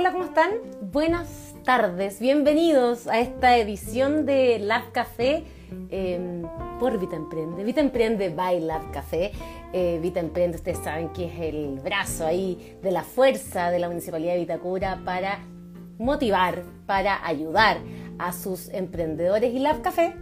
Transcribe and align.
Hola, 0.00 0.12
¿cómo 0.12 0.24
están? 0.24 0.52
Buenas 0.80 1.54
tardes, 1.62 2.20
bienvenidos 2.20 3.06
a 3.06 3.20
esta 3.20 3.58
edición 3.58 4.24
de 4.24 4.58
Lab 4.58 4.92
Café 4.92 5.44
em, 5.90 6.40
por 6.78 6.98
Vita 6.98 7.16
Emprende. 7.16 7.62
Vita 7.64 7.82
Emprende 7.82 8.30
by 8.30 8.60
Lab 8.60 8.92
Café. 8.92 9.30
Eh, 9.74 9.98
Vita 10.00 10.20
Emprende, 10.20 10.56
ustedes 10.56 10.78
saben 10.78 11.10
que 11.10 11.26
es 11.26 11.38
el 11.40 11.80
brazo 11.80 12.24
ahí 12.24 12.78
de 12.82 12.90
la 12.92 13.02
fuerza 13.02 13.70
de 13.70 13.78
la 13.78 13.88
Municipalidad 13.88 14.32
de 14.32 14.38
Vitacura 14.38 15.02
para 15.04 15.40
motivar, 15.98 16.62
para 16.86 17.22
ayudar 17.26 17.76
a 18.18 18.32
sus 18.32 18.70
emprendedores. 18.70 19.52
Y 19.52 19.58
Lab 19.58 19.82
Café, 19.82 20.14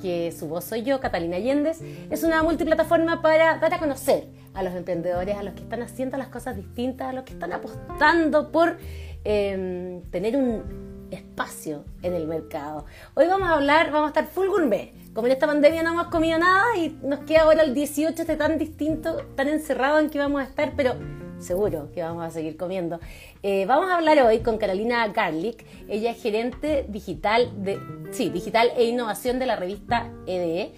que 0.00 0.30
su 0.30 0.46
voz 0.46 0.64
soy 0.64 0.84
yo, 0.84 1.00
Catalina 1.00 1.38
Allendez, 1.38 1.80
es 2.08 2.22
una 2.22 2.44
multiplataforma 2.44 3.20
para 3.20 3.58
dar 3.58 3.74
a 3.74 3.80
conocer 3.80 4.28
a 4.54 4.62
los 4.62 4.74
emprendedores, 4.74 5.36
a 5.36 5.42
los 5.42 5.54
que 5.54 5.62
están 5.62 5.82
haciendo 5.82 6.16
las 6.16 6.28
cosas 6.28 6.54
distintas, 6.54 7.08
a 7.08 7.12
los 7.12 7.24
que 7.24 7.32
están 7.32 7.52
apostando 7.52 8.52
por 8.52 8.76
em, 9.24 10.02
tener 10.10 10.36
un 10.36 11.08
espacio 11.10 11.84
en 12.02 12.14
el 12.14 12.26
mercado. 12.26 12.86
Hoy 13.14 13.26
vamos 13.26 13.48
a 13.48 13.54
hablar, 13.54 13.90
vamos 13.90 14.08
a 14.08 14.20
estar 14.20 14.26
full 14.26 14.48
gourmet. 14.48 14.92
Como 15.12 15.26
en 15.26 15.32
esta 15.32 15.46
pandemia 15.46 15.82
no 15.82 15.92
hemos 15.92 16.08
comido 16.08 16.38
nada 16.38 16.76
y 16.76 16.98
nos 17.02 17.20
queda 17.20 17.42
ahora 17.42 17.62
el 17.62 17.72
18 17.72 18.22
este 18.22 18.36
tan 18.36 18.58
distinto, 18.58 19.24
tan 19.36 19.48
encerrado 19.48 19.98
en 20.00 20.10
que 20.10 20.18
vamos 20.18 20.40
a 20.40 20.44
estar, 20.44 20.72
pero 20.76 20.96
seguro 21.44 21.90
que 21.94 22.02
vamos 22.02 22.24
a 22.24 22.30
seguir 22.30 22.56
comiendo. 22.56 22.98
Eh, 23.42 23.66
vamos 23.66 23.90
a 23.90 23.96
hablar 23.96 24.18
hoy 24.20 24.40
con 24.40 24.58
Carolina 24.58 25.06
Garlic. 25.08 25.64
Ella 25.88 26.10
es 26.10 26.22
gerente 26.22 26.86
digital 26.88 27.52
de, 27.62 27.78
sí, 28.10 28.30
digital 28.30 28.70
e 28.76 28.84
innovación 28.84 29.38
de 29.38 29.46
la 29.46 29.56
revista 29.56 30.10
EDE, 30.26 30.72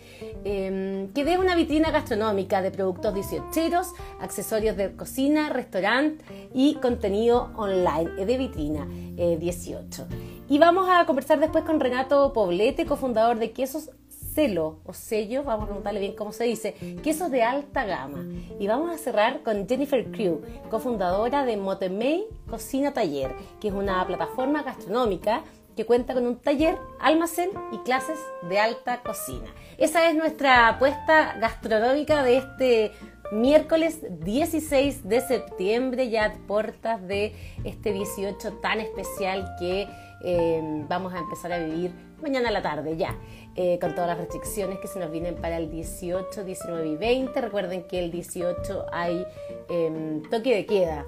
e, 0.44 0.66
em, 0.66 1.12
que 1.12 1.24
ve 1.24 1.38
una 1.38 1.54
vitrina 1.54 1.90
gastronómica 1.90 2.62
de 2.62 2.70
productos 2.70 3.14
18, 3.14 3.94
accesorios 4.20 4.76
de 4.76 4.94
cocina, 4.94 5.48
restaurante 5.48 6.24
y 6.52 6.74
contenido 6.74 7.50
online. 7.56 8.10
EDE 8.18 8.38
Vitrina 8.38 8.86
18. 8.86 10.02
Eh, 10.02 10.06
y 10.48 10.58
vamos 10.58 10.88
a 10.88 11.04
conversar 11.06 11.40
después 11.40 11.64
con 11.64 11.80
Renato 11.80 12.32
Poblete, 12.32 12.86
cofundador 12.86 13.38
de 13.38 13.50
Quesos 13.50 13.90
celo 14.36 14.80
o 14.84 14.92
sello, 14.92 15.44
vamos 15.44 15.64
a 15.64 15.66
preguntarle 15.68 15.98
bien 15.98 16.14
cómo 16.14 16.30
se 16.30 16.44
dice, 16.44 16.74
quesos 17.02 17.30
de 17.30 17.42
alta 17.42 17.86
gama. 17.86 18.22
Y 18.60 18.66
vamos 18.68 18.90
a 18.90 18.98
cerrar 18.98 19.42
con 19.42 19.66
Jennifer 19.66 20.04
Crew, 20.12 20.42
cofundadora 20.70 21.46
de 21.46 21.56
Motemei 21.56 22.26
Cocina 22.48 22.92
Taller, 22.92 23.34
que 23.60 23.68
es 23.68 23.74
una 23.74 24.06
plataforma 24.06 24.62
gastronómica 24.62 25.42
que 25.74 25.86
cuenta 25.86 26.12
con 26.12 26.26
un 26.26 26.36
taller, 26.36 26.76
almacén 27.00 27.50
y 27.72 27.78
clases 27.78 28.18
de 28.48 28.58
alta 28.58 29.02
cocina. 29.02 29.48
Esa 29.78 30.08
es 30.08 30.14
nuestra 30.14 30.68
apuesta 30.68 31.36
gastronómica 31.38 32.22
de 32.22 32.36
este 32.36 32.92
miércoles 33.32 34.00
16 34.20 35.08
de 35.08 35.20
septiembre, 35.20 36.10
ya 36.10 36.26
a 36.26 36.32
puertas 36.46 37.06
de 37.06 37.34
este 37.64 37.92
18 37.92 38.54
tan 38.54 38.80
especial 38.80 39.46
que 39.58 39.88
eh, 40.24 40.84
vamos 40.88 41.12
a 41.12 41.18
empezar 41.18 41.52
a 41.52 41.58
vivir 41.58 41.92
mañana 42.22 42.48
a 42.48 42.52
la 42.52 42.62
tarde 42.62 42.96
ya. 42.96 43.14
Eh, 43.58 43.78
con 43.80 43.94
todas 43.94 44.08
las 44.08 44.18
restricciones 44.18 44.78
que 44.80 44.86
se 44.86 44.98
nos 44.98 45.10
vienen 45.10 45.34
para 45.36 45.56
el 45.56 45.70
18, 45.70 46.44
19 46.44 46.88
y 46.88 46.96
20. 46.96 47.40
Recuerden 47.40 47.84
que 47.84 48.00
el 48.00 48.10
18 48.10 48.84
hay 48.92 49.26
em, 49.70 50.22
toque 50.28 50.54
de 50.54 50.66
queda 50.66 51.06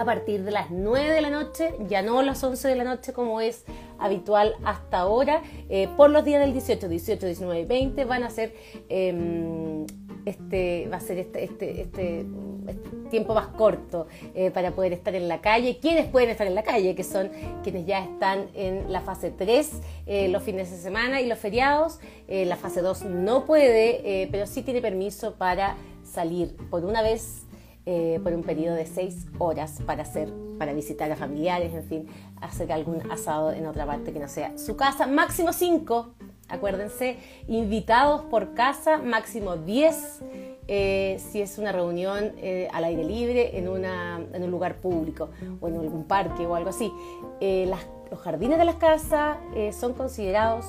a 0.00 0.04
partir 0.06 0.44
de 0.44 0.50
las 0.50 0.70
9 0.70 1.10
de 1.10 1.20
la 1.20 1.28
noche, 1.28 1.74
ya 1.86 2.00
no 2.00 2.22
las 2.22 2.42
11 2.42 2.68
de 2.68 2.74
la 2.74 2.84
noche 2.84 3.12
como 3.12 3.42
es 3.42 3.64
habitual 3.98 4.56
hasta 4.64 5.00
ahora. 5.00 5.42
Eh, 5.68 5.88
por 5.96 6.08
los 6.08 6.24
días 6.24 6.40
del 6.40 6.54
18, 6.54 6.88
18, 6.88 7.26
19 7.26 7.60
y 7.60 7.64
20 7.66 8.04
van 8.06 8.24
a 8.24 8.30
ser 8.30 8.54
em, 8.88 9.84
este 10.24 10.88
va 10.90 10.96
a 10.96 11.00
ser 11.00 11.18
este, 11.18 11.44
este, 11.44 11.82
este, 11.82 12.26
este 12.66 12.88
tiempo 13.10 13.34
más 13.34 13.48
corto 13.48 14.06
eh, 14.34 14.50
para 14.50 14.70
poder 14.70 14.94
estar 14.94 15.14
en 15.14 15.28
la 15.28 15.42
calle. 15.42 15.78
¿Quiénes 15.82 16.06
pueden 16.06 16.30
estar 16.30 16.46
en 16.46 16.54
la 16.54 16.62
calle? 16.62 16.94
Que 16.94 17.04
son 17.04 17.30
quienes 17.62 17.84
ya 17.84 18.02
están 18.02 18.48
en 18.54 18.90
la 18.90 19.02
fase 19.02 19.30
3 19.30 19.70
eh, 20.06 20.28
los 20.28 20.42
fines 20.42 20.70
de 20.70 20.78
semana 20.78 21.20
y 21.20 21.26
los 21.26 21.38
feriados. 21.38 22.00
La 22.26 22.56
fase 22.56 22.80
2 22.80 23.02
no 23.04 23.44
puede, 23.44 24.28
pero 24.30 24.46
sí 24.46 24.62
tiene 24.62 24.80
permiso 24.80 25.34
para 25.34 25.76
salir 26.04 26.56
por 26.70 26.84
una 26.84 27.02
vez 27.02 27.42
por 27.84 28.32
un 28.32 28.42
periodo 28.42 28.76
de 28.76 28.86
6 28.86 29.26
horas 29.38 29.80
para 29.84 30.02
hacer, 30.02 30.32
para 30.58 30.72
visitar 30.72 31.10
a 31.10 31.16
familiares, 31.16 31.74
en 31.74 31.82
fin, 31.82 32.06
hacer 32.40 32.70
algún 32.72 33.10
asado 33.10 33.52
en 33.52 33.66
otra 33.66 33.84
parte 33.84 34.12
que 34.12 34.20
no 34.20 34.28
sea 34.28 34.56
su 34.56 34.76
casa. 34.76 35.06
Máximo 35.06 35.52
5 35.52 36.14
Acuérdense, 36.50 37.16
invitados 37.46 38.22
por 38.22 38.54
casa, 38.54 38.98
máximo 38.98 39.56
10 39.56 40.20
eh, 40.66 41.20
si 41.30 41.40
es 41.40 41.58
una 41.58 41.72
reunión 41.72 42.32
eh, 42.38 42.68
al 42.72 42.84
aire 42.84 43.04
libre 43.04 43.58
en, 43.58 43.68
un 43.68 44.50
lugar 44.50 44.76
público 44.76 45.30
o 45.60 45.68
en 45.68 45.76
algún 45.78 46.04
parque 46.04 46.46
o 46.46 46.56
algo 46.56 46.70
así. 46.70 46.92
Eh, 47.40 47.70
los 48.10 48.18
jardines 48.20 48.58
de 48.58 48.64
las 48.64 48.76
casas 48.76 49.38
son 49.72 49.94
considerados 49.94 50.66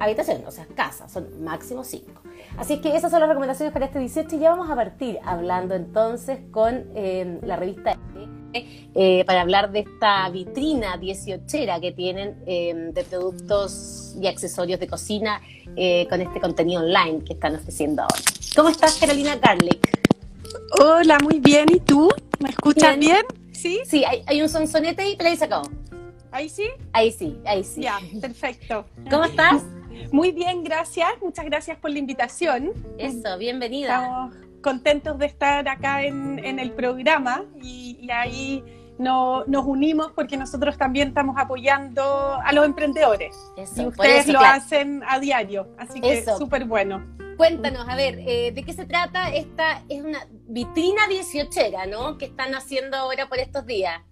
habitaciones, 0.00 0.46
o 0.46 0.50
sea, 0.50 0.66
casas, 0.74 1.12
son 1.12 1.42
máximo 1.44 1.84
5. 1.84 2.19
Así 2.56 2.80
que 2.80 2.94
esas 2.96 3.10
son 3.10 3.20
las 3.20 3.28
recomendaciones 3.28 3.72
para 3.72 3.86
este 3.86 3.98
18 3.98 4.36
y 4.36 4.38
ya 4.38 4.50
vamos 4.50 4.70
a 4.70 4.76
partir 4.76 5.18
hablando 5.24 5.74
entonces 5.74 6.40
con 6.50 6.84
la 6.94 7.56
revista 7.56 7.98
eh, 8.52 9.24
para 9.26 9.42
hablar 9.42 9.70
de 9.70 9.80
esta 9.80 10.28
vitrina 10.28 10.96
18 10.96 11.46
que 11.80 11.92
tienen 11.92 12.42
eh, 12.46 12.90
de 12.92 13.04
productos 13.04 14.16
y 14.20 14.26
accesorios 14.26 14.80
de 14.80 14.88
cocina 14.88 15.40
eh, 15.76 16.06
con 16.10 16.20
este 16.20 16.40
contenido 16.40 16.82
online 16.82 17.22
que 17.24 17.34
están 17.34 17.54
ofreciendo 17.54 18.02
ahora. 18.02 18.22
¿Cómo 18.56 18.68
estás, 18.68 18.96
Carolina 18.98 19.36
Garlic? 19.36 20.00
Hola, 20.80 21.18
muy 21.22 21.38
bien. 21.38 21.66
¿Y 21.72 21.78
tú? 21.78 22.10
¿Me 22.40 22.50
escuchas 22.50 22.98
bien? 22.98 23.24
Sí. 23.52 23.80
Sí, 23.86 24.04
hay, 24.04 24.42
un 24.42 24.48
sonsonete 24.48 25.02
ahí, 25.02 25.14
pero 25.16 25.30
ahí 25.30 25.36
se 25.36 25.44
acabó. 25.44 25.68
¿Ahí 26.32 26.48
sí? 26.48 26.68
Ahí 26.92 27.12
sí, 27.12 27.38
ahí 27.44 27.62
sí. 27.62 27.82
Ya, 27.82 28.00
perfecto. 28.20 28.84
¿Cómo 29.08 29.24
estás? 29.24 29.62
Muy 30.12 30.32
bien, 30.32 30.64
gracias. 30.64 31.08
Muchas 31.22 31.44
gracias 31.44 31.78
por 31.78 31.90
la 31.90 31.98
invitación. 31.98 32.72
Eso, 32.98 33.38
bienvenida 33.38 34.30
contentos 34.60 35.18
de 35.18 35.26
estar 35.26 35.68
acá 35.68 36.02
en, 36.02 36.58
el 36.58 36.72
programa 36.72 37.44
y, 37.62 38.08
ahí 38.10 38.64
nos 38.98 39.64
unimos 39.64 40.12
porque 40.12 40.36
nosotros 40.36 40.76
también 40.76 41.08
estamos 41.08 41.36
apoyando 41.38 42.02
a 42.34 42.52
los 42.52 42.66
emprendedores. 42.66 43.34
y 43.76 43.86
ustedes 43.86 44.28
lo 44.28 44.40
hacen 44.40 45.02
a 45.08 45.18
diario, 45.18 45.68
así 45.78 46.00
que 46.00 46.24
súper 46.36 46.64
bueno. 46.64 47.06
Cuéntanos, 47.36 47.88
a 47.88 47.96
ver, 47.96 48.18
eh, 48.18 48.52
¿de 48.52 48.62
qué 48.62 48.74
se 48.74 48.84
trata? 48.84 49.30
Esta 49.32 49.82
es 49.88 50.02
una 50.02 50.26
vitrina 50.30 51.06
dieciochera, 51.08 51.86
¿no? 51.86 52.18
Que 52.18 52.26
están 52.26 52.54
haciendo 52.54 52.98
ahora 52.98 53.30
por 53.30 53.38
estos 53.38 53.64
días. 53.64 54.02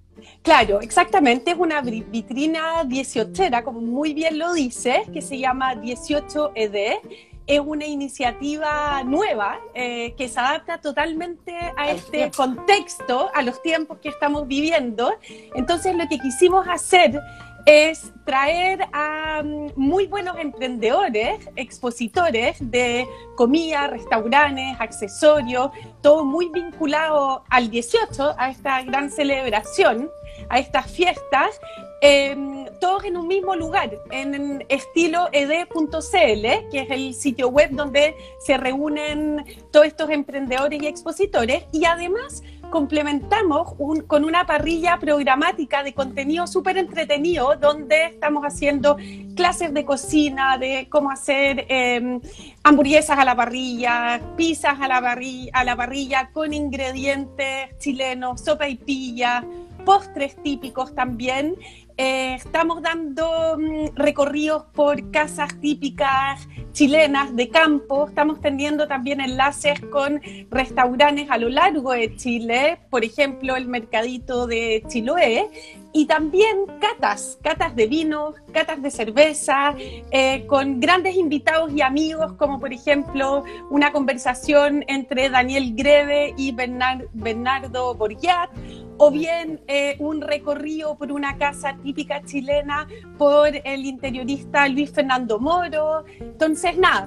Claro, 0.42 0.80
exactamente, 0.80 1.52
es 1.52 1.58
una 1.58 1.80
vitrina 1.80 2.84
dieciochera, 2.84 3.62
como 3.62 3.80
muy 3.80 4.14
bien 4.14 4.38
lo 4.38 4.52
dice, 4.52 5.02
que 5.12 5.22
se 5.22 5.38
llama 5.38 5.74
18ED 5.74 7.00
es 7.48 7.60
una 7.60 7.86
iniciativa 7.86 9.02
nueva 9.04 9.58
eh, 9.72 10.14
que 10.18 10.28
se 10.28 10.38
adapta 10.38 10.78
totalmente 10.78 11.56
a 11.76 11.90
este 11.90 12.30
contexto, 12.30 13.30
a 13.34 13.42
los 13.42 13.62
tiempos 13.62 13.98
que 14.02 14.10
estamos 14.10 14.46
viviendo. 14.46 15.14
Entonces 15.54 15.96
lo 15.96 16.06
que 16.08 16.18
quisimos 16.18 16.68
hacer 16.68 17.18
es 17.68 18.14
traer 18.24 18.88
a 18.94 19.42
mm, 19.44 19.72
muy 19.76 20.06
buenos 20.06 20.38
emprendedores, 20.38 21.46
expositores 21.54 22.56
de 22.60 23.06
comida, 23.36 23.88
restaurantes, 23.88 24.80
accesorios, 24.80 25.70
todo 26.00 26.24
muy 26.24 26.48
vinculado 26.48 27.44
al 27.50 27.68
18, 27.68 28.36
a 28.38 28.50
esta 28.50 28.80
gran 28.84 29.10
celebración, 29.10 30.10
a 30.48 30.58
estas 30.58 30.90
fiestas, 30.90 31.60
Em, 32.00 32.66
todos 32.80 33.04
en 33.04 33.16
un 33.16 33.26
mismo 33.26 33.56
lugar, 33.56 33.90
en 34.12 34.64
estilo 34.68 35.28
ed.cl, 35.32 36.70
que 36.70 36.80
es 36.80 36.90
el 36.90 37.12
sitio 37.12 37.48
web 37.48 37.70
donde 37.72 38.14
se 38.38 38.56
reúnen 38.56 39.44
todos 39.72 39.86
estos 39.86 40.08
emprendedores 40.10 40.80
y 40.80 40.86
expositores, 40.86 41.64
y 41.72 41.86
además 41.86 42.44
complementamos 42.70 43.74
con 44.06 44.24
una 44.24 44.46
parrilla 44.46 44.98
programática 44.98 45.82
de 45.82 45.94
contenido 45.94 46.46
súper 46.46 46.78
entretenido, 46.78 47.56
donde 47.56 48.06
estamos 48.06 48.44
haciendo 48.44 48.96
clases 49.34 49.72
de 49.72 49.84
cocina, 49.84 50.58
de 50.58 50.88
cómo 50.90 51.10
hacer 51.10 51.66
em, 51.68 52.20
hamburguesas 52.62 53.18
a 53.18 53.24
la 53.24 53.34
parrilla, 53.34 54.20
pizzas 54.36 54.80
a 54.80 54.88
la, 54.88 55.00
parrilla, 55.00 55.50
a 55.54 55.64
la 55.64 55.76
parrilla 55.76 56.30
con 56.32 56.52
ingredientes 56.52 57.78
chilenos, 57.78 58.40
sopa 58.40 58.68
y 58.68 58.76
pilla, 58.76 59.44
postres 59.84 60.36
típicos 60.42 60.94
también 60.94 61.54
eh, 61.98 62.34
estamos 62.36 62.80
dando 62.80 63.58
mm, 63.58 63.96
recorridos 63.96 64.64
por 64.72 65.10
casas 65.10 65.60
típicas 65.60 66.48
chilenas 66.72 67.34
de 67.34 67.48
campo, 67.48 68.06
estamos 68.06 68.40
teniendo 68.40 68.86
también 68.86 69.20
enlaces 69.20 69.80
con 69.90 70.20
restaurantes 70.48 71.28
a 71.28 71.38
lo 71.38 71.48
largo 71.48 71.90
de 71.90 72.14
Chile, 72.14 72.78
por 72.88 73.04
ejemplo 73.04 73.56
el 73.56 73.66
Mercadito 73.66 74.46
de 74.46 74.84
Chiloé, 74.86 75.50
y 75.98 76.06
también 76.06 76.58
catas, 76.78 77.40
catas 77.42 77.74
de 77.74 77.88
vino, 77.88 78.32
catas 78.52 78.80
de 78.80 78.88
cerveza, 78.88 79.74
eh, 80.12 80.46
con 80.46 80.78
grandes 80.78 81.16
invitados 81.16 81.72
y 81.72 81.82
amigos, 81.82 82.34
como 82.34 82.60
por 82.60 82.72
ejemplo 82.72 83.42
una 83.68 83.90
conversación 83.90 84.84
entre 84.86 85.28
Daniel 85.28 85.74
Greve 85.74 86.34
y 86.36 86.52
Bernardo 86.52 87.96
Borgiat, 87.96 88.48
o 88.96 89.10
bien 89.10 89.60
eh, 89.66 89.96
un 89.98 90.20
recorrido 90.20 90.96
por 90.96 91.10
una 91.10 91.36
casa 91.36 91.76
típica 91.82 92.22
chilena 92.22 92.86
por 93.18 93.48
el 93.64 93.84
interiorista 93.84 94.68
Luis 94.68 94.92
Fernando 94.92 95.40
Moro. 95.40 96.04
Entonces, 96.20 96.78
nada, 96.78 97.06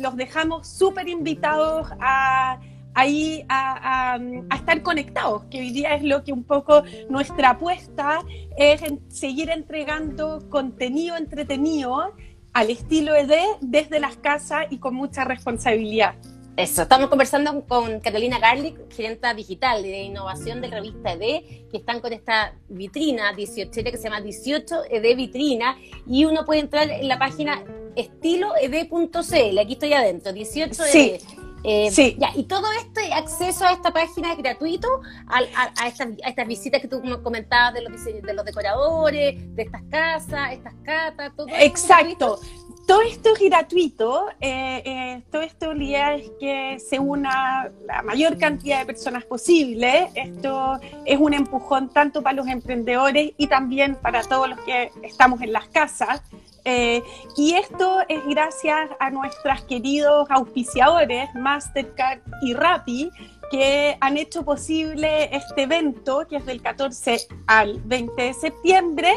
los 0.00 0.16
dejamos 0.16 0.66
súper 0.66 1.10
invitados 1.10 1.88
a 2.00 2.58
ahí 2.94 3.44
a, 3.48 4.18
estar 4.54 4.82
conectados, 4.82 5.44
que 5.50 5.60
hoy 5.60 5.70
día 5.70 5.94
es 5.94 6.02
lo 6.02 6.24
que 6.24 6.32
un 6.32 6.44
poco 6.44 6.82
nuestra 7.10 7.50
apuesta 7.50 8.20
es 8.56 8.82
seguir 9.08 9.50
entregando 9.50 10.48
contenido 10.48 11.16
entretenido 11.16 12.14
al 12.52 12.70
estilo 12.70 13.14
ED 13.14 13.32
desde 13.60 14.00
las 14.00 14.16
casas 14.16 14.66
y 14.70 14.78
con 14.78 14.94
mucha 14.94 15.24
responsabilidad. 15.24 16.14
Eso, 16.56 16.82
estamos 16.82 17.08
conversando 17.08 17.66
con 17.66 17.98
Carolina 17.98 18.38
Garlic, 18.38 18.92
gerenta 18.94 19.34
digital 19.34 19.82
de 19.82 20.04
innovación 20.04 20.60
de 20.60 20.68
la 20.68 20.76
revista 20.76 21.12
ED, 21.14 21.68
que 21.68 21.76
están 21.78 22.00
con 22.00 22.12
esta 22.12 22.54
vitrina 22.68 23.32
18 23.32 23.72
que 23.82 23.96
se 23.96 24.04
llama 24.04 24.20
18 24.20 24.84
ED 24.88 25.16
Vitrina, 25.16 25.76
y 26.06 26.26
uno 26.26 26.44
puede 26.44 26.60
entrar 26.60 26.88
en 26.88 27.08
la 27.08 27.18
página 27.18 27.64
estiloed.cl, 27.96 29.58
aquí 29.58 29.72
estoy 29.72 29.92
adentro, 29.94 30.32
18 30.32 30.84
ED. 30.84 31.43
Eh, 31.64 31.90
sí. 31.90 32.16
Ya, 32.18 32.30
y 32.36 32.44
todo 32.44 32.66
este 32.72 33.12
acceso 33.12 33.64
a 33.64 33.72
esta 33.72 33.90
página 33.90 34.32
es 34.32 34.38
gratuito 34.38 34.86
a, 35.26 35.40
a, 35.82 35.88
estas, 35.88 36.46
visitas 36.46 36.80
que 36.82 36.88
tú 36.88 37.02
comentabas 37.22 37.72
de 37.72 37.82
los, 37.82 38.04
de 38.04 38.34
los 38.34 38.44
decoradores, 38.44 39.56
de 39.56 39.62
estas 39.62 39.82
casas, 39.90 40.52
estas 40.52 40.74
catas, 40.84 41.32
todo 41.34 41.46
Exacto. 41.48 42.38
Todo 42.86 43.00
esto 43.00 43.30
es 43.32 43.40
gratuito, 43.40 44.28
eh, 44.42 44.82
eh, 44.84 45.22
todo 45.32 45.40
esto 45.40 45.72
la 45.72 45.84
idea 45.84 46.14
es 46.16 46.30
que 46.38 46.78
se 46.78 46.98
una 46.98 47.70
la 47.86 48.02
mayor 48.02 48.36
cantidad 48.36 48.80
de 48.80 48.84
personas 48.84 49.24
posible. 49.24 50.10
Esto 50.14 50.78
es 51.06 51.18
un 51.18 51.32
empujón 51.32 51.88
tanto 51.88 52.22
para 52.22 52.36
los 52.36 52.46
emprendedores 52.46 53.32
y 53.38 53.46
también 53.46 53.96
para 53.96 54.22
todos 54.22 54.50
los 54.50 54.60
que 54.60 54.92
estamos 55.02 55.40
en 55.40 55.54
las 55.54 55.66
casas. 55.68 56.20
Eh, 56.64 57.02
y 57.36 57.54
esto 57.54 58.00
es 58.08 58.24
gracias 58.26 58.90
a 58.98 59.10
nuestros 59.10 59.62
queridos 59.64 60.26
auspiciadores, 60.30 61.28
Mastercard 61.34 62.20
y 62.42 62.54
Rappi, 62.54 63.10
que 63.50 63.96
han 64.00 64.16
hecho 64.16 64.44
posible 64.44 65.28
este 65.34 65.62
evento, 65.62 66.26
que 66.28 66.36
es 66.36 66.46
del 66.46 66.62
14 66.62 67.28
al 67.46 67.80
20 67.82 68.22
de 68.22 68.34
septiembre, 68.34 69.12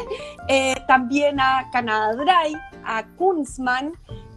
también 0.86 1.40
a 1.40 1.68
Canada 1.72 2.14
Drive, 2.14 2.60
a 2.84 3.04
Kunzman, 3.16 3.92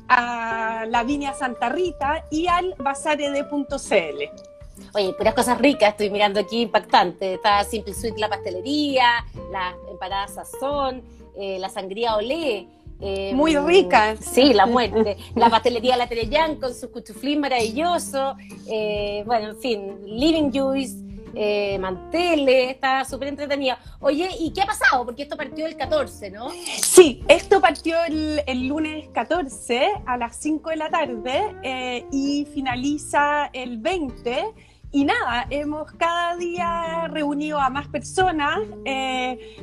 a 0.07 0.85
Lavinia 0.89 1.33
Santa 1.33 1.69
Rita 1.69 2.25
y 2.31 2.47
al 2.47 2.75
bazared.cl. 2.77 4.51
Oye, 4.93 5.13
puras 5.13 5.33
cosas 5.33 5.57
ricas, 5.57 5.91
estoy 5.91 6.09
mirando 6.09 6.41
aquí 6.41 6.63
impactante. 6.63 7.35
Está 7.35 7.63
Simple 7.63 7.93
Sweet 7.93 8.17
la 8.17 8.27
pastelería, 8.27 9.25
las 9.51 9.73
empanadas 9.89 10.33
sazón, 10.33 11.01
eh, 11.37 11.57
la 11.59 11.69
sangría 11.69 12.15
olé. 12.15 12.67
Eh, 13.01 13.33
Muy 13.33 13.55
rica. 13.57 14.15
Sí, 14.17 14.53
la 14.53 14.65
muerte. 14.65 15.17
la 15.35 15.49
pastelería 15.49 15.97
La 15.97 16.07
Terellán 16.07 16.57
con 16.57 16.73
su 16.73 16.91
cuchuflín 16.91 17.39
maravilloso. 17.39 18.35
Eh, 18.67 19.23
bueno, 19.25 19.49
en 19.49 19.57
fin, 19.57 19.97
Living 20.05 20.51
Juice 20.51 21.11
eh, 21.33 21.77
manteles, 21.79 22.71
está 22.71 23.05
súper 23.05 23.29
entretenido. 23.29 23.75
Oye, 23.99 24.29
¿y 24.39 24.51
qué 24.51 24.61
ha 24.61 24.65
pasado? 24.65 25.05
Porque 25.05 25.23
esto 25.23 25.37
partió 25.37 25.65
el 25.65 25.77
14, 25.77 26.29
¿no? 26.29 26.49
Sí, 26.81 27.23
esto 27.27 27.61
partió 27.61 27.97
el, 28.05 28.67
lunes 28.67 29.07
14 29.13 29.87
a 30.05 30.17
las 30.17 30.35
5 30.37 30.69
de 30.69 30.75
la 30.75 30.89
tarde 30.89 31.55
eh, 31.63 32.05
y 32.11 32.45
finaliza 32.53 33.49
el 33.53 33.77
20. 33.77 34.45
Y 34.93 35.05
nada, 35.05 35.47
hemos 35.49 35.89
cada 35.93 36.35
día 36.35 37.07
reunido 37.09 37.57
a 37.59 37.69
más 37.69 37.87
personas, 37.87 38.59
eh, 38.83 39.57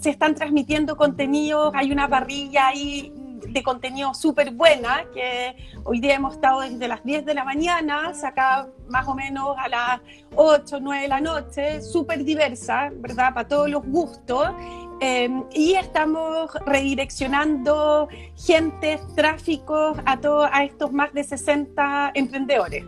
se 0.00 0.10
están 0.10 0.34
transmitiendo 0.34 0.96
contenidos, 0.96 1.72
hay 1.74 1.92
una 1.92 2.08
parrilla 2.08 2.68
ahí 2.68 3.12
de 3.48 3.62
contenido 3.62 4.12
súper 4.12 4.50
buena, 4.50 5.04
que 5.14 5.56
hoy 5.84 6.00
día 6.00 6.16
hemos 6.16 6.34
estado 6.34 6.62
desde 6.62 6.88
las 6.88 7.04
10 7.04 7.24
de 7.24 7.34
la 7.34 7.44
mañana, 7.44 8.12
acá 8.24 8.68
más 8.88 9.06
o 9.06 9.14
menos 9.14 9.56
a 9.56 9.68
las 9.68 10.00
8, 10.34 10.78
9 10.80 11.02
de 11.02 11.08
la 11.08 11.20
noche, 11.20 11.80
súper 11.80 12.24
diversa, 12.24 12.90
¿verdad? 12.96 13.34
Para 13.34 13.46
todos 13.46 13.70
los 13.70 13.84
gustos. 13.86 14.48
Em, 15.00 15.44
y 15.52 15.74
estamos 15.74 16.50
redireccionando 16.64 18.08
gente, 18.34 18.98
tráfico 19.14 19.94
a, 20.04 20.16
todos 20.18 20.48
a 20.52 20.64
estos 20.64 20.90
más 20.90 21.12
de 21.12 21.22
60 21.22 22.12
emprendedores. 22.14 22.84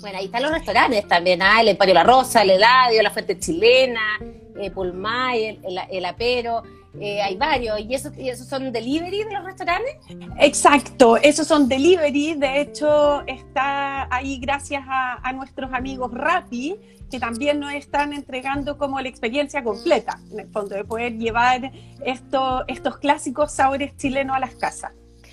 Bueno, 0.00 0.18
ahí 0.18 0.26
están 0.26 0.42
los 0.42 0.52
restaurantes 0.52 1.08
también, 1.08 1.42
¿ah? 1.42 1.60
el 1.60 1.68
Emporio 1.68 1.94
La 1.94 2.04
Rosa, 2.04 2.42
el 2.42 2.50
Eladio, 2.50 3.02
la 3.02 3.10
Fuente 3.10 3.38
Chilena, 3.38 4.20
eh, 4.60 4.70
Pulmay, 4.70 5.58
el, 5.64 5.80
el 5.90 6.04
Apero. 6.04 6.62
Eh, 7.00 7.20
hay 7.20 7.36
varios. 7.36 7.80
¿Y 7.80 7.94
esos, 7.94 8.16
¿Y 8.16 8.28
esos 8.28 8.46
son 8.46 8.72
delivery 8.72 9.24
de 9.24 9.32
los 9.32 9.44
restaurantes? 9.44 9.96
Exacto, 10.38 11.16
esos 11.16 11.46
son 11.46 11.68
delivery. 11.68 12.34
De 12.34 12.60
hecho, 12.60 13.22
está 13.26 14.12
ahí 14.14 14.38
gracias 14.38 14.84
a, 14.88 15.32
nuestros 15.32 15.72
amigos 15.72 16.12
Rappi, 16.12 16.76
que 17.10 17.20
también 17.20 17.60
nos 17.60 17.72
están 17.72 18.12
entregando 18.12 18.78
como 18.78 19.00
la 19.00 19.08
experiencia 19.08 19.62
completa, 19.62 20.18
en 20.32 20.40
el 20.40 20.48
fondo, 20.48 20.74
de 20.74 20.84
poder 20.84 21.16
llevar 21.18 21.70
esto, 22.04 22.64
estos 22.66 22.98
clásicos 22.98 23.52
sabores 23.52 23.96
chilenos 23.96 24.36
a 24.36 24.40
las 24.40 24.54
casas. 24.54 24.92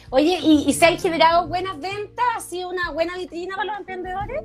Oye, 0.10 0.40
¿y, 0.42 0.72
se 0.74 0.86
han 0.86 0.98
generado 0.98 1.48
buenas 1.48 1.80
ventas? 1.80 2.26
¿Ha 2.36 2.40
sido 2.40 2.70
una 2.70 2.92
buena 2.92 3.18
vitrina 3.18 3.56
para 3.56 3.72
los 3.72 3.80
emprendedores? 3.80 4.44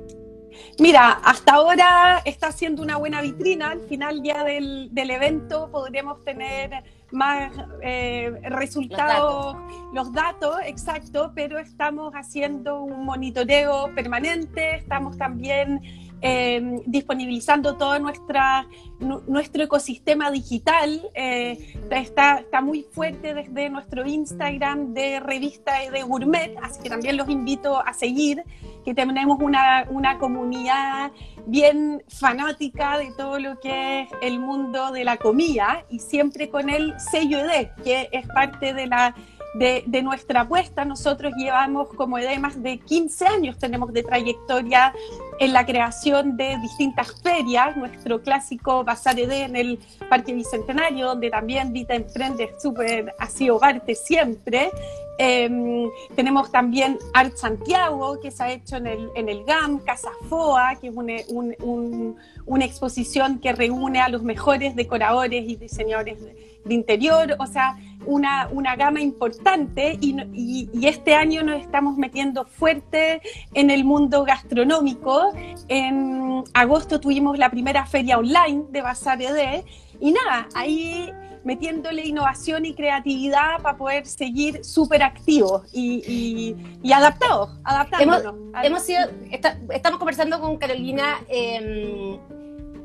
Mira, 0.79 1.11
hasta 1.23 1.53
ahora 1.53 2.21
está 2.25 2.51
siendo 2.51 2.81
una 2.81 2.97
buena 2.97 3.21
vitrina. 3.21 3.71
Al 3.71 3.81
final 3.81 4.21
ya 4.23 4.43
del, 4.43 4.89
del 4.91 5.11
evento 5.11 5.69
podremos 5.71 6.23
tener 6.23 6.83
más 7.11 7.51
eh, 7.81 8.31
resultados, 8.43 9.57
los 9.93 10.11
datos. 10.11 10.55
exacto, 10.65 11.31
pero 11.35 11.59
estamos 11.59 12.13
haciendo 12.15 12.81
un 12.81 13.05
monitoreo 13.05 13.93
permanente, 13.93 14.75
estamos 14.75 15.17
también 15.17 15.81
em, 16.21 16.81
disponibilizando 16.85 17.75
todo 17.77 17.99
nuestra, 17.99 18.67
nuestro 19.27 19.63
ecosistema 19.63 20.31
digital. 20.31 21.01
Eh, 21.13 21.75
está, 21.89 22.39
está 22.39 22.61
muy 22.61 22.83
fuerte 22.91 23.33
desde 23.33 23.69
nuestro 23.69 24.05
Instagram 24.05 24.93
de 24.93 25.19
revista 25.19 25.83
y 25.83 25.89
de 25.89 26.03
gourmet, 26.03 26.55
así 26.61 26.81
que 26.81 26.89
también 26.89 27.17
los 27.17 27.29
invito 27.29 27.79
a 27.79 27.93
seguir, 27.93 28.43
que 28.85 28.93
tenemos 28.93 29.39
una, 29.39 29.85
una 29.89 30.17
comunidad 30.17 31.11
bien 31.45 32.03
fanática 32.07 32.97
de 32.97 33.11
todo 33.17 33.39
lo 33.39 33.59
que 33.59 34.01
es 34.01 34.09
el 34.21 34.39
mundo 34.39 34.91
de 34.91 35.03
la 35.03 35.17
comida 35.17 35.85
y 35.89 35.99
siempre 35.99 36.49
con 36.49 36.69
el 36.69 36.99
sello 36.99 37.39
ED, 37.39 37.69
que 37.83 38.09
es 38.11 38.27
parte 38.27 38.73
de 38.73 38.87
la 38.87 39.15
de, 39.53 40.01
nuestra 40.01 40.41
apuesta. 40.41 40.85
Nosotros 40.85 41.33
llevamos 41.35 41.89
como 41.89 42.17
ED 42.17 42.37
más 42.39 42.61
de 42.61 42.79
15 42.79 43.27
años, 43.27 43.57
tenemos 43.57 43.93
de 43.93 44.03
trayectoria 44.03 44.93
en 45.41 45.53
la 45.53 45.65
creación 45.65 46.37
de 46.37 46.55
distintas 46.59 47.19
ferias, 47.19 47.75
nuestro 47.75 48.21
clásico 48.21 48.83
Bazar 48.83 49.19
ED 49.19 49.31
en 49.31 49.55
el 49.55 49.79
Parque 50.07 50.35
Bicentenario, 50.35 51.07
donde 51.07 51.31
también 51.31 51.73
Vita 51.73 51.95
Emprende 51.95 52.53
súper 52.61 53.15
ha 53.17 53.27
sido 53.27 53.59
parte 53.59 53.95
siempre. 53.95 54.69
Em, 55.17 55.89
tenemos 56.15 56.51
también 56.51 56.99
Art 57.15 57.35
Santiago, 57.37 58.19
que 58.19 58.29
se 58.29 58.43
ha 58.43 58.51
hecho 58.51 58.75
en 58.75 58.85
el, 58.85 59.09
en 59.15 59.29
el 59.29 59.43
GAM, 59.43 59.79
Casa 59.79 60.11
FOA, 60.29 60.75
que 60.79 60.89
es 60.89 60.93
una 62.45 62.65
exposición 62.65 63.39
que 63.39 63.51
reúne 63.51 63.99
a 63.99 64.09
los 64.09 64.21
mejores 64.21 64.75
decoradores 64.75 65.43
y 65.49 65.55
diseñadores 65.55 66.19
de, 66.65 66.73
interior, 66.73 67.35
o 67.39 67.45
sea, 67.45 67.77
una, 68.05 68.47
una 68.51 68.75
gama 68.75 68.99
importante 68.99 69.97
y, 70.01 70.15
y, 70.33 70.87
este 70.87 71.13
año 71.13 71.43
nos 71.43 71.61
estamos 71.61 71.97
metiendo 71.97 72.45
fuerte 72.45 73.21
en 73.53 73.69
el 73.69 73.83
mundo 73.83 74.23
gastronómico. 74.23 75.33
En 75.67 76.43
agosto 76.53 76.99
tuvimos 76.99 77.37
la 77.37 77.49
primera 77.49 77.85
feria 77.85 78.17
online 78.17 78.63
de 78.69 78.81
Bazar 78.81 79.21
ED 79.21 79.63
y 79.99 80.11
nada, 80.11 80.47
ahí 80.55 81.11
metiéndole 81.43 82.05
innovación 82.05 82.65
y 82.65 82.73
creatividad 82.73 83.61
para 83.61 83.77
poder 83.77 84.05
seguir 84.05 84.63
súper 84.63 85.03
activos 85.03 85.63
y, 85.73 86.55
y, 86.83 86.91
adaptados, 86.91 87.49
Hemos, 88.63 88.83
sido, 88.83 89.01
estamos 89.69 89.97
conversando 89.99 90.39
con 90.39 90.57
Carolina 90.57 91.19
eh, 91.27 92.19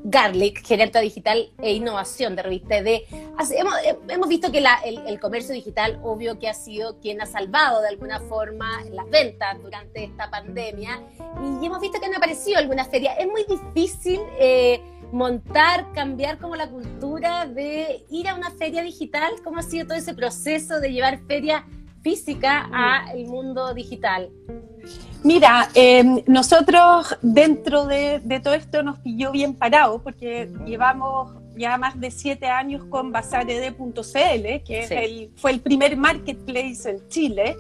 Garlic, 0.08 0.64
gerente 0.64 1.00
digital 1.00 1.50
e 1.60 1.72
innovación 1.72 2.36
de 2.36 2.42
revista 2.42 2.80
de 2.80 3.04
hemos, 3.50 3.75
hemos, 4.08 4.28
visto 4.28 4.52
que 4.52 4.64
el, 4.84 5.18
comercio 5.18 5.52
digital, 5.52 5.98
obvio 6.04 6.38
que 6.38 6.48
ha 6.48 6.54
sido 6.54 7.00
quien 7.00 7.20
ha 7.20 7.26
salvado 7.26 7.82
de 7.82 7.88
alguna 7.88 8.20
forma 8.20 8.84
las 8.92 9.10
ventas 9.10 9.60
durante 9.60 10.04
esta 10.04 10.30
pandemia 10.30 11.02
y 11.60 11.66
hemos 11.66 11.80
visto 11.80 11.98
que 11.98 12.06
han 12.06 12.14
aparecido 12.14 12.58
algunas 12.58 12.88
ferias. 12.88 13.16
Es 13.18 13.26
muy 13.26 13.44
difícil... 13.44 14.20
Eh, 14.38 14.80
montar, 15.12 15.92
cambiar 15.92 16.38
como 16.38 16.56
la 16.56 16.68
cultura 16.68 17.46
de 17.46 18.04
ir 18.10 18.28
a 18.28 18.34
una 18.34 18.50
feria 18.50 18.82
digital? 18.82 19.34
¿Cómo 19.44 19.60
ha 19.60 19.62
sido 19.62 19.86
todo 19.86 19.96
ese 19.96 20.14
proceso 20.14 20.80
de 20.80 20.92
llevar 20.92 21.20
feria 21.28 21.64
física 22.06 22.70
al 22.72 23.26
mundo 23.26 23.75
digital? 23.75 24.30
Mira, 25.25 25.68
em, 25.75 26.22
nosotros 26.28 27.18
dentro 27.20 27.84
de, 27.84 28.20
todo 28.44 28.54
esto 28.54 28.84
nos 28.84 29.00
pilló 29.00 29.32
bien 29.32 29.54
parado 29.54 30.00
porque 30.00 30.48
llevamos 30.64 31.32
ya 31.56 31.76
más 31.78 31.98
de 31.98 32.12
siete 32.12 32.46
años 32.46 32.84
con 32.84 33.10
basared.cl, 33.10 34.62
que 34.64 35.30
fue 35.34 35.50
el 35.50 35.60
primer 35.60 35.96
marketplace 35.96 36.88
en 36.88 37.08
Chile. 37.08 37.56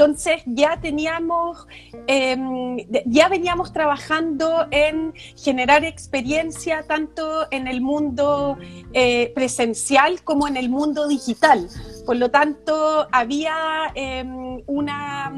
Entonces 0.00 0.40
ya 0.46 0.80
teníamos, 0.80 1.66
em, 2.06 2.78
ya 3.04 3.28
veníamos 3.28 3.70
trabajando 3.70 4.66
en 4.70 5.12
generar 5.36 5.84
experiencia 5.84 6.84
tanto 6.86 7.46
en 7.50 7.68
el 7.68 7.82
mundo 7.82 8.56
eh, 8.94 9.30
presencial 9.34 10.24
como 10.24 10.48
en 10.48 10.56
el 10.56 10.70
mundo 10.70 11.06
digital. 11.06 11.68
Por 12.06 12.16
lo 12.16 12.30
tanto, 12.30 13.06
había 13.12 13.92
em, 13.94 14.62
una, 14.66 15.30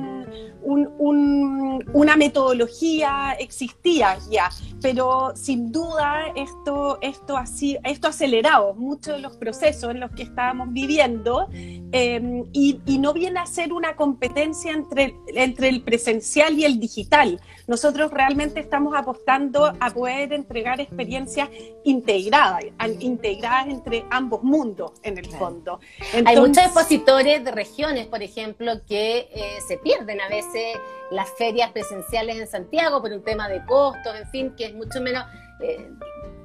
una 1.92 2.16
metodología, 2.16 3.32
existía 3.38 4.16
ya, 4.30 4.48
pero 4.80 5.32
sin 5.34 5.72
duda 5.72 6.26
esto, 6.36 6.98
esto, 7.00 7.36
así, 7.36 7.78
esto 7.84 8.06
ha 8.06 8.10
acelerado 8.10 8.74
muchos 8.74 9.14
de 9.14 9.20
los 9.20 9.36
procesos 9.36 9.90
en 9.90 10.00
los 10.00 10.10
que 10.12 10.22
estábamos 10.22 10.72
viviendo 10.72 11.48
em, 11.52 12.44
y, 12.52 12.80
no 13.02 13.12
viene 13.12 13.40
a 13.40 13.46
ser 13.46 13.72
una 13.72 13.96
competencia 13.96 14.51
entre, 14.64 15.16
entre 15.28 15.68
el 15.68 15.82
presencial 15.82 16.58
y 16.58 16.64
el 16.64 16.78
digital. 16.78 17.40
Nosotros 17.66 18.10
realmente 18.10 18.60
estamos 18.60 18.94
apostando 18.96 19.72
a 19.78 19.90
poder 19.90 20.32
entregar 20.32 20.80
experiencias 20.80 21.48
integradas, 21.84 22.64
integradas 23.00 23.68
entre 23.68 24.04
ambos 24.10 24.42
mundos 24.42 24.92
en 25.02 25.18
el 25.18 25.26
fondo. 25.26 25.80
Hay 26.24 26.36
muchos 26.36 26.58
expositores 26.58 27.44
de 27.44 27.50
regiones, 27.50 28.06
por 28.06 28.22
ejemplo, 28.22 28.72
que 28.86 29.28
eh, 29.32 29.58
se 29.66 29.78
pierden 29.78 30.20
a 30.20 30.28
veces 30.28 30.76
las 31.10 31.30
ferias 31.36 31.70
presenciales 31.72 32.36
en 32.36 32.46
Santiago 32.46 33.00
por 33.00 33.12
un 33.12 33.22
tema 33.22 33.48
de 33.48 33.64
costos, 33.66 34.14
en 34.16 34.28
fin, 34.30 34.54
que 34.56 34.66
es 34.66 34.74
mucho 34.74 35.00
menos... 35.00 35.24
Eh, 35.62 35.90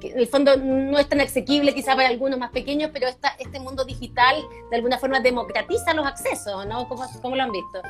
en 0.00 0.18
el 0.18 0.28
fondo 0.28 0.56
no 0.56 0.98
es 0.98 1.08
tan 1.08 1.20
asequible 1.20 1.74
quizá 1.74 1.96
para 1.96 2.08
algunos 2.08 2.38
más 2.38 2.50
pequeños, 2.50 2.90
pero 2.92 3.08
esta, 3.08 3.30
este 3.38 3.58
mundo 3.58 3.84
digital 3.84 4.36
de 4.70 4.76
alguna 4.76 4.98
forma 4.98 5.20
democratiza 5.20 5.92
los 5.92 6.06
accesos, 6.06 6.66
¿no? 6.66 6.88
¿Cómo, 6.88 7.04
cómo 7.20 7.36
lo 7.36 7.42
han 7.42 7.52
visto? 7.52 7.82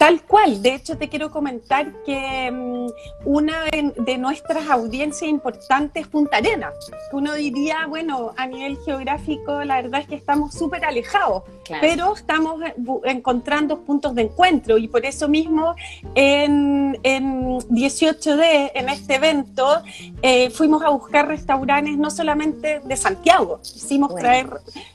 Tal 0.00 0.22
cual, 0.22 0.62
de 0.62 0.76
hecho 0.76 0.96
te 0.96 1.10
quiero 1.10 1.30
comentar 1.30 1.92
que 2.06 2.50
mm, 2.50 2.86
una 3.26 3.64
de, 3.64 4.16
nuestras 4.16 4.66
audiencias 4.70 5.28
importantes 5.28 6.04
es 6.04 6.08
Punta 6.08 6.38
Arena. 6.38 6.72
Uno 7.12 7.34
diría, 7.34 7.84
bueno, 7.86 8.32
a 8.38 8.46
nivel 8.46 8.78
geográfico 8.78 9.62
la 9.62 9.82
verdad 9.82 10.00
es 10.00 10.06
que 10.06 10.14
estamos 10.14 10.54
súper 10.54 10.86
alejados, 10.86 11.42
pero 11.82 12.14
estamos 12.14 12.62
eh, 12.62 12.74
encontrando 13.04 13.82
puntos 13.82 14.14
de 14.14 14.22
encuentro 14.22 14.78
y 14.78 14.88
por 14.88 15.04
eso 15.04 15.28
mismo 15.28 15.74
en, 16.14 16.94
18D, 16.94 18.70
en 18.74 18.88
este 18.88 19.16
evento, 19.16 19.82
eh, 20.22 20.48
fuimos 20.48 20.82
a 20.82 20.88
buscar 20.88 21.28
restaurantes 21.28 21.98
no 21.98 22.10
solamente 22.10 22.80
de 22.80 22.96
Santiago, 22.96 23.60
hicimos 23.62 24.14
traer 24.14 24.48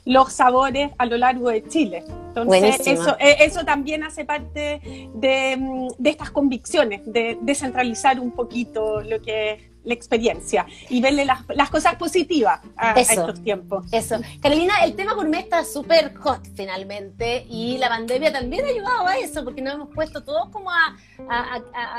los 0.04 0.32
sabores 0.32 0.90
a 0.98 1.06
lo 1.06 1.16
largo 1.16 1.48
de 1.50 1.62
Chile. 1.68 2.02
Entonces, 2.28 2.86
eso, 2.86 3.16
eh, 3.18 3.36
eso 3.40 3.64
también 3.64 4.04
hace 4.04 4.26
parte 4.26 4.80
de, 5.14 5.88
estas 6.04 6.30
convicciones, 6.30 7.00
de 7.04 7.38
descentralizar 7.40 8.20
un 8.20 8.32
poquito 8.32 9.00
lo 9.00 9.20
que 9.20 9.52
es 9.52 9.62
la 9.84 9.94
experiencia 9.94 10.66
y 10.88 11.00
verle 11.00 11.24
las, 11.24 11.70
cosas 11.70 11.94
positivas 11.94 12.60
a, 12.76 12.94
estos 13.00 13.40
tiempos. 13.42 13.86
Eso. 13.92 14.16
Carolina, 14.42 14.74
el 14.82 14.96
tema 14.96 15.14
gourmet 15.14 15.44
está 15.44 15.64
súper 15.64 16.12
hot 16.16 16.44
finalmente 16.56 17.46
y 17.48 17.78
la 17.78 17.88
pandemia 17.88 18.32
también 18.32 18.64
ha 18.64 18.68
ayudado 18.68 19.06
a 19.06 19.16
eso 19.16 19.44
porque 19.44 19.62
nos 19.62 19.74
hemos 19.74 19.94
puesto 19.94 20.24
todos 20.24 20.48
como 20.50 20.70
a, 20.70 20.96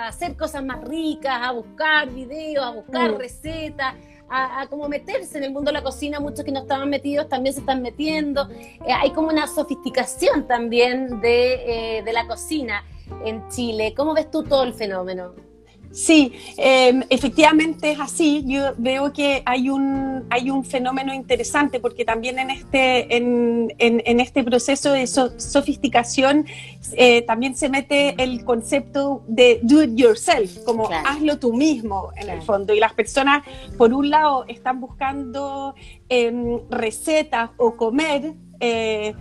hacer 0.06 0.36
cosas 0.36 0.66
más 0.66 0.84
ricas, 0.84 1.40
a 1.42 1.52
buscar 1.52 2.10
videos, 2.10 2.66
a 2.66 2.72
buscar 2.72 3.14
mm. 3.14 3.18
recetas 3.18 3.96
a, 4.30 4.68
como 4.70 4.88
meterse 4.90 5.38
en 5.38 5.46
el 5.46 5.52
mundo 5.52 5.70
de 5.70 5.74
la 5.74 5.84
cocina, 5.84 6.20
muchos 6.20 6.44
que 6.44 6.52
no 6.52 6.62
estaban 6.62 6.90
metidos 6.90 7.30
también 7.30 7.54
se 7.54 7.62
están 7.62 7.82
metiendo. 7.82 8.50
Eh, 8.50 8.92
hay 8.94 9.12
como 9.12 9.30
una 9.30 9.48
sofisticación 9.48 10.48
también 10.48 11.22
de, 11.22 11.98
eh, 11.98 12.04
de 12.04 12.14
la 12.14 12.28
cocina 12.28 12.84
en 13.26 13.48
Chile. 13.50 13.94
¿Cómo 13.96 14.14
ves 14.14 14.30
tú 14.30 14.44
todo 14.44 14.64
el 14.64 14.74
fenómeno? 14.74 15.47
Sí, 15.92 16.34
em, 16.58 17.04
efectivamente 17.10 17.92
es 17.92 18.00
así. 18.00 18.44
Yo 18.46 18.74
veo 18.78 19.14
que 19.14 19.42
hay 19.46 19.70
un, 19.70 20.26
hay 20.30 20.50
un 20.50 20.64
fenómeno 20.64 21.14
interesante 21.14 21.80
porque 21.80 22.06
también 22.06 22.40
en 22.40 22.50
este, 22.50 23.16
en, 23.16 23.74
en, 23.80 24.20
este 24.20 24.44
proceso 24.44 24.92
de 24.92 25.08
sofisticación 25.08 26.46
eh, 26.94 27.22
también 27.24 27.56
se 27.56 27.70
mete 27.70 28.22
el 28.22 28.44
concepto 28.46 29.24
de 29.28 29.60
do 29.64 29.84
it 29.84 29.96
yourself, 29.96 30.60
como 30.66 30.90
hazlo 30.90 31.40
tú 31.40 31.54
mismo 31.54 32.12
en 32.16 32.30
el 32.30 32.42
fondo. 32.42 32.74
Y 32.74 32.80
las 32.80 32.94
personas, 32.94 33.44
por 33.78 33.94
un 33.94 34.10
lado, 34.10 34.46
están 34.48 34.80
buscando 34.80 35.76
em, 36.10 36.60
recetas 36.70 37.52
o 37.58 37.76
comer. 37.76 38.34
Eh, 38.60 39.14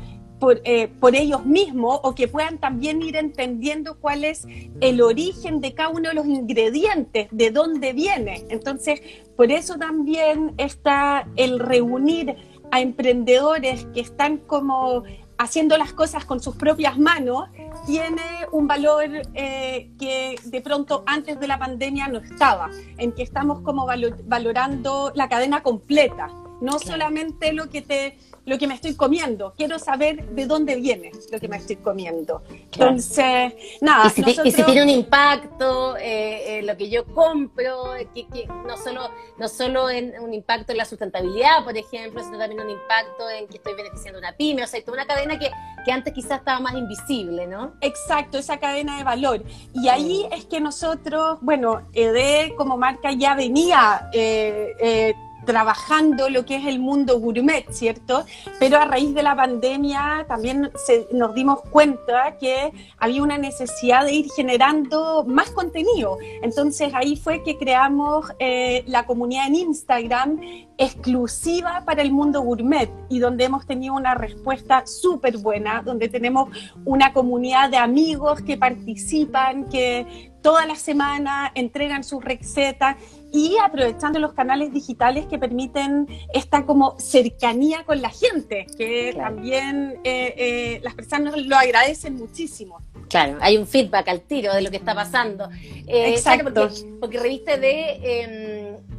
eh, 0.64 0.88
por, 1.00 1.14
ellos 1.16 1.47
mismos 1.47 2.00
o 2.02 2.14
que 2.14 2.28
puedan 2.28 2.59
también 2.59 3.02
ir 3.02 3.16
entendiendo 3.16 3.97
cuál 3.99 4.25
es 4.25 4.47
el 4.81 5.00
origen 5.00 5.61
de 5.61 5.73
cada 5.73 5.88
uno 5.88 6.11
de 6.11 6.14
los 6.14 6.26
ingredientes, 6.26 7.28
de 7.31 7.50
dónde 7.50 7.93
viene. 7.93 8.45
Entonces, 8.50 9.00
por 9.37 9.50
eso 9.50 9.76
también 9.76 10.52
está 10.59 11.26
el 11.37 11.59
reunir 11.59 12.37
a 12.71 12.81
emprendedores 12.81 13.87
que 13.95 14.00
están 14.00 14.38
como 14.38 15.05
haciendo 15.38 15.76
las 15.76 15.93
cosas 15.93 16.25
con 16.25 16.40
sus 16.40 16.57
propias 16.57 16.99
manos, 16.99 17.49
tiene 17.87 18.23
un 18.52 18.66
valor 18.66 19.05
eh, 19.35 19.90
que 19.99 20.37
de 20.45 20.61
pronto 20.61 21.02
antes 21.07 21.38
de 21.38 21.47
la 21.47 21.59
pandemia 21.59 22.09
no 22.09 22.19
estaba, 22.19 22.71
en 22.97 23.12
que 23.12 23.23
estamos 23.23 23.61
como 23.61 23.87
valorando 24.25 25.12
la 25.14 25.28
cadena 25.28 25.62
completa, 25.62 26.28
no 26.61 26.78
solamente 26.78 27.52
lo 27.52 27.69
que 27.69 27.83
te 27.83 28.19
lo 28.47 28.59
que 28.59 28.67
me 28.69 28.75
estoy 28.75 28.95
comiendo, 28.95 29.53
quiero 29.57 29.79
saber 29.79 30.25
de 30.31 30.47
dónde 30.47 30.76
viene 30.76 31.11
lo 31.33 31.41
que 31.41 31.49
me 31.49 31.57
estoy 31.57 31.76
comiendo. 31.76 32.43
Entonces, 32.49 33.55
nada. 33.81 34.07
Y 34.07 34.11
si, 34.53 34.62
tiene 34.62 34.85
un 34.85 34.88
impacto, 34.88 35.97
eh, 35.97 36.59
eh, 36.59 36.62
lo 36.62 36.76
que 36.76 36.88
yo 36.88 37.05
compro, 37.07 37.95
que, 38.15 38.49
no 38.67 38.76
solo, 38.76 39.11
no 39.37 39.49
solo 39.49 39.91
en 39.91 40.15
un 40.21 40.33
impacto 40.33 40.73
en 40.73 40.79
la 40.79 40.85
sustentabilidad, 40.85 41.65
por 41.65 41.76
ejemplo, 41.76 42.23
sino 42.23 42.38
también 42.38 42.61
un 42.61 42.71
impacto 42.71 43.29
en 43.29 43.49
que 43.49 43.57
estoy 43.57 43.75
beneficiando 43.75 44.21
una 44.21 44.33
pyme, 44.33 44.62
o 44.62 44.67
sea, 44.67 44.81
toda 44.85 44.99
una 44.99 45.07
cadena 45.07 45.38
que, 45.38 45.50
que 45.85 45.91
antes 45.91 46.15
quizás 46.15 46.38
estaba 46.38 46.61
más 46.61 46.75
invisible, 46.75 47.49
¿no? 47.49 47.75
Exacto, 47.81 48.38
esa 48.38 48.59
cadena 48.59 48.97
de 48.97 49.03
valor. 49.05 49.43
Y 49.75 49.88
ahí 49.88 50.29
es 50.31 50.45
que 50.45 50.61
nosotros, 50.61 51.38
bueno, 51.41 51.88
ED 51.95 52.55
como 52.57 52.76
marca 52.76 53.11
ya 53.11 53.35
venía 53.35 54.09
eh, 54.12 55.15
trabajando 55.47 56.29
lo 56.29 56.45
que 56.45 56.57
es 56.57 56.67
el 56.67 56.79
mundo 56.79 57.19
gourmet, 57.19 57.65
¿cierto? 57.71 58.26
Pero 58.59 58.76
a 58.79 58.85
raíz 58.85 59.15
de 59.15 59.23
la 59.23 59.35
pandemia 59.35 60.26
también 60.29 60.71
nos 61.12 61.35
dimos 61.35 61.62
cuenta 61.71 62.37
que 62.38 62.73
había 62.99 63.23
una 63.23 63.38
necesidad 63.38 64.05
de 64.05 64.12
ir 64.12 64.26
generando 64.37 65.25
más 65.26 65.50
contenido. 65.50 66.19
Entonces 66.43 66.93
ahí 66.93 67.17
fue 67.17 67.43
que 67.43 67.57
creamos 67.57 68.26
eh, 68.38 68.85
la 68.87 69.07
comunidad 69.07 69.47
en 69.47 69.55
Instagram 69.55 70.41
exclusiva 70.79 71.83
para 71.87 72.03
el 72.03 72.12
mundo 72.12 72.43
gourmet 72.43 72.91
y 73.09 73.19
donde 73.19 73.45
hemos 73.45 73.67
tenido 73.67 73.95
una 73.95 74.15
respuesta 74.15 74.85
súper 74.87 75.38
buena, 75.38 75.83
donde 75.83 76.09
tenemos 76.09 76.50
una 76.85 77.12
comunidad 77.12 77.71
de 77.71 77.79
amigos 77.79 78.43
que 78.43 78.59
participan, 78.59 79.69
que 79.71 80.33
toda 80.43 80.67
la 80.67 80.76
semana 80.76 81.50
entregan 81.55 82.05
sus 82.05 82.23
recetas 82.23 82.97
y 83.37 83.59
aprovechando 83.62 84.19
los 84.19 84.33
canales 84.33 84.73
digitales 84.73 85.26
que 85.26 85.38
permiten 85.38 86.09
esta 86.33 86.64
como 86.64 86.99
cercanía 86.99 87.85
con 87.85 88.00
la 88.00 88.09
gente, 88.09 88.66
que 88.78 89.12
también 89.14 90.00
eh, 90.05 90.35
eh, 90.38 90.81
las 90.83 90.95
personas 90.95 91.37
lo 91.37 91.55
agradecen 91.55 92.16
muchísimo. 92.16 92.78
Claro, 93.11 93.37
hay 93.43 93.59
un 93.59 93.66
feedback 93.66 94.09
al 94.09 94.23
tiro 94.23 94.55
de 94.55 94.62
lo 94.62 94.71
que 94.71 94.78
está 94.78 94.95
pasando. 94.95 95.50
Eh, 95.87 96.14
Exacto. 96.14 96.71
porque, 96.99 97.21
reviste 97.21 97.59
de 97.59 98.00
em, 98.02 98.55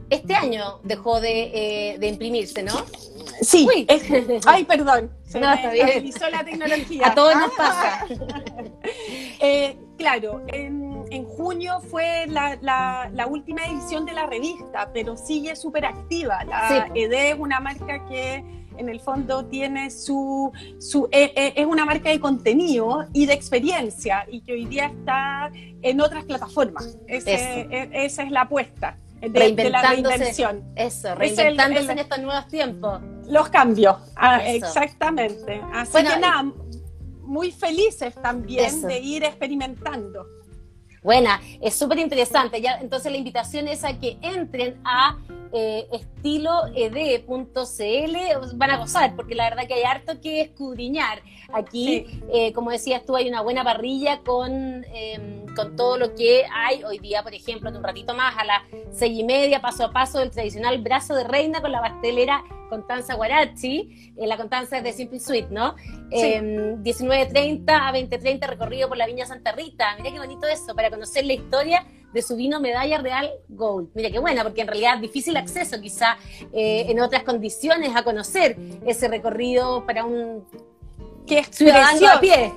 este 0.09 0.35
año 0.35 0.79
dejó 0.83 1.19
de, 1.19 1.97
imprimirse, 2.01 2.63
¿no? 2.63 2.85
Sí. 3.41 3.67
ay, 4.45 4.63
perdón. 4.63 5.11
Se 5.27 5.39
no, 5.39 5.53
está 5.53 5.71
bien. 5.71 6.11
la 6.31 6.43
tecnología. 6.43 7.07
A 7.07 7.15
todos 7.15 7.35
nos 7.35 7.51
pasa. 7.51 8.05
claro, 9.97 10.41
en 10.47 10.87
en 11.11 11.25
junio 11.25 11.79
fue 11.89 12.25
la, 12.27 13.27
última 13.29 13.65
edición 13.65 14.05
de 14.05 14.13
la 14.13 14.25
revista, 14.25 14.89
pero 14.93 15.17
sigue 15.17 15.55
súper 15.55 15.85
activa. 15.85 16.43
La 16.45 16.89
ED 16.93 17.13
es 17.13 17.39
una 17.39 17.59
marca 17.59 18.05
que 18.07 18.43
en 18.77 18.89
el 18.89 18.99
fondo 18.99 19.45
tiene 19.45 19.89
su, 19.89 20.51
su 20.79 21.07
e, 21.11 21.33
e, 21.35 21.53
es 21.55 21.65
una 21.65 21.83
marca 21.83 22.09
de 22.09 22.19
contenido 22.19 23.07
y 23.11 23.25
de 23.25 23.33
experiencia 23.33 24.25
y 24.29 24.41
que 24.41 24.53
hoy 24.53 24.65
día 24.65 24.85
está 24.85 25.51
en 25.81 25.99
otras 25.99 26.25
plataformas. 26.25 26.97
E, 27.07 27.17
esa 27.93 28.23
es 28.23 28.31
la 28.31 28.41
apuesta. 28.41 28.97
De, 29.21 29.69
la 29.69 29.81
reinvención. 29.81 30.63
Eso, 30.75 31.15
reinventándose 31.15 31.91
en 31.91 31.99
estos 31.99 32.19
nuevos 32.19 32.47
tiempos. 32.47 33.01
Los 33.27 33.49
cambios, 33.49 33.97
ah, 34.15 34.45
exactamente. 34.45 35.61
Así 35.73 35.97
que 35.97 36.17
nada, 36.17 36.51
muy 37.23 37.51
felices 37.51 38.15
también 38.21 38.81
de 38.83 38.99
ir 38.99 39.23
experimentando. 39.23 40.25
Buena, 41.03 41.39
es 41.61 41.75
súper 41.75 41.99
interesante. 41.99 42.61
Ya, 42.61 42.79
entonces 42.79 43.11
la 43.11 43.17
invitación 43.17 43.67
es 43.67 43.83
a 43.83 43.97
que 43.97 44.17
entren 44.21 44.79
a 44.83 45.17
eh, 45.51 45.87
estiloed.cl, 45.91 46.57
van 48.55 48.71
a 48.71 48.77
gozar, 48.77 49.15
porque 49.15 49.35
la 49.35 49.49
verdad 49.49 49.67
que 49.67 49.75
hay 49.75 49.83
harto 49.83 50.19
que 50.21 50.41
escudriñar. 50.41 51.21
Aquí, 51.53 52.05
eh, 52.33 52.51
como 52.53 52.71
decías 52.71 53.05
tú, 53.05 53.15
hay 53.15 53.29
una 53.29 53.41
buena 53.41 53.63
parrilla 53.63 54.19
con, 54.19 54.83
em, 54.93 55.45
con 55.55 55.75
todo 55.75 55.97
lo 55.97 56.13
que 56.13 56.45
hay 56.53 56.83
hoy 56.83 56.99
día, 56.99 57.23
por 57.23 57.33
ejemplo, 57.33 57.71
de 57.71 57.77
un 57.77 57.83
ratito 57.83 58.13
más, 58.13 58.35
a 58.37 58.43
las 58.43 58.61
seis 58.91 59.17
y 59.17 59.23
media, 59.23 59.61
paso 59.61 59.85
a 59.85 59.91
paso, 59.91 60.21
el 60.21 60.31
tradicional 60.31 60.77
brazo 60.79 61.15
de 61.15 61.23
reina 61.23 61.61
con 61.61 61.71
la 61.71 61.81
pastelera 61.81 62.43
Constanza 62.69 63.15
Guarachi, 63.15 64.13
eh, 64.17 64.27
la 64.27 64.37
Constanza 64.37 64.77
es 64.77 64.83
de 64.83 64.93
Simple 64.93 65.19
Sweet, 65.19 65.49
¿no? 65.49 65.75
19.30 66.09 67.35
em, 67.37 67.69
a 67.69 67.91
20.30 67.91 68.47
recorrido 68.47 68.87
por 68.87 68.97
la 68.97 69.07
Viña 69.07 69.25
Santa 69.25 69.51
Rita. 69.51 69.95
Mira 69.97 70.11
qué 70.11 70.19
bonito 70.19 70.47
eso, 70.47 70.75
para 70.75 70.89
conocer 70.89 71.25
la 71.25 71.33
historia 71.33 71.85
de 72.13 72.21
su 72.21 72.35
vino 72.35 72.59
Medalla 72.59 72.99
Real 72.99 73.31
Gold. 73.49 73.89
Mira 73.93 74.09
qué 74.09 74.19
buena, 74.19 74.43
porque 74.43 74.61
en 74.61 74.67
realidad 74.67 74.97
difícil 74.97 75.35
acceso 75.37 75.79
quizá 75.81 76.17
eh, 76.53 76.85
en 76.89 76.99
otras 76.99 77.23
condiciones 77.23 77.95
a 77.95 78.03
conocer 78.03 78.57
ese 78.85 79.07
recorrido 79.07 79.85
para 79.85 80.05
un 80.05 80.45
que 81.25 81.39
es 81.39 81.47
ciudadano 81.51 82.07
a 82.07 82.19
pie. 82.21 82.53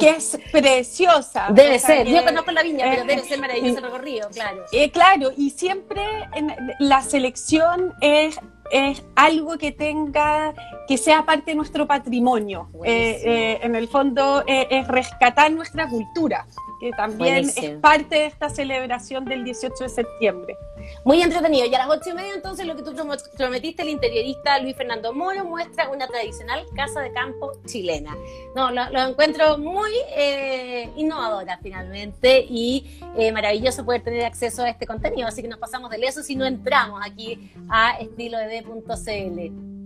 Que 0.00 0.10
es 0.10 0.38
preciosa. 0.50 1.48
Debe 1.52 1.78
ser. 1.78 2.06
Yo 2.06 2.24
conozco 2.24 2.50
la 2.50 2.62
viña, 2.62 2.86
pero 2.90 3.04
debe 3.04 3.22
ser 3.22 3.38
maravilloso 3.38 3.78
el 3.78 3.84
recorrido, 3.84 4.30
claro. 4.30 4.64
Eh, 4.72 4.90
claro, 4.90 5.32
y 5.36 5.50
siempre 5.50 6.02
en 6.34 6.56
la 6.78 7.02
selección 7.02 7.92
es 8.00 8.38
es 8.72 9.00
algo 9.14 9.58
que 9.58 9.70
tenga, 9.70 10.52
que 10.88 10.98
sea 10.98 11.24
parte 11.24 11.52
de 11.52 11.54
nuestro 11.54 11.86
patrimonio. 11.86 12.68
Eh, 12.84 13.60
en 13.62 13.76
el 13.76 13.86
fondo 13.86 14.42
es 14.44 14.88
rescatar 14.88 15.52
nuestra 15.52 15.88
cultura 15.88 16.46
que 16.80 16.90
también 16.92 17.48
es 17.48 17.70
parte 17.80 18.16
de 18.16 18.26
esta 18.26 18.48
celebración 18.48 19.24
del 19.24 19.44
18 19.44 19.74
de 19.80 19.88
septiembre. 19.88 20.56
Muy 21.04 21.22
entretenido. 21.22 21.66
Y 21.66 21.74
a 21.74 21.78
las 21.78 21.88
ocho 21.88 22.10
y 22.10 22.14
media, 22.14 22.34
entonces, 22.34 22.66
lo 22.66 22.76
que 22.76 22.82
tú 22.82 22.94
prometiste, 23.36 23.82
el 23.82 23.88
interiorista 23.88 24.58
Luis 24.58 24.76
Fernando 24.76 25.12
Moro 25.12 25.44
muestra 25.44 25.88
una 25.88 26.06
tradicional 26.06 26.64
casa 26.74 27.00
de 27.00 27.12
campo 27.12 27.52
chilena. 27.66 28.16
No, 28.54 28.70
lo, 28.70 29.00
encuentro 29.00 29.58
muy 29.58 29.90
eh, 30.16 30.90
innovadora 30.96 31.58
finalmente 31.62 32.46
y 32.48 33.00
eh, 33.16 33.32
maravilloso 33.32 33.84
poder 33.84 34.02
tener 34.02 34.24
acceso 34.24 34.62
a 34.62 34.70
este 34.70 34.86
contenido. 34.86 35.28
Así 35.28 35.42
que 35.42 35.48
nos 35.48 35.58
pasamos 35.58 35.90
de 35.90 35.96
eso 35.96 36.22
si 36.22 36.36
no 36.36 36.44
entramos 36.44 37.00
aquí 37.04 37.50
a 37.68 37.98
estiloed.cl. 37.98 39.76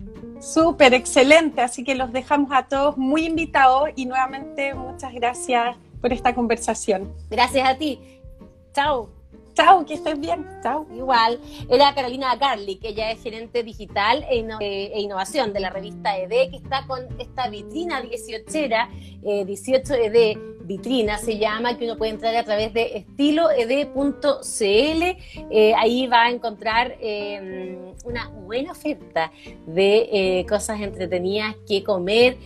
Súper, 0.40 0.94
excelente. 0.94 1.60
Así 1.60 1.84
que 1.84 1.94
los 1.94 2.12
dejamos 2.12 2.50
a 2.52 2.64
todos 2.64 2.96
muy 2.96 3.26
invitados 3.26 3.90
y 3.94 4.06
nuevamente 4.06 4.74
muchas 4.74 5.12
gracias 5.12 5.76
por 6.00 6.12
esta 6.12 6.34
conversación. 6.34 7.14
Gracias 7.30 7.68
a 7.68 7.76
ti. 7.76 8.00
Chao. 8.72 9.10
Chao, 9.54 9.84
que 9.84 9.94
estés 9.94 10.18
bien. 10.18 10.46
Chao. 10.62 10.86
Igual. 10.94 11.40
Era 11.68 11.94
Carolina 11.94 12.34
Garlic, 12.36 12.84
ella 12.84 13.10
es 13.10 13.22
gerente 13.22 13.62
digital 13.62 14.24
e, 14.30 14.40
eh, 14.60 14.92
e, 14.94 15.00
innovación 15.00 15.52
de 15.52 15.60
la 15.60 15.70
revista 15.70 16.16
ED, 16.16 16.50
que 16.50 16.56
está 16.56 16.86
con 16.86 17.00
esta 17.18 17.48
vitrina 17.48 18.02
18era, 18.02 18.88
18 19.44 19.94
ED 19.94 20.38
vitrina 20.70 21.18
se 21.18 21.36
llama, 21.36 21.76
que 21.76 21.84
uno 21.84 21.96
puede 21.96 22.12
entrar 22.12 22.36
a 22.36 22.44
través 22.44 22.72
de 22.72 22.98
estiloed.cl. 22.98 25.02
Eh, 25.50 25.74
ahí 25.76 26.06
va 26.06 26.26
a 26.26 26.30
encontrar 26.30 26.94
em, 27.00 27.76
una 28.04 28.28
buena 28.28 28.70
oferta 28.70 29.32
de 29.66 30.08
eh, 30.12 30.46
cosas 30.48 30.80
entretenidas 30.80 31.56
que 31.66 31.82
comer, 31.82 32.36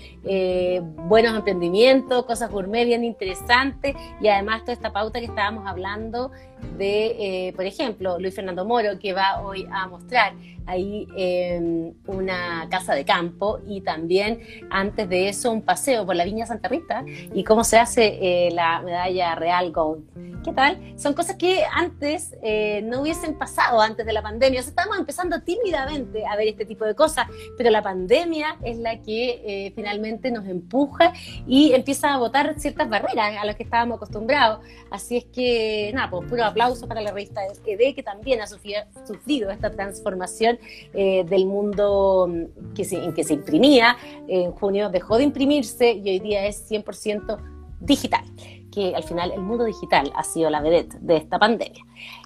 buenos 1.07 1.37
emprendimientos, 1.37 2.25
cosas 2.25 2.51
gourmet 2.51 2.87
bien 2.87 3.05
interesantes 3.05 3.95
y 4.23 4.29
además 4.29 4.63
toda 4.63 4.73
esta 4.73 4.91
pauta 4.91 5.21
que 5.21 5.27
estábamos 5.27 5.67
hablando 5.67 6.31
de, 6.79 7.49
eh, 7.49 7.53
por 7.53 7.67
ejemplo, 7.67 8.19
Luis 8.19 8.35
Fernando 8.35 8.65
Moro, 8.65 8.99
que 8.99 9.13
va 9.13 9.43
hoy 9.43 9.67
a 9.71 9.87
mostrar 9.87 10.33
ahí 10.66 11.07
em, 11.16 11.92
una 12.07 12.68
casa 12.70 12.94
de 12.94 13.05
campo 13.05 13.61
y 13.66 13.81
también 13.81 14.40
antes 14.70 15.09
de 15.09 15.29
eso 15.29 15.53
un 15.53 15.62
paseo 15.62 16.07
por 16.07 16.16
la 16.16 16.24
Viña 16.24 16.46
Santa 16.46 16.68
Rita 16.68 17.05
y 17.07 17.44
cómo 17.44 17.64
se 17.64 17.79
hace 17.79 18.18
eh, 18.20 18.50
la 18.53 18.81
medalla 18.81 19.35
Real 19.35 19.72
Gold. 19.72 20.05
¿Qué 20.44 20.53
tal? 20.53 20.79
Son 20.96 21.14
cosas 21.14 21.37
que 21.37 21.64
antes 21.72 22.37
eh, 22.42 22.83
no 22.85 23.00
hubiesen 23.00 23.38
pasado 23.38 23.81
antes 23.81 24.05
de 24.05 24.12
la 24.12 24.20
pandemia. 24.20 24.61
O 24.61 24.62
sea, 24.62 24.70
estamos 24.70 24.98
empezando 24.98 25.40
tímidamente 25.40 26.27
a 26.27 26.37
ver 26.37 26.48
este 26.48 26.66
tipo 26.66 26.85
de 26.85 26.94
cosas, 26.94 27.27
pero 27.57 27.70
la 27.70 27.83
pandemia 27.83 28.59
es 28.62 28.77
la 28.77 29.00
que 29.00 29.42
eh, 29.46 29.72
finalmente 29.74 30.31
nos 30.31 30.46
empuja 30.46 31.14
y 31.46 31.72
empieza 31.72 32.12
a 32.12 32.18
botar 32.18 32.59
ciertas 32.59 32.90
barreras 32.90 33.37
a 33.40 33.44
las 33.46 33.57
que 33.57 33.62
estábamos 33.62 33.96
acostumbrados. 33.96 34.61
Así 34.90 35.16
es 35.16 35.24
que, 35.24 35.90
nada, 35.94 36.11
pues 36.11 36.29
puro 36.29 36.44
aplauso 36.44 36.87
para 36.87 37.00
la 37.00 37.11
revista 37.11 37.40
ED 37.66 37.94
que 37.94 38.03
también 38.03 38.42
ha 38.42 38.46
sufrido 38.46 39.50
esta 39.50 39.70
transformación 39.70 40.54
eh, 40.93 41.25
del 41.25 41.47
mundo 41.47 42.29
mm, 42.29 42.75
que 42.75 42.85
se, 42.85 43.03
en 43.03 43.12
que 43.14 43.25
se 43.25 43.35
imprimía. 43.35 43.97
En 44.29 44.53
junio 44.53 44.90
dejó 44.90 45.17
de 45.19 45.25
imprimirse 45.25 45.93
y 45.93 46.09
hoy 46.09 46.19
día 46.21 46.47
es 46.47 46.71
100% 46.71 47.38
digital 47.81 48.25
que 48.75 48.95
al 48.97 49.05
final 49.05 49.31
el 49.31 49.40
mundo 49.40 49.64
digital 49.64 50.12
ha 50.17 50.25
sido 50.25 50.51
la 50.51 50.61
vedette 50.61 50.99
de 51.01 51.17
esta 51.17 51.38
pandemia. 51.38 51.85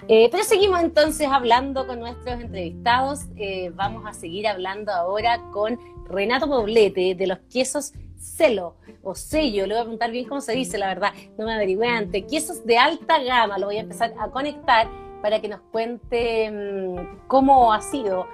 Eh, 0.08 0.28
pero 0.30 0.42
seguimos 0.44 0.80
entonces 0.80 1.28
hablando 1.30 1.86
con 1.86 2.00
nuestros 2.00 2.40
entrevistados. 2.40 3.26
Eh, 3.36 3.70
vamos 3.74 4.04
a 4.06 4.14
seguir 4.14 4.48
hablando 4.48 4.90
ahora 4.90 5.42
con 5.52 5.78
Renato 6.08 6.48
Poblete 6.48 7.14
de 7.14 7.26
los 7.26 7.38
quesos 7.52 7.92
Celo 8.18 8.76
o 9.02 9.14
sello, 9.14 9.66
le 9.66 9.74
voy 9.74 9.80
a 9.80 9.84
preguntar 9.84 10.10
bien 10.10 10.26
cómo 10.26 10.40
se 10.40 10.52
dice, 10.52 10.76
la 10.76 10.88
verdad, 10.88 11.12
no 11.38 11.46
me 11.46 11.54
averigüé 11.54 11.86
antes. 11.86 12.24
Quesos 12.24 12.66
de 12.66 12.76
alta 12.76 13.22
gama, 13.22 13.58
lo 13.58 13.66
voy 13.66 13.76
a 13.76 13.80
empezar 13.80 14.12
a 14.18 14.28
conectar 14.28 14.88
para 15.22 15.40
que 15.40 15.48
nos 15.48 15.60
cuente 15.72 16.50
mm, 16.50 17.26
cómo 17.26 17.72
ha 17.72 17.80
sido 17.80 18.26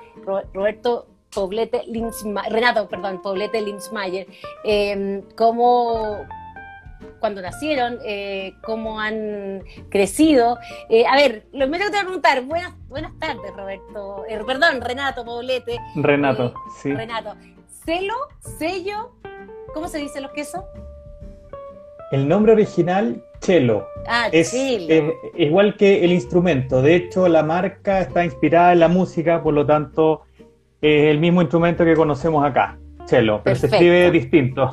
Roberto 0.52 1.06
Poblete 1.34 1.82
Renato, 2.48 2.88
perdón, 2.88 3.20
Poblete 3.20 3.60
Linzmayer, 3.60 4.26
em, 4.64 5.22
cómo 5.36 6.24
cuando 7.18 7.42
nacieron, 7.42 7.98
eh, 8.04 8.54
cómo 8.62 9.00
han 9.00 9.62
crecido. 9.88 10.58
Eh, 10.88 11.06
a 11.06 11.16
ver, 11.16 11.46
lo 11.52 11.66
primero 11.68 11.86
que 11.86 11.90
te 11.90 11.96
voy 11.96 12.00
a 12.00 12.04
preguntar, 12.04 12.42
buenas, 12.42 12.74
buenas 12.88 13.18
tardes, 13.18 13.50
Roberto, 13.56 14.24
eh, 14.28 14.40
perdón, 14.46 14.80
Renato 14.80 15.24
Poblete. 15.24 15.78
Renato, 15.96 16.54
sí. 16.82 16.92
Renato. 16.92 17.34
Celo, 17.84 18.14
sello, 18.58 19.12
¿cómo 19.74 19.88
se 19.88 19.98
dice 19.98 20.20
los 20.20 20.32
quesos? 20.32 20.62
El 22.10 22.28
nombre 22.28 22.52
original 22.52 23.22
cello. 23.44 23.86
Ah, 24.06 24.28
es, 24.32 24.54
igual 25.36 25.76
que 25.76 26.04
el 26.04 26.12
instrumento. 26.12 26.82
De 26.82 26.96
hecho, 26.96 27.28
la 27.28 27.42
marca 27.42 28.00
está 28.00 28.24
inspirada 28.24 28.72
en 28.72 28.80
la 28.80 28.88
música, 28.88 29.42
por 29.42 29.54
lo 29.54 29.66
tanto, 29.66 30.22
es 30.80 31.10
el 31.10 31.18
mismo 31.18 31.42
instrumento 31.42 31.84
que 31.84 31.94
conocemos 31.94 32.44
acá, 32.44 32.78
cello, 33.06 33.40
pero 33.42 33.56
se 33.56 33.66
escribe 33.66 34.10
distinto. 34.10 34.70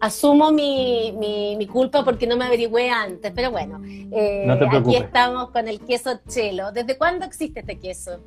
Asumo 0.00 0.52
mi, 0.52 1.12
mi, 1.58 1.66
culpa 1.66 2.04
porque 2.04 2.26
no 2.26 2.36
me 2.36 2.44
averigüé 2.44 2.88
antes, 2.88 3.32
pero 3.34 3.50
bueno, 3.50 3.80
eh, 3.84 4.46
aquí 4.70 4.94
estamos 4.94 5.50
con 5.50 5.66
el 5.66 5.80
queso 5.80 6.20
chelo. 6.28 6.70
¿Desde 6.70 6.96
cuándo 6.96 7.24
existe 7.24 7.60
este 7.60 7.78
queso? 7.78 8.20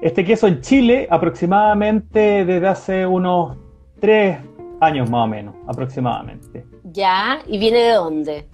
Este 0.00 0.24
queso 0.24 0.48
en 0.48 0.60
Chile 0.60 1.06
aproximadamente 1.08 2.44
desde 2.44 2.66
hace 2.66 3.06
unos 3.06 3.56
tres 4.00 4.38
años 4.80 5.08
más 5.08 5.24
o 5.24 5.28
menos, 5.28 5.54
aproximadamente. 5.68 6.73
Ya, 6.94 7.40
¿y 7.48 7.58
viene 7.58 7.78
de 7.78 7.92
dónde? 7.94 8.46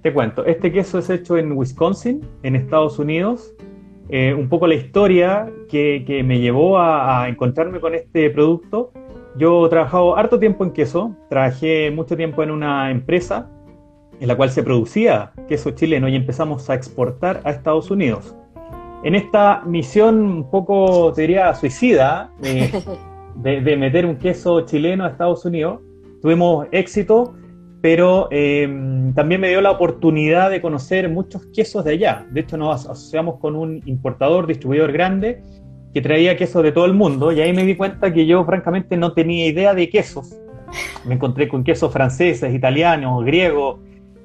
Te 0.00 0.12
cuento, 0.12 0.44
este 0.44 0.70
queso 0.70 1.00
es 1.00 1.10
hecho 1.10 1.36
en 1.36 1.50
Wisconsin, 1.52 2.24
en 2.44 2.54
Estados 2.54 3.00
Unidos. 3.00 3.52
Eh, 4.08 4.32
un 4.32 4.48
poco 4.48 4.68
la 4.68 4.76
historia 4.76 5.52
que, 5.68 6.22
me 6.24 6.38
llevó 6.38 6.78
a, 6.78 7.28
encontrarme 7.28 7.80
con 7.80 7.96
este 7.96 8.30
producto. 8.30 8.92
Yo 9.36 9.66
he 9.66 9.70
trabajado 9.70 10.16
harto 10.16 10.38
tiempo 10.38 10.62
en 10.62 10.70
queso, 10.70 11.16
trabajé 11.28 11.90
mucho 11.90 12.16
tiempo 12.16 12.44
en 12.44 12.52
una 12.52 12.92
empresa 12.92 13.50
en 14.20 14.28
la 14.28 14.36
cual 14.36 14.50
se 14.50 14.62
producía 14.62 15.32
queso 15.48 15.72
chileno 15.72 16.08
y 16.08 16.14
empezamos 16.14 16.70
a 16.70 16.74
exportar 16.74 17.40
a 17.42 17.50
Estados 17.50 17.90
Unidos. 17.90 18.36
En 19.02 19.16
esta 19.16 19.62
misión 19.66 20.22
un 20.22 20.48
poco, 20.48 21.12
te 21.12 21.22
diría, 21.22 21.52
suicida, 21.54 22.30
eh, 22.44 22.70
de, 23.34 23.76
meter 23.76 24.06
un 24.06 24.16
queso 24.16 24.60
chileno 24.60 25.04
a 25.04 25.08
Estados 25.08 25.44
Unidos, 25.44 25.80
tuvimos 26.22 26.66
éxito, 26.70 27.34
pero 27.82 28.28
eh, 28.30 28.66
también 29.14 29.40
me 29.40 29.48
dio 29.48 29.60
la 29.60 29.72
oportunidad 29.72 30.50
de 30.50 30.60
conocer 30.60 31.10
muchos 31.10 31.46
quesos 31.46 31.84
de 31.84 31.92
allá. 31.92 32.26
De 32.30 32.40
hecho, 32.40 32.56
nos 32.56 32.86
asociamos 32.86 33.40
con 33.40 33.56
un 33.56 33.82
importador, 33.86 34.46
distribuidor 34.46 34.92
grande, 34.92 35.42
que 35.92 36.00
traía 36.00 36.36
quesos 36.36 36.62
de 36.62 36.72
todo 36.72 36.86
el 36.86 36.94
mundo, 36.94 37.32
y 37.32 37.40
ahí 37.40 37.52
me 37.52 37.64
di 37.64 37.76
cuenta 37.76 38.12
que 38.14 38.24
yo 38.24 38.44
francamente 38.44 38.96
no 38.96 39.12
tenía 39.12 39.46
idea 39.46 39.74
de 39.74 39.90
quesos. 39.90 40.34
Me 41.04 41.16
encontré 41.16 41.48
con 41.48 41.64
quesos 41.64 41.92
franceses, 41.92 42.54
italianos, 42.54 43.24
griegos, 43.24 43.80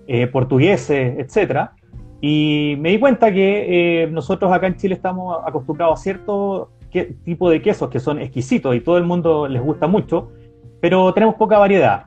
eh, 0.06 0.28
portugueses, 0.28 1.18
etc. 1.18 1.72
Y 2.22 2.76
me 2.80 2.92
di 2.92 3.00
cuenta 3.00 3.34
que 3.34 4.04
eh, 4.04 4.08
nosotros 4.08 4.52
acá 4.54 4.68
en 4.68 4.78
Chile 4.78 4.96
estamos 4.96 5.38
acostumbrados 5.46 6.00
a 6.00 6.04
cierto 6.04 6.72
tipo 7.26 7.50
de 7.50 7.62
quesos 7.62 7.90
que 7.90 8.00
son 8.00 8.20
exquisitos 8.20 8.76
y 8.76 8.80
todo 8.80 8.98
el 8.98 9.04
mundo 9.04 9.48
les 9.48 9.62
gusta 9.62 9.88
mucho, 9.88 10.32
pero 10.82 11.14
tenemos 11.14 11.36
poca 11.36 11.58
variedad. 11.58 12.06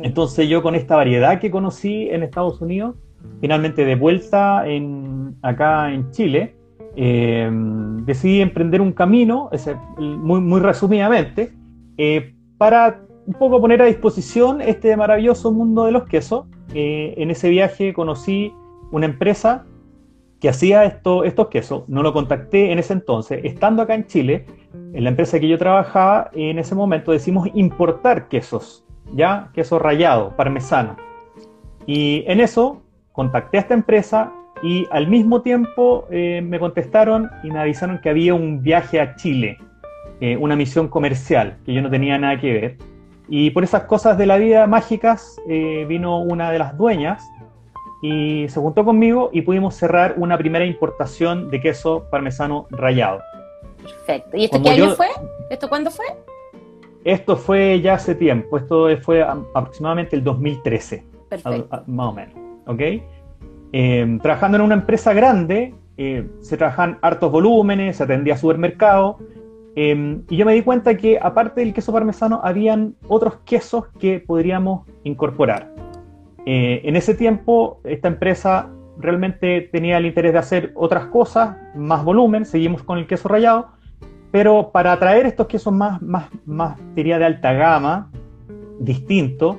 Entonces 0.00 0.48
yo 0.48 0.62
con 0.62 0.74
esta 0.74 0.96
variedad 0.96 1.40
que 1.40 1.50
conocí 1.50 2.08
en 2.10 2.22
Estados 2.22 2.60
Unidos, 2.60 2.96
finalmente 3.40 3.84
de 3.84 3.94
vuelta 3.94 4.66
en, 4.66 5.36
acá 5.42 5.92
en 5.92 6.10
Chile, 6.10 6.56
eh, 6.96 7.50
decidí 8.04 8.40
emprender 8.40 8.80
un 8.80 8.92
camino, 8.92 9.50
muy, 9.98 10.40
muy 10.40 10.60
resumidamente, 10.60 11.52
eh, 11.96 12.34
para 12.58 13.00
un 13.26 13.34
poco 13.34 13.60
poner 13.60 13.82
a 13.82 13.86
disposición 13.86 14.60
este 14.60 14.96
maravilloso 14.96 15.52
mundo 15.52 15.84
de 15.84 15.92
los 15.92 16.04
quesos. 16.04 16.46
Eh, 16.74 17.14
en 17.16 17.30
ese 17.30 17.50
viaje 17.50 17.92
conocí 17.92 18.52
una 18.90 19.06
empresa 19.06 19.64
que 20.40 20.48
hacía 20.48 20.84
esto, 20.84 21.24
estos 21.24 21.48
quesos. 21.48 21.84
No 21.88 22.02
lo 22.02 22.12
contacté 22.12 22.70
en 22.70 22.78
ese 22.78 22.92
entonces. 22.92 23.40
Estando 23.44 23.82
acá 23.82 23.94
en 23.94 24.06
Chile, 24.06 24.46
en 24.92 25.04
la 25.04 25.10
empresa 25.10 25.40
que 25.40 25.48
yo 25.48 25.58
trabajaba, 25.58 26.30
en 26.32 26.58
ese 26.58 26.74
momento 26.74 27.12
decimos 27.12 27.48
importar 27.54 28.28
quesos, 28.28 28.84
¿ya? 29.12 29.50
Queso 29.52 29.78
rallado, 29.78 30.36
parmesano. 30.36 30.96
Y 31.86 32.24
en 32.26 32.40
eso 32.40 32.82
contacté 33.12 33.58
a 33.58 33.60
esta 33.60 33.74
empresa 33.74 34.32
y 34.62 34.86
al 34.90 35.08
mismo 35.08 35.42
tiempo 35.42 36.06
eh, 36.10 36.40
me 36.42 36.58
contestaron 36.58 37.30
y 37.42 37.50
me 37.50 37.58
avisaron 37.58 38.00
que 38.00 38.08
había 38.08 38.34
un 38.34 38.62
viaje 38.62 39.00
a 39.00 39.16
Chile, 39.16 39.58
eh, 40.20 40.36
una 40.36 40.56
misión 40.56 40.88
comercial, 40.88 41.58
que 41.64 41.74
yo 41.74 41.82
no 41.82 41.90
tenía 41.90 42.18
nada 42.18 42.40
que 42.40 42.52
ver. 42.52 42.78
Y 43.28 43.50
por 43.50 43.64
esas 43.64 43.84
cosas 43.84 44.16
de 44.16 44.26
la 44.26 44.36
vida 44.36 44.66
mágicas 44.66 45.36
eh, 45.48 45.84
vino 45.88 46.18
una 46.20 46.50
de 46.50 46.58
las 46.58 46.76
dueñas 46.76 47.22
y 48.02 48.46
se 48.48 48.60
juntó 48.60 48.84
conmigo 48.84 49.30
y 49.32 49.42
pudimos 49.42 49.74
cerrar 49.74 50.14
una 50.18 50.36
primera 50.36 50.64
importación 50.64 51.50
de 51.50 51.60
queso 51.60 52.06
parmesano 52.10 52.66
rallado. 52.70 53.20
Perfecto. 53.84 54.36
¿Y 54.36 54.44
esto 54.44 54.62
qué 54.62 54.70
año 54.70 54.90
fue? 54.94 55.08
¿Esto 55.50 55.68
cuándo 55.68 55.90
fue? 55.90 56.06
Esto 57.04 57.36
fue 57.36 57.80
ya 57.80 57.94
hace 57.94 58.14
tiempo, 58.14 58.56
esto 58.56 58.88
fue 59.02 59.22
aproximadamente 59.22 60.16
el 60.16 60.24
2013. 60.24 61.04
Perfecto. 61.28 61.82
más 61.86 62.08
o 62.08 62.12
menos, 62.12 62.34
¿ok? 62.66 62.80
Em, 63.72 64.20
trabajando 64.20 64.56
en 64.56 64.62
una 64.62 64.74
empresa 64.76 65.12
grande, 65.12 65.74
eh, 65.96 66.28
se 66.40 66.56
trabajan 66.56 66.98
hartos 67.02 67.32
volúmenes, 67.32 67.96
se 67.96 68.04
atendía 68.04 68.34
a 68.34 68.36
supermercados, 68.36 69.16
em, 69.74 70.22
y 70.28 70.36
yo 70.36 70.46
me 70.46 70.54
di 70.54 70.62
cuenta 70.62 70.96
que 70.96 71.18
aparte 71.20 71.60
del 71.60 71.74
queso 71.74 71.92
parmesano, 71.92 72.40
habían 72.44 72.94
otros 73.08 73.38
quesos 73.44 73.88
que 73.98 74.20
podríamos 74.20 74.86
incorporar. 75.02 75.72
Eh, 76.46 76.82
en 76.84 76.94
ese 76.94 77.14
tiempo, 77.14 77.80
esta 77.84 78.08
empresa 78.08 78.70
realmente 78.98 79.68
tenía 79.72 79.98
el 79.98 80.06
interés 80.06 80.32
de 80.32 80.38
hacer 80.38 80.72
otras 80.74 81.06
cosas, 81.06 81.56
más 81.74 82.04
volumen, 82.04 82.44
seguimos 82.44 82.82
con 82.84 82.98
el 82.98 83.06
queso 83.06 83.28
rallado, 83.28 83.68
pero 84.34 84.72
para 84.72 84.90
atraer 84.90 85.26
estos 85.26 85.46
quesos 85.46 85.72
más, 85.72 86.02
más, 86.02 86.28
más 86.44 86.76
diría, 86.96 87.20
de 87.20 87.24
alta 87.24 87.52
gama, 87.52 88.10
distintos, 88.80 89.58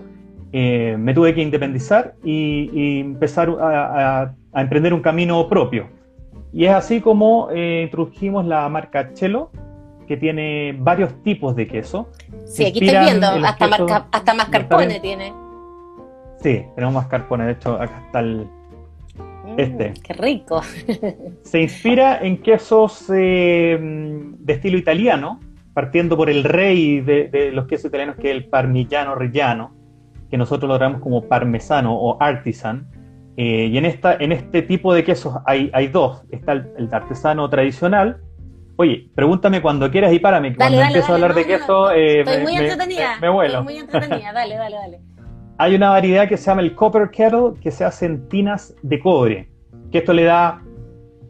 eh, 0.52 0.98
me 1.00 1.14
tuve 1.14 1.34
que 1.34 1.42
independizar 1.42 2.16
y, 2.26 3.00
empezar 3.00 3.56
a, 3.62 4.34
emprender 4.54 4.94
un 4.94 5.00
camino 5.00 5.48
propio. 5.48 5.88
Y 6.52 6.66
es 6.66 6.74
así 6.74 7.00
como 7.00 7.48
eh, 7.52 7.84
introdujimos 7.86 8.46
la 8.46 8.68
marca 8.68 9.14
Chelo, 9.14 9.50
que 10.10 10.18
tiene 10.18 10.76
varios 10.78 11.24
tipos 11.24 11.56
de 11.56 11.68
queso. 11.68 12.10
Sí, 12.44 12.66
aquí 12.66 12.86
estoy 12.86 13.00
viendo, 13.00 13.28
hasta, 13.28 14.34
mascarpone 14.34 15.00
tiene. 15.00 15.34
Sí, 16.42 16.66
tenemos 16.76 16.96
mascarpone, 16.96 17.46
de 17.46 17.52
hecho 17.54 17.76
acá 17.76 18.04
está 18.08 18.20
el... 18.20 18.46
Mm, 19.56 19.60
este. 19.60 19.94
¡Qué 20.02 20.14
rico! 20.14 20.62
Se 21.44 21.62
inspira 21.62 22.20
en 22.20 22.42
quesos 22.42 23.10
eh, 23.14 23.78
de 23.80 24.54
estilo 24.54 24.78
italiano, 24.78 25.40
partiendo 25.74 26.18
por 26.18 26.30
el 26.30 26.44
rey 26.44 27.02
de, 27.02 27.30
de, 27.30 27.52
los 27.52 27.68
quesos 27.68 27.86
italianos, 27.86 28.16
que 28.18 28.32
es 28.32 28.36
el 28.36 28.46
parmigiano 28.46 29.16
reggiano, 29.16 29.74
que 30.30 30.38
nosotros 30.38 30.68
lo 30.70 30.78
llamamos 30.78 31.02
como 31.02 31.28
parmesano 31.28 31.96
o 31.96 32.22
artisan. 32.22 32.88
Eh, 33.38 33.70
y 33.72 33.78
en, 33.78 33.86
esta, 33.86 34.16
en 34.16 34.32
este 34.32 34.62
tipo 34.62 34.94
de 34.94 35.04
quesos 35.04 35.36
hay, 35.46 35.70
hay 35.74 35.88
dos. 35.88 36.24
Está 36.32 36.54
el, 36.54 36.90
artesano 36.92 37.50
tradicional. 37.50 38.18
Oye, 38.78 39.10
pregúntame 39.16 39.62
cuando 39.62 39.90
quieras 39.92 40.14
y 40.14 40.20
párame. 40.20 40.56
Cuando 40.56 40.82
empiezo 40.82 41.12
a 41.12 41.16
hablar 41.16 41.34
de 41.34 41.46
queso, 41.46 41.92
eh, 41.92 42.22
estoy 42.22 42.44
muy 42.44 42.56
entretenida. 42.56 43.20
Me, 43.20 43.30
vuelo. 43.30 43.60
Estoy 43.60 43.74
muy 43.74 43.78
entretenida. 43.78 44.32
Dale, 44.34 44.56
dale, 44.56 44.76
dale. 44.76 45.15
Hay 45.58 45.76
una 45.76 45.90
variedad 45.90 46.28
que 46.28 46.38
se 46.38 46.46
llama 46.46 46.62
el 46.62 46.76
copper 46.76 47.10
kettle, 47.12 47.54
que 47.62 47.72
se 47.72 47.86
hace 47.86 48.06
en 48.06 48.28
tinas 48.28 48.76
de 48.82 49.00
cobre. 49.00 49.50
Que 49.92 50.00
esto 50.00 50.14
le 50.14 50.24
da 50.24 50.62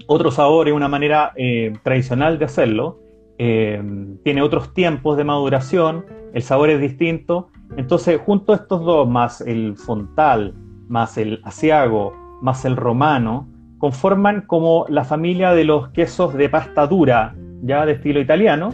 otro 0.07 0.31
sabor 0.31 0.67
y 0.67 0.71
una 0.71 0.87
manera 0.87 1.33
eh, 1.35 1.73
tradicional 1.83 2.39
de 2.39 2.45
hacerlo. 2.45 2.99
tiene 3.37 4.41
otros 4.41 4.73
tiempos 4.73 5.17
de 5.17 5.23
maduración, 5.25 6.05
el 6.33 6.41
sabor 6.41 6.69
es 6.69 6.79
distinto 6.79 7.49
entonces, 7.77 8.19
junto 8.25 8.53
a 8.53 8.57
estos 8.57 8.83
dos, 8.85 9.07
más 9.07 9.41
el 9.41 9.75
fontal, 9.75 10.53
más 10.87 11.17
el 11.17 11.41
asiago, 11.43 12.13
más 12.41 12.63
el 12.65 12.75
romano, 12.75 13.49
conforman 13.79 14.41
como 14.41 14.85
la 14.87 15.03
familia 15.03 15.51
de 15.51 15.65
los 15.65 15.89
quesos 15.89 16.33
de 16.35 16.47
pasta 16.47 16.87
dura, 16.87 17.35
ya 17.63 17.85
de 17.85 17.93
estilo 17.93 18.19
italiano. 18.21 18.73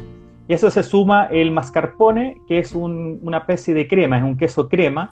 Y 0.52 0.54
eso 0.54 0.70
se 0.70 0.84
suma 0.84 1.28
el 1.32 1.50
mascarpone, 1.50 2.42
que 2.46 2.60
es 2.60 2.74
una 2.74 3.38
especie 3.38 3.74
de 3.74 3.88
crema, 3.88 4.18
es 4.18 4.24
un 4.26 4.36
queso 4.36 4.68
crema, 4.68 5.10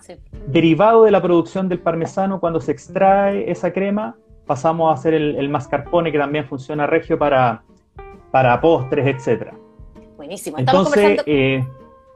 derivado 0.47 1.05
de 1.05 1.11
la 1.11 1.21
producción 1.21 1.69
del 1.69 1.79
parmesano. 1.79 2.41
Cuando 2.41 2.59
se 2.59 2.73
extrae 2.73 3.49
esa 3.49 3.71
crema, 3.71 4.17
pasamos 4.45 4.91
a 4.91 4.95
hacer 4.95 5.13
el, 5.13 5.47
mascarpone, 5.47 6.11
que 6.11 6.17
también 6.17 6.45
funciona 6.45 6.87
regio 6.87 7.17
para, 7.17 7.63
para 8.31 8.59
postres, 8.59 9.15
etc. 9.15 9.53
Buenísimo. 10.17 10.59
Entonces, 10.59 11.21
eh, 11.25 11.65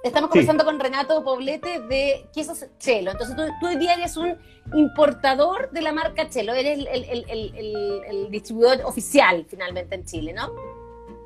Estamos 0.04 0.30
conversando 0.30 0.66
con 0.66 0.78
Renato 0.78 1.24
Poblete 1.24 1.80
de 1.80 2.26
quesos 2.34 2.66
Chelo. 2.78 3.12
Entonces, 3.12 3.38
tú, 3.38 3.68
hoy 3.68 3.78
día 3.78 3.94
eres 3.94 4.18
un 4.18 4.38
importador 4.74 5.72
de 5.72 5.82
la 5.82 5.94
marca 5.94 6.28
Chelo, 6.30 6.54
eres 6.54 6.86
el, 6.92 8.28
distribuidor 8.30 8.82
oficial 8.84 9.46
finalmente 9.48 9.96
en 9.96 10.04
Chile, 10.04 10.34
¿no? 10.34 10.52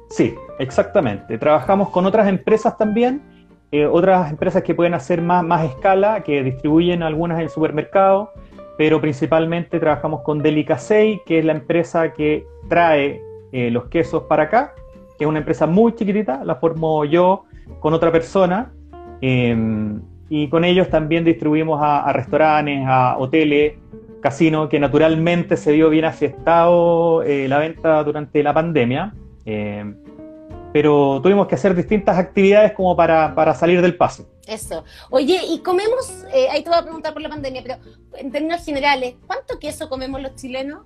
Sí, 0.10 0.36
exactamente. 0.60 1.38
Trabajamos 1.38 1.90
con 1.90 2.06
otras 2.06 2.28
empresas 2.28 2.78
también, 2.78 3.22
eh, 3.72 3.86
otras 3.86 4.32
empresas 4.32 4.64
que 4.64 4.74
pueden 4.74 4.94
hacer 4.94 5.22
más, 5.22 5.44
más 5.44 5.66
escala, 5.66 6.24
que 6.24 6.44
distribuyen 6.44 7.04
algunas 7.04 7.40
en 7.42 7.50
supermercados, 7.50 8.30
pero 8.78 9.02
principalmente 9.02 9.80
trabajamos 9.80 10.22
con 10.22 10.42
Delicasei, 10.42 11.22
que 11.26 11.40
es 11.40 11.46
la 11.46 11.54
empresa 11.54 12.14
que 12.14 12.46
trae 12.70 13.22
eh, 13.52 13.72
los 13.72 13.86
quesos 13.86 14.24
para 14.24 14.44
acá, 14.44 14.74
que 15.18 15.26
es 15.26 15.28
una 15.28 15.40
empresa 15.40 15.68
muy 15.68 15.96
chiquitita, 15.96 16.44
la 16.46 16.56
formo 16.56 17.04
yo 17.06 17.44
con 17.80 17.94
otra 17.94 18.12
persona 18.12 18.72
em, 19.20 20.02
y 20.30 20.48
con 20.48 20.64
ellos 20.64 20.90
también 20.90 21.24
distribuimos 21.24 21.80
a, 21.82 22.12
restaurantes, 22.14 22.84
a 22.86 23.18
hoteles, 23.18 23.74
casinos, 24.22 24.70
que 24.70 24.80
naturalmente 24.80 25.58
se 25.58 25.72
vio 25.72 25.90
bien 25.90 26.06
afectado 26.06 27.24
eh, 27.24 27.48
la 27.48 27.60
venta 27.60 28.04
durante 28.04 28.44
la 28.44 28.54
pandemia. 28.54 29.14
Em, 29.48 29.96
pero 30.74 31.22
tuvimos 31.24 31.48
que 31.48 31.56
hacer 31.56 31.74
distintas 31.74 32.18
actividades 32.18 32.74
como 32.74 32.96
para, 32.98 33.34
para 33.34 33.54
salir 33.54 33.82
del 33.82 33.96
paso. 33.96 34.28
Eso. 34.46 34.84
Oye, 35.10 35.40
y 35.50 35.60
comemos, 35.60 36.26
eh, 36.34 36.48
ahí 36.52 36.64
te 36.64 36.70
voy 36.70 36.78
a 36.78 36.84
preguntar 36.84 37.14
por 37.14 37.22
la 37.22 37.30
pandemia, 37.30 37.64
pero 37.64 37.78
en 38.18 38.30
términos 38.30 38.64
generales, 38.64 39.16
¿cuánto 39.26 39.58
queso 39.58 39.88
comemos 39.88 40.22
los 40.22 40.36
chilenos? 40.36 40.86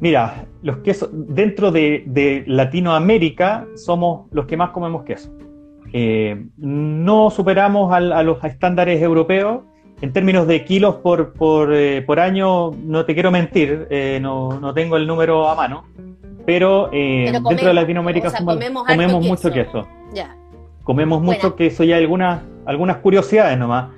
Mira, 0.00 0.46
los 0.62 0.78
quesos, 0.78 1.10
dentro 1.12 1.70
de, 1.70 2.44
Latinoamérica 2.46 3.66
somos 3.76 4.26
los 4.32 4.46
que 4.46 4.56
más 4.56 4.70
comemos 4.70 5.04
queso. 5.04 5.30
Eh, 5.92 6.46
no 6.56 7.30
superamos 7.30 7.92
a 7.92 8.00
los 8.22 8.42
estándares 8.42 9.02
europeos. 9.02 9.64
En 10.02 10.12
términos 10.12 10.46
de 10.46 10.62
kilos 10.64 10.96
por, 10.96 11.32
por, 11.32 11.72
eh, 11.74 12.04
año, 12.18 12.72
no 12.72 13.06
te 13.06 13.14
quiero 13.14 13.30
mentir, 13.30 13.86
eh, 13.88 14.18
no, 14.20 14.72
tengo 14.74 14.98
el 14.98 15.06
número 15.06 15.48
a 15.48 15.54
mano, 15.54 15.86
pero, 16.46 16.88
dentro 16.90 17.68
de 17.68 17.74
Latinoamérica 17.74 18.32
comemos, 18.86 19.24
mucho 19.24 19.50
queso. 19.50 19.86
Comemos 20.84 21.20
mucho 21.20 21.56
queso 21.56 21.82
y 21.82 21.92
hay 21.92 22.02
algunas, 22.02 22.42
algunas 22.64 22.98
curiosidades 22.98 23.58
nomás. 23.58 23.90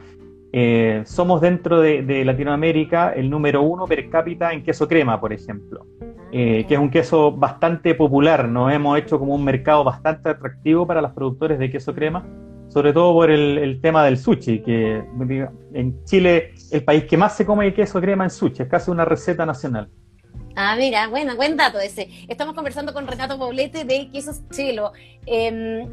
Eh, 0.52 1.02
somos 1.04 1.42
dentro 1.42 1.80
de, 1.80 2.24
Latinoamérica 2.24 3.12
el 3.12 3.28
número 3.28 3.62
uno 3.62 3.87
per 3.87 4.08
cápita 4.08 4.52
en 4.52 4.62
queso 4.62 4.88
crema, 4.88 5.20
por 5.20 5.32
ejemplo, 5.34 5.87
eh, 6.32 6.64
que 6.66 6.74
es 6.74 6.80
un 6.80 6.90
queso 6.90 7.32
bastante 7.32 7.94
popular. 7.94 8.48
Nos 8.48 8.72
hemos 8.72 8.98
hecho 8.98 9.18
como 9.18 9.34
un 9.34 9.44
mercado 9.44 9.84
bastante 9.84 10.30
atractivo 10.30 10.87
para 10.87 11.02
los 11.02 11.12
productores 11.12 11.58
de 11.58 11.70
queso 11.70 11.94
crema, 11.94 12.24
sobre 12.68 12.94
todo 12.94 13.12
por 13.12 13.30
el, 13.30 13.78
tema 13.82 14.02
del 14.04 14.16
sushi, 14.16 14.62
que 14.62 15.04
en 15.74 16.04
Chile 16.04 16.54
el 16.70 16.82
país 16.82 17.04
que 17.04 17.18
más 17.18 17.37
se 17.37 17.44
come 17.44 17.74
queso 17.74 18.00
crema 18.00 18.24
en 18.24 18.30
sushi, 18.30 18.62
es 18.62 18.68
casi 18.68 18.90
una 18.90 19.04
receta 19.04 19.44
nacional. 19.44 19.90
Ah, 20.61 20.75
mira, 20.77 21.07
bueno, 21.07 21.37
buen 21.37 21.57
dato 21.57 21.79
ese. 21.79 22.09
Estamos 22.27 22.53
conversando 22.53 22.92
con 22.92 23.07
Renato 23.07 23.38
Poblete 23.38 23.85
de 23.85 24.11
Quesos 24.11 24.42
Chelo. 24.51 24.90
Eh, 25.25 25.87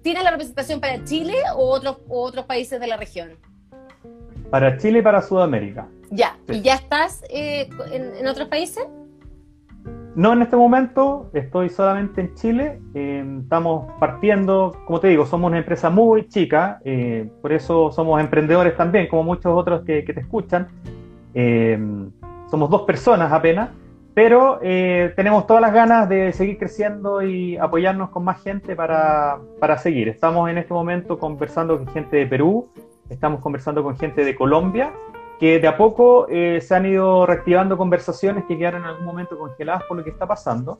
¿Tiene 0.00 0.22
la 0.22 0.30
representación 0.30 0.80
para 0.80 1.04
Chile 1.04 1.34
o 1.54 1.68
otros, 1.68 1.98
otros 2.08 2.46
países 2.46 2.80
de 2.80 2.86
la 2.86 2.96
región? 2.96 3.32
Para 4.48 4.78
Chile 4.78 5.00
y 5.00 5.02
para 5.02 5.20
Sudamérica. 5.20 5.86
Ya, 6.10 6.38
¿y 6.48 6.62
ya 6.62 6.76
estás 6.76 7.22
eh, 7.28 7.68
en, 7.92 8.26
otros 8.26 8.48
países? 8.48 8.82
no 10.14 10.32
en 10.32 10.40
este 10.40 10.56
momento, 10.56 11.30
estoy 11.34 11.68
solamente 11.68 12.22
en 12.22 12.34
Chile, 12.36 12.80
eh, 12.94 13.22
estamos 13.42 13.92
partiendo, 14.00 14.74
como 14.86 15.00
te 15.00 15.08
digo, 15.08 15.26
somos 15.26 15.50
una 15.50 15.58
empresa 15.58 15.90
muy 15.90 16.26
chica, 16.28 16.80
eh, 16.84 17.30
por 17.42 17.52
eso 17.52 17.92
somos 17.92 18.20
emprendedores 18.20 18.74
también, 18.74 19.06
como 19.06 19.22
muchos 19.22 19.52
otros 19.54 19.82
que, 19.84 20.02
te 20.02 20.18
escuchan. 20.18 20.66
Eh, 22.50 22.52
somos 22.52 22.70
dos 22.70 22.82
personas 22.82 23.32
apenas, 23.32 23.70
pero 24.14 24.58
tenemos 24.60 25.46
todas 25.46 25.62
las 25.62 25.72
ganas 25.72 26.08
de 26.08 26.32
seguir 26.32 26.58
creciendo 26.58 27.22
y 27.22 27.56
apoyarnos 27.56 28.10
con 28.10 28.24
más 28.24 28.42
gente 28.42 28.74
para, 28.74 29.38
para 29.60 29.78
seguir. 29.78 30.08
Estamos 30.08 30.50
en 30.50 30.58
este 30.58 30.74
momento 30.74 31.18
conversando 31.18 31.78
con 31.78 31.86
gente 31.86 32.16
de 32.16 32.26
Perú, 32.26 32.68
estamos 33.08 33.40
conversando 33.40 33.82
con 33.82 33.96
gente 33.96 34.24
de 34.24 34.34
Colombia 34.34 34.92
que 35.40 35.58
de 35.58 35.66
a 35.66 35.76
poco 35.78 36.26
eh, 36.28 36.60
se 36.60 36.74
han 36.74 36.84
ido 36.84 37.24
reactivando 37.24 37.78
conversaciones 37.78 38.44
que 38.44 38.58
quedaron 38.58 38.82
en 38.82 38.88
algún 38.88 39.06
momento 39.06 39.38
congeladas 39.38 39.84
por 39.84 39.96
lo 39.96 40.04
que 40.04 40.10
está 40.10 40.26
pasando, 40.26 40.76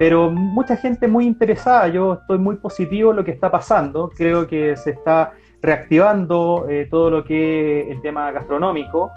pero 0.00 0.32
mucha 0.32 0.76
gente 0.76 1.06
muy 1.06 1.26
interesada, 1.26 1.86
yo 1.86 2.14
estoy 2.14 2.38
muy 2.38 2.56
positivo 2.56 3.12
en 3.12 3.18
lo 3.18 3.24
que 3.24 3.30
está 3.30 3.52
pasando, 3.52 4.10
creo 4.10 4.48
que 4.48 4.76
se 4.76 4.90
está 4.90 5.34
reactivando 5.62 6.66
eh, 6.68 6.88
todo 6.90 7.08
lo 7.08 7.22
que 7.24 7.82
es 7.82 7.90
el 7.90 8.02
tema 8.02 8.32
gastronómico, 8.32 9.12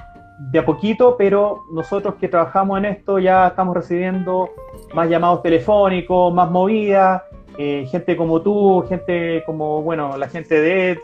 de 0.51 0.60
a 0.60 0.65
poquito, 0.65 1.15
pero 1.17 1.63
nosotros 1.71 2.15
que 2.15 2.27
trabajamos 2.27 2.77
en 2.79 2.86
esto 2.86 3.19
ya 3.19 3.47
estamos 3.47 3.75
recibiendo 3.75 4.49
más 4.93 5.10
llamados 5.10 5.41
telefónicos, 5.41 6.34
más 6.34 6.49
movidas, 6.49 7.21
eh, 7.58 7.86
gente 7.89 8.17
como 8.17 8.41
tú, 8.41 8.84
gente 8.88 9.43
como, 9.45 9.82
bueno, 9.82 10.17
la 10.17 10.27
gente 10.27 10.60
de 10.60 10.91
Ed, 10.91 10.97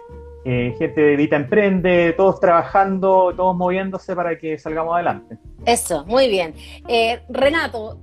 eh, 0.46 0.74
gente 0.78 1.02
de 1.02 1.16
Vita 1.16 1.36
Emprende, 1.36 2.14
todos 2.14 2.40
trabajando, 2.40 3.34
todos 3.36 3.56
moviéndose 3.56 4.16
para 4.16 4.38
que 4.38 4.58
salgamos 4.58 4.96
adelante. 4.96 5.38
Eso, 5.66 6.06
muy 6.06 6.30
bien. 6.30 6.54
Eh, 6.88 7.22
Renato, 7.30 8.00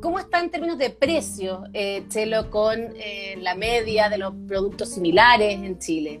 ¿cómo 0.00 0.18
está 0.18 0.40
en 0.40 0.50
términos 0.50 0.78
de 0.78 0.90
precio 0.90 1.64
eh, 1.72 2.04
Chelo 2.08 2.48
con 2.50 2.78
la 3.38 3.54
media 3.54 4.08
de 4.08 4.18
los 4.18 4.32
productos 4.46 4.90
similares 4.90 5.54
en 5.54 5.78
Chile? 5.78 6.20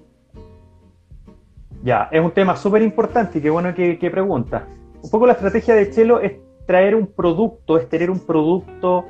Ya, 1.86 2.08
es 2.10 2.20
un 2.20 2.32
tema 2.32 2.56
súper 2.56 2.82
importante 2.82 3.38
y 3.38 3.40
qué 3.40 3.48
bueno 3.48 3.72
que, 3.72 3.96
que 3.96 4.10
pregunta. 4.10 4.66
Un 5.00 5.08
poco 5.08 5.24
la 5.24 5.34
estrategia 5.34 5.72
de 5.76 5.88
Chelo 5.88 6.18
es 6.20 6.32
traer 6.66 6.96
un 6.96 7.06
producto, 7.06 7.78
es 7.78 7.88
tener 7.88 8.10
un 8.10 8.18
producto 8.18 9.04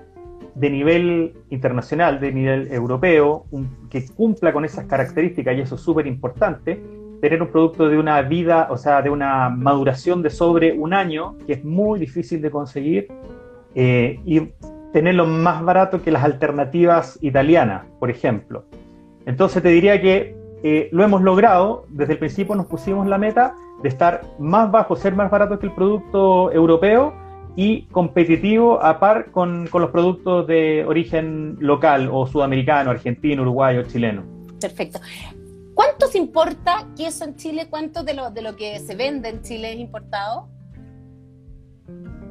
de 0.55 0.69
nivel 0.69 1.33
internacional, 1.49 2.21
de 2.21 2.33
nivel 2.33 2.71
europeo, 2.71 3.47
que 3.89 4.05
cumpla 4.15 4.53
con 4.53 4.67
esas 4.67 4.85
características, 4.85 5.57
y 5.57 5.63
eso 5.63 5.77
es 5.77 5.81
súper 5.81 6.07
importante, 6.07 6.83
tener 7.23 7.41
un 7.41 7.49
producto 7.49 7.89
de 7.89 7.97
una 7.97 8.21
vida, 8.21 8.69
o 8.71 8.77
sea, 8.77 9.01
de 9.01 9.09
una 9.09 9.49
maduración 9.49 10.21
de 10.21 10.29
sobre 10.29 10.75
un 10.75 10.93
año, 10.93 11.39
que 11.47 11.55
es 11.55 11.65
muy 11.65 11.99
difícil 11.99 12.43
de 12.43 12.51
conseguir, 12.51 13.09
eh, 13.75 14.21
y 14.27 14.51
tenerlo 14.93 15.25
más 15.25 15.65
barato 15.65 16.03
que 16.03 16.11
las 16.11 16.25
alternativas 16.25 17.19
italianas, 17.23 17.87
por 17.99 18.11
ejemplo. 18.11 18.67
Entonces 19.25 19.63
te 19.63 19.71
diría 19.71 19.99
que 19.99 20.46
eh, 20.69 20.89
lo 20.91 21.05
hemos 21.05 21.23
logrado, 21.23 21.85
desde 21.91 22.15
el 22.15 22.19
principio 22.19 22.57
nos 22.57 22.67
pusimos 22.67 23.07
la 23.07 23.19
meta 23.19 23.55
de 23.85 23.89
estar 23.89 24.23
más 24.41 24.69
bajo, 24.69 24.97
ser 24.97 25.15
más 25.15 25.31
barato 25.31 25.61
que 25.61 25.67
el 25.67 25.73
producto 25.73 26.51
europeo, 26.51 27.15
y 27.55 27.83
competitivo 27.85 28.83
a 28.83 28.99
par 28.99 29.31
con, 29.31 29.69
los 29.73 29.91
productos 29.91 30.45
de 30.49 30.85
origen 30.85 31.57
local 31.61 32.11
o 32.13 32.27
sudamericano, 32.27 32.91
argentino, 32.91 33.43
uruguayo, 33.43 33.85
chileno. 33.85 34.25
Perfecto. 34.61 34.99
¿Cuánto 35.73 36.09
se 36.09 36.19
importa 36.19 36.89
queso 36.97 37.25
en 37.25 37.37
Chile? 37.37 37.69
¿Cuánto 37.71 38.03
de 38.03 38.15
lo, 38.15 38.31
de 38.31 38.43
lo 38.43 38.57
que 38.57 38.81
se 38.81 38.97
vende 38.97 39.29
en 39.29 39.43
Chile 39.43 39.73
es 39.73 39.79
importado? 39.79 40.49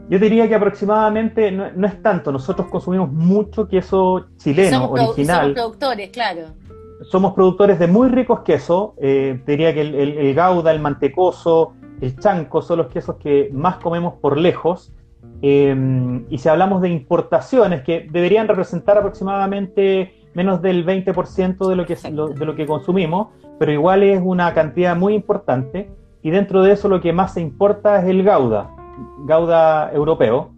Yo 0.09 0.19
diría 0.19 0.47
que 0.49 0.55
aproximadamente 0.55 1.51
no, 1.51 1.87
es 1.87 2.01
tanto. 2.03 2.33
Nosotros 2.33 2.67
consumimos 2.67 3.11
mucho 3.11 3.67
queso 3.67 4.27
chileno, 4.37 4.91
original. 4.91 5.41
Somos 5.41 5.53
productores, 5.53 6.09
claro. 6.09 6.64
Somos 7.03 7.33
productores 7.33 7.77
de 7.79 7.87
muy 7.87 8.09
ricos 8.09 8.41
quesos. 8.41 8.91
Eh, 8.97 9.41
diría 9.45 9.73
que 9.73 9.81
el, 9.81 9.95
el, 9.95 10.33
gauda, 10.33 10.71
el 10.71 10.79
mantecoso, 10.79 11.73
el 12.01 12.17
chanco 12.19 12.61
son 12.61 12.79
los 12.79 12.87
quesos 12.87 13.17
que 13.17 13.49
más 13.53 13.77
comemos 13.77 14.15
por 14.15 14.37
lejos. 14.37 14.93
Em, 15.41 16.25
y 16.29 16.37
si 16.37 16.49
hablamos 16.49 16.81
de 16.81 16.89
importaciones, 16.89 17.83
que 17.83 18.07
deberían 18.11 18.47
representar 18.47 18.97
aproximadamente 18.97 20.13
menos 20.33 20.61
del 20.61 20.85
20% 20.85 21.67
de 21.67 21.75
lo, 21.75 21.85
que, 21.85 21.95
de 21.95 22.45
lo 22.45 22.55
que 22.55 22.65
consumimos, 22.65 23.29
pero 23.59 23.71
igual 23.71 24.03
es 24.03 24.21
una 24.23 24.53
cantidad 24.53 24.95
muy 24.95 25.13
importante. 25.13 25.89
Y 26.21 26.31
dentro 26.31 26.63
de 26.63 26.71
eso 26.71 26.89
lo 26.89 27.01
que 27.01 27.13
más 27.13 27.33
se 27.33 27.41
importa 27.41 28.01
es 28.01 28.09
el 28.09 28.23
Gouda, 28.23 28.71
Gouda 29.19 29.91
europeo. 29.93 30.51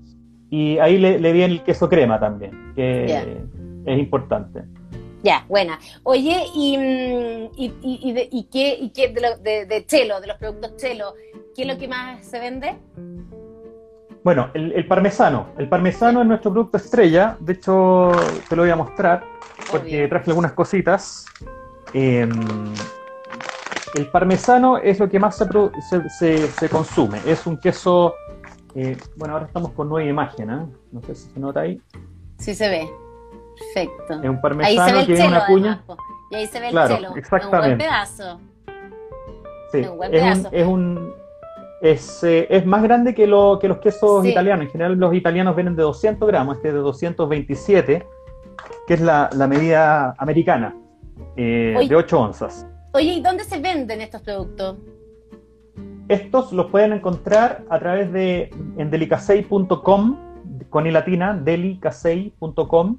Y 0.50 0.78
ahí 0.78 0.98
le, 0.98 1.18
viene 1.34 1.56
el 1.56 1.64
queso 1.64 1.90
crema 1.90 2.20
también, 2.20 2.74
que 2.74 3.42
es 3.86 4.00
importante. 4.00 4.64
Ya, 5.24 5.46
buena. 5.48 5.80
Oye, 6.04 6.46
¿y, 6.54 6.78
mm, 6.78 7.52
y, 7.58 7.74
y, 7.82 8.14
de, 8.14 8.30
y 8.32 8.44
qué, 8.46 8.78
y 8.80 8.90
qué 8.92 9.10
de, 9.10 9.22
lo, 9.22 9.38
de, 9.38 9.66
de, 9.66 9.86
Chelo, 9.86 10.22
de 10.22 10.28
los 10.28 10.38
productos 10.38 10.76
Chelo, 10.78 11.14
qué 11.56 11.64
es 11.64 11.68
lo 11.68 11.78
que 11.78 11.88
más 11.88 12.26
se 12.26 12.40
vende? 12.40 12.78
Bueno, 14.24 14.52
el, 14.54 14.86
parmesano. 14.88 15.48
El 15.58 15.70
parmesano 15.70 16.22
es 16.22 16.28
nuestro 16.28 16.52
producto 16.52 16.76
estrella. 16.76 17.38
De 17.40 17.54
hecho, 17.54 18.12
te 18.50 18.56
lo 18.58 18.64
voy 18.64 18.72
a 18.72 18.76
mostrar 18.76 19.24
porque 19.72 20.06
traje 20.10 20.32
algunas 20.32 20.52
cositas. 20.52 21.26
Em, 21.94 22.30
el 23.96 24.08
parmesano 24.12 24.78
es 24.78 25.00
lo 25.00 25.08
que 25.10 25.18
más 25.18 25.38
se, 25.38 26.70
consume. 26.70 27.22
Es 27.26 27.48
un 27.48 27.58
queso. 27.58 28.16
Eh, 28.76 28.98
bueno, 29.16 29.36
ahora 29.36 29.46
estamos 29.46 29.72
con 29.72 29.88
nueva 29.88 30.10
imagen. 30.10 30.50
¿eh? 30.50 30.66
No 30.92 31.02
sé 31.04 31.16
si 31.16 31.30
se 31.30 31.40
nota 31.40 31.62
ahí. 31.62 31.82
Sí 32.38 32.54
se 32.54 32.68
ve. 32.68 33.07
Perfecto. 33.58 34.22
Es 34.22 34.30
un 34.30 34.42
parmesano 34.42 35.00
que 35.00 35.06
tiene 35.06 35.28
una 35.28 35.46
cuña. 35.46 35.84
y 36.32 36.36
ahí 36.36 36.48
se 36.48 36.60
ve 36.60 36.70
el 36.70 36.88
chelo. 36.88 37.16
Exactamente. 37.16 37.86
Es 37.86 37.90
un 37.90 38.18
buen 38.18 38.38
pedazo. 38.38 38.40
Sí, 39.72 39.80
es 39.80 39.88
un, 39.88 39.98
buen 39.98 40.12
pedazo. 40.12 40.50
es 40.52 40.68
un 40.68 41.14
es, 41.82 42.24
eh, 42.24 42.48
es 42.50 42.66
más 42.66 42.82
grande 42.84 43.14
que, 43.14 43.28
lo, 43.28 43.60
que 43.60 43.68
los 43.68 43.78
quesos 43.78 44.26
italianos. 44.26 44.66
En 44.66 44.72
general 44.72 44.98
los 44.98 45.14
italianos 45.14 45.56
vienen 45.56 45.76
de 45.76 45.84
200 45.84 46.28
gramos, 46.28 46.58
este 46.58 46.70
es 46.70 46.74
de 46.74 46.80
227, 46.80 48.08
que 48.88 48.94
es 48.94 49.02
la, 49.02 49.30
la 49.34 49.48
medida 49.48 50.16
americana, 50.18 50.76
eh, 51.36 51.76
de 51.88 51.96
8 51.96 52.20
onzas. 52.20 52.66
Oye, 52.94 53.14
¿y 53.14 53.22
dónde 53.22 53.44
se 53.44 53.60
venden 53.60 54.02
estos 54.02 54.22
productos? 54.22 54.78
Estos 56.08 56.54
los 56.54 56.68
pueden 56.68 56.94
encontrar 56.94 57.64
a 57.70 57.80
través 57.80 58.12
de 58.12 58.50
en 58.78 58.90
delicasei.com, 58.90 60.18
con 60.70 60.88
i 60.88 60.92
latina, 60.92 61.34
delicasei.com, 61.34 62.98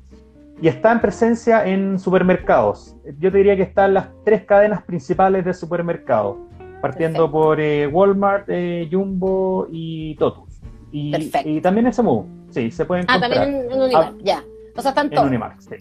y 0.60 0.68
está 0.68 0.92
en 0.92 1.00
presencia 1.00 1.66
en 1.66 1.98
supermercados. 1.98 2.96
Yo 3.18 3.30
te 3.30 3.38
diría 3.38 3.56
que 3.56 3.62
están 3.62 3.94
las 3.94 4.08
tres 4.24 4.44
cadenas 4.44 4.82
principales 4.82 5.44
de 5.44 5.54
supermercados 5.54 6.36
partiendo 6.80 7.30
por 7.30 7.60
eh, 7.60 7.86
Walmart, 7.86 8.44
eh, 8.48 8.88
Jumbo 8.90 9.66
y 9.70 10.14
Totus. 10.16 10.60
Y, 10.90 11.30
y 11.44 11.60
también 11.60 11.92
SMU, 11.92 12.26
sí, 12.50 12.70
se 12.70 12.84
pueden 12.84 13.04
Ah, 13.08 13.20
también 13.20 13.42
en, 13.42 13.80
Unimark, 13.80 14.14
ah, 14.14 14.22
ya. 14.22 14.44
O 14.76 14.80
sea, 14.80 14.90
están 14.90 15.10
todos. 15.10 15.22
En 15.22 15.28
Unimark, 15.28 15.60
sí. 15.60 15.76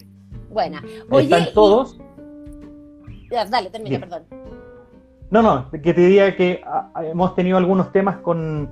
Buena. 0.50 0.82
Oye, 1.10 1.24
están 1.24 1.54
todos. 1.54 1.98
Ya, 3.30 3.44
dale, 3.46 3.70
termina, 3.70 4.00
perdón. 4.00 4.24
No, 5.30 5.42
no, 5.42 5.70
que 5.70 5.94
te 5.94 6.00
diría 6.00 6.34
que 6.36 6.62
ah, 6.64 6.90
hemos 7.02 7.34
tenido 7.34 7.58
algunos 7.58 7.92
temas 7.92 8.18
con, 8.18 8.70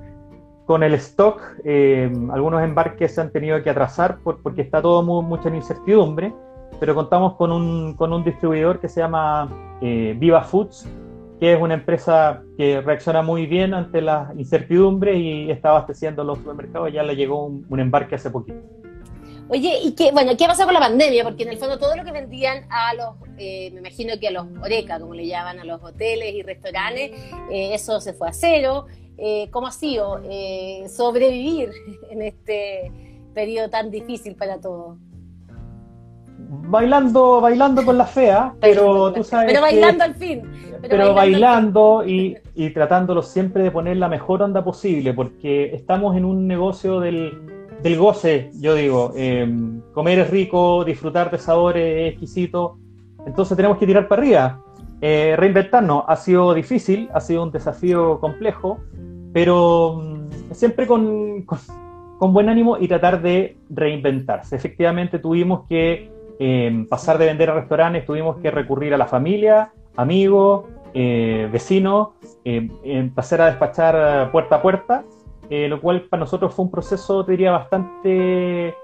con 0.66 0.82
el 0.82 0.94
stock, 0.94 1.40
eh, 1.64 2.10
algunos 2.30 2.62
embarques 2.62 3.14
se 3.14 3.20
han 3.20 3.30
tenido 3.30 3.62
que 3.62 3.70
atrasar 3.70 4.18
por, 4.18 4.42
porque 4.42 4.62
está 4.62 4.82
todo 4.82 5.02
muy, 5.02 5.24
mucho 5.24 5.48
en 5.48 5.54
incertidumbre, 5.54 6.34
pero 6.78 6.94
contamos 6.94 7.36
con 7.36 7.52
un, 7.52 7.94
con 7.94 8.12
un 8.12 8.22
distribuidor 8.24 8.80
que 8.80 8.88
se 8.88 9.00
llama 9.00 9.48
Viva 9.80 10.42
Foods, 10.42 10.86
que 11.38 11.52
es 11.52 11.60
una 11.60 11.74
empresa 11.74 12.42
que 12.56 12.80
reacciona 12.80 13.22
muy 13.22 13.46
bien 13.46 13.74
ante 13.74 14.00
las 14.00 14.34
incertidumbres 14.38 15.16
y 15.18 15.50
está 15.50 15.70
abasteciendo 15.70 16.24
los 16.24 16.38
supermercados. 16.38 16.92
Ya 16.92 17.02
le 17.02 17.14
llegó 17.14 17.44
un, 17.46 17.80
embarque 17.80 18.14
hace 18.14 18.30
poquito. 18.30 18.58
Oye, 19.48 19.78
¿y 19.84 19.94
qué, 19.94 20.10
bueno, 20.10 20.32
qué 20.36 20.46
pasó 20.46 20.64
con 20.64 20.74
la 20.74 20.80
pandemia? 20.80 21.22
Porque 21.22 21.44
en 21.44 21.50
el 21.50 21.58
fondo 21.58 21.78
todo 21.78 21.94
lo 21.94 22.04
que 22.04 22.10
vendían 22.10 22.64
a 22.68 22.94
los, 22.94 23.14
eh, 23.38 23.70
me 23.72 23.80
imagino 23.80 24.14
que 24.18 24.28
a 24.28 24.30
los 24.32 24.46
oreca, 24.60 24.98
como 24.98 25.14
le 25.14 25.26
llaman, 25.26 25.60
a 25.60 25.64
los 25.64 25.80
hoteles 25.84 26.34
y 26.34 26.42
restaurantes, 26.42 27.12
eh, 27.52 27.74
eso 27.74 28.00
se 28.00 28.12
fue 28.12 28.28
a 28.28 28.32
cero. 28.32 28.86
Eh, 29.18 29.48
¿Cómo 29.50 29.66
ha 29.66 29.72
sido 29.72 30.20
sobrevivir 30.88 31.70
en 32.10 32.22
este 32.22 32.92
periodo 33.34 33.70
tan 33.70 33.90
difícil 33.90 34.34
para 34.34 34.60
todos? 34.60 34.98
bailando, 36.38 37.40
bailando 37.40 37.84
con 37.84 37.98
la 37.98 38.06
fea, 38.06 38.54
pero 38.60 39.12
tú 39.12 39.24
sabes. 39.24 39.48
Pero 39.48 39.60
bailando 39.60 40.04
al 40.04 40.14
fin. 40.14 40.42
Pero, 40.82 41.14
bailando, 41.14 42.04
y, 42.06 42.36
y, 42.54 42.70
tratándolo 42.70 43.22
siempre 43.22 43.64
de 43.64 43.70
poner 43.70 43.96
la 43.96 44.08
mejor 44.08 44.42
onda 44.42 44.62
posible, 44.62 45.12
porque 45.14 45.74
estamos 45.74 46.16
en 46.16 46.24
un 46.24 46.46
negocio 46.46 47.00
del, 47.00 47.32
del 47.82 47.96
goce, 47.96 48.50
yo 48.54 48.74
digo. 48.74 49.12
Em, 49.16 49.80
comer 49.92 50.20
es 50.20 50.30
rico, 50.30 50.84
disfrutar 50.84 51.30
de 51.30 51.38
sabores 51.38 52.06
es 52.06 52.12
exquisito, 52.12 52.78
entonces 53.26 53.56
tenemos 53.56 53.78
que 53.78 53.86
tirar 53.86 54.08
para 54.08 54.22
arriba. 54.22 54.62
Eh, 55.00 55.34
reinventarnos 55.36 56.04
ha 56.06 56.16
sido 56.16 56.54
difícil, 56.54 57.10
ha 57.12 57.20
sido 57.20 57.42
un 57.42 57.50
desafío 57.50 58.18
complejo, 58.18 58.78
pero 59.36 60.00
mm, 60.02 60.54
siempre 60.54 60.86
con 60.86 61.44
con 62.18 62.32
buen 62.32 62.48
ánimo 62.48 62.78
y 62.78 62.88
tratar 62.88 63.20
de 63.20 63.58
reinventarse. 63.68 64.56
Efectivamente 64.56 65.18
tuvimos 65.18 65.66
que 65.68 66.10
eh, 66.38 66.86
pasar 66.88 67.18
de 67.18 67.26
vender 67.26 67.50
a 67.50 67.54
restaurantes, 67.54 68.06
tuvimos 68.06 68.38
que 68.38 68.50
recurrir 68.50 68.94
a 68.94 68.96
la 68.96 69.04
familia, 69.04 69.72
amigos, 69.94 70.64
eh, 70.94 71.50
vecinos, 71.52 72.08
eh, 72.46 73.10
pasar 73.14 73.42
a 73.42 73.46
despachar 73.48 74.32
puerta 74.32 74.56
a 74.56 74.62
puerta, 74.62 75.04
lo 75.50 75.82
cual 75.82 76.06
para 76.08 76.20
nosotros 76.20 76.54
fue 76.54 76.64
un 76.64 76.70
proceso, 76.70 77.22
te 77.26 77.32
diría, 77.32 77.52
bastante 77.52 78.74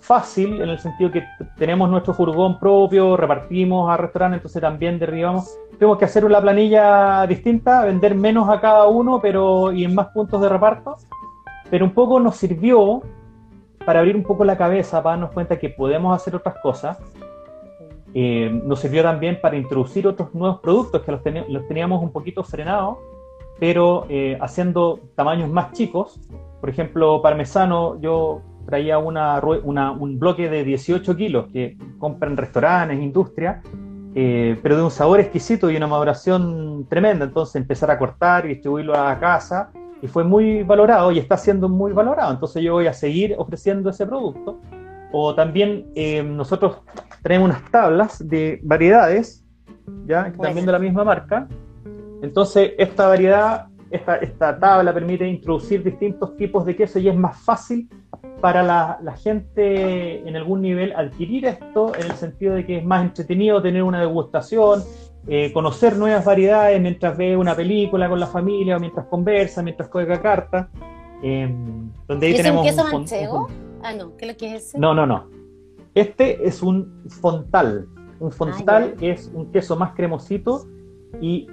fácil, 0.00 0.60
en 0.60 0.68
el 0.70 0.78
sentido 0.78 1.10
que 1.10 1.24
tenemos 1.56 1.88
nuestro 1.88 2.14
furgón 2.14 2.58
propio, 2.58 3.16
repartimos 3.16 3.90
a 3.90 3.96
restaurantes, 3.96 4.38
entonces 4.38 4.60
también 4.60 4.98
derribamos. 4.98 5.56
Tenemos 5.78 5.98
que 5.98 6.06
hacer 6.06 6.24
una 6.24 6.40
planilla 6.40 7.26
distinta, 7.26 7.84
vender 7.84 8.14
menos 8.14 8.48
a 8.48 8.60
cada 8.60 8.86
uno, 8.88 9.20
pero 9.20 9.72
y 9.72 9.84
en 9.84 9.94
más 9.94 10.08
puntos 10.08 10.40
de 10.40 10.48
reparto, 10.48 10.96
pero 11.70 11.84
un 11.84 11.92
poco 11.92 12.18
nos 12.18 12.36
sirvió 12.36 13.02
para 13.84 14.00
abrir 14.00 14.16
un 14.16 14.22
poco 14.22 14.44
la 14.44 14.56
cabeza, 14.56 15.02
para 15.02 15.16
darnos 15.16 15.32
cuenta 15.32 15.58
que 15.58 15.70
podemos 15.70 16.14
hacer 16.14 16.34
otras 16.34 16.56
cosas. 16.62 16.98
Eh, 18.12 18.50
nos 18.64 18.80
sirvió 18.80 19.02
también 19.02 19.38
para 19.40 19.56
introducir 19.56 20.06
otros 20.06 20.34
nuevos 20.34 20.60
productos 20.60 21.02
que 21.02 21.12
los, 21.12 21.22
teníamos 21.68 22.02
un 22.02 22.10
poquito 22.10 22.42
frenados, 22.42 22.98
pero 23.58 24.06
eh, 24.08 24.36
haciendo 24.40 25.00
tamaños 25.14 25.48
más 25.48 25.72
chicos. 25.72 26.18
Por 26.60 26.68
ejemplo, 26.68 27.22
parmesano, 27.22 28.00
yo 28.00 28.42
traía 28.70 28.98
una, 28.98 29.40
un 29.40 30.18
bloque 30.18 30.48
de 30.48 30.64
18 30.64 31.16
kilos 31.16 31.46
que 31.52 31.76
compran 31.98 32.36
restaurantes, 32.36 32.98
industria, 32.98 33.60
eh, 34.14 34.58
pero 34.62 34.76
de 34.76 34.82
un 34.82 34.90
sabor 34.90 35.20
exquisito 35.20 35.70
y 35.70 35.76
una 35.76 35.86
maduración 35.86 36.86
tremenda. 36.88 37.24
Entonces 37.24 37.56
empezar 37.56 37.90
a 37.90 37.98
cortar 37.98 38.46
y 38.46 38.50
distribuirlo 38.50 38.96
a 38.96 39.18
casa 39.18 39.70
y 40.02 40.06
fue 40.06 40.24
muy 40.24 40.62
valorado 40.62 41.12
y 41.12 41.18
está 41.18 41.36
siendo 41.36 41.68
muy 41.68 41.92
valorado. 41.92 42.32
Entonces 42.32 42.62
yo 42.62 42.74
voy 42.74 42.86
a 42.86 42.92
seguir 42.92 43.34
ofreciendo 43.38 43.90
ese 43.90 44.06
producto. 44.06 44.60
O 45.12 45.34
también 45.34 45.86
eh, 45.94 46.22
nosotros 46.22 46.78
tenemos 47.22 47.50
unas 47.50 47.70
tablas 47.70 48.26
de 48.26 48.60
variedades, 48.62 49.44
¿ya? 50.06 50.32
también 50.40 50.66
de 50.66 50.72
la 50.72 50.78
misma 50.78 51.04
marca. 51.04 51.48
Entonces 52.22 52.72
esta 52.78 53.08
variedad, 53.08 53.66
esta, 53.90 54.16
esta 54.16 54.58
tabla 54.58 54.94
permite 54.94 55.26
introducir 55.26 55.82
distintos 55.82 56.36
tipos 56.36 56.64
de 56.64 56.76
queso 56.76 56.98
y 56.98 57.08
es 57.08 57.16
más 57.16 57.38
fácil 57.40 57.88
para 58.40 58.62
la, 58.62 58.98
la, 59.02 59.16
gente 59.16 60.26
en 60.26 60.36
algún 60.36 60.62
nivel 60.62 60.92
adquirir 60.96 61.46
esto 61.46 61.94
en 61.94 62.06
el 62.06 62.12
sentido 62.12 62.54
de 62.54 62.66
que 62.66 62.78
es 62.78 62.84
más 62.84 63.04
entretenido 63.04 63.60
tener 63.60 63.82
una 63.82 64.00
degustación, 64.00 64.82
eh, 65.28 65.52
conocer 65.52 65.96
nuevas 65.96 66.24
variedades 66.24 66.80
mientras 66.80 67.16
ve 67.16 67.36
una 67.36 67.54
película 67.54 68.08
con 68.08 68.18
la 68.18 68.26
familia 68.26 68.76
o 68.76 68.80
mientras 68.80 69.06
conversa, 69.06 69.62
mientras 69.62 69.90
juega 69.90 70.20
cartas. 70.20 70.68
Eh, 71.22 71.54
donde 72.08 72.26
ahí 72.26 72.32
¿Es 72.32 72.38
tenemos 72.38 72.62
un 72.62 72.66
queso 72.66 72.84
manchego? 72.84 73.48
Ah, 73.82 73.92
no, 73.92 74.16
¿qué 74.16 74.24
es 74.24 74.32
lo 74.32 74.36
que 74.36 74.54
es 74.54 74.64
ese? 74.64 74.78
No, 74.78 74.94
no, 74.94 75.06
no. 75.06 75.28
Este 75.94 76.46
es 76.46 76.62
un 76.62 77.04
fontal. 77.08 77.86
Un 78.18 78.32
fontal 78.32 78.94
ah, 78.96 79.00
es 79.00 79.30
un 79.34 79.52
queso 79.52 79.76
más 79.76 79.94
cremosito 79.94 80.66
y 81.20 81.48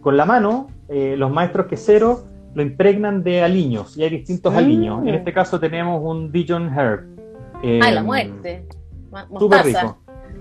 con 0.00 0.16
la 0.16 0.26
mano 0.26 0.68
eh, 0.88 1.16
los 1.16 1.30
maestros 1.30 1.66
queseros 1.66 2.24
lo 2.58 2.62
impregnan 2.64 3.22
de 3.22 3.40
aliños 3.40 3.96
y 3.96 4.02
hay 4.02 4.10
distintos 4.10 4.52
mm. 4.52 4.56
aliños. 4.56 5.06
En 5.06 5.14
este 5.14 5.32
caso 5.32 5.60
tenemos 5.60 6.02
un 6.02 6.32
Dijon 6.32 6.76
Herb. 6.76 7.06
ah, 7.80 7.90
la 7.92 8.02
muerte. 8.02 8.66
Súper 9.38 9.64
rico. 9.64 9.98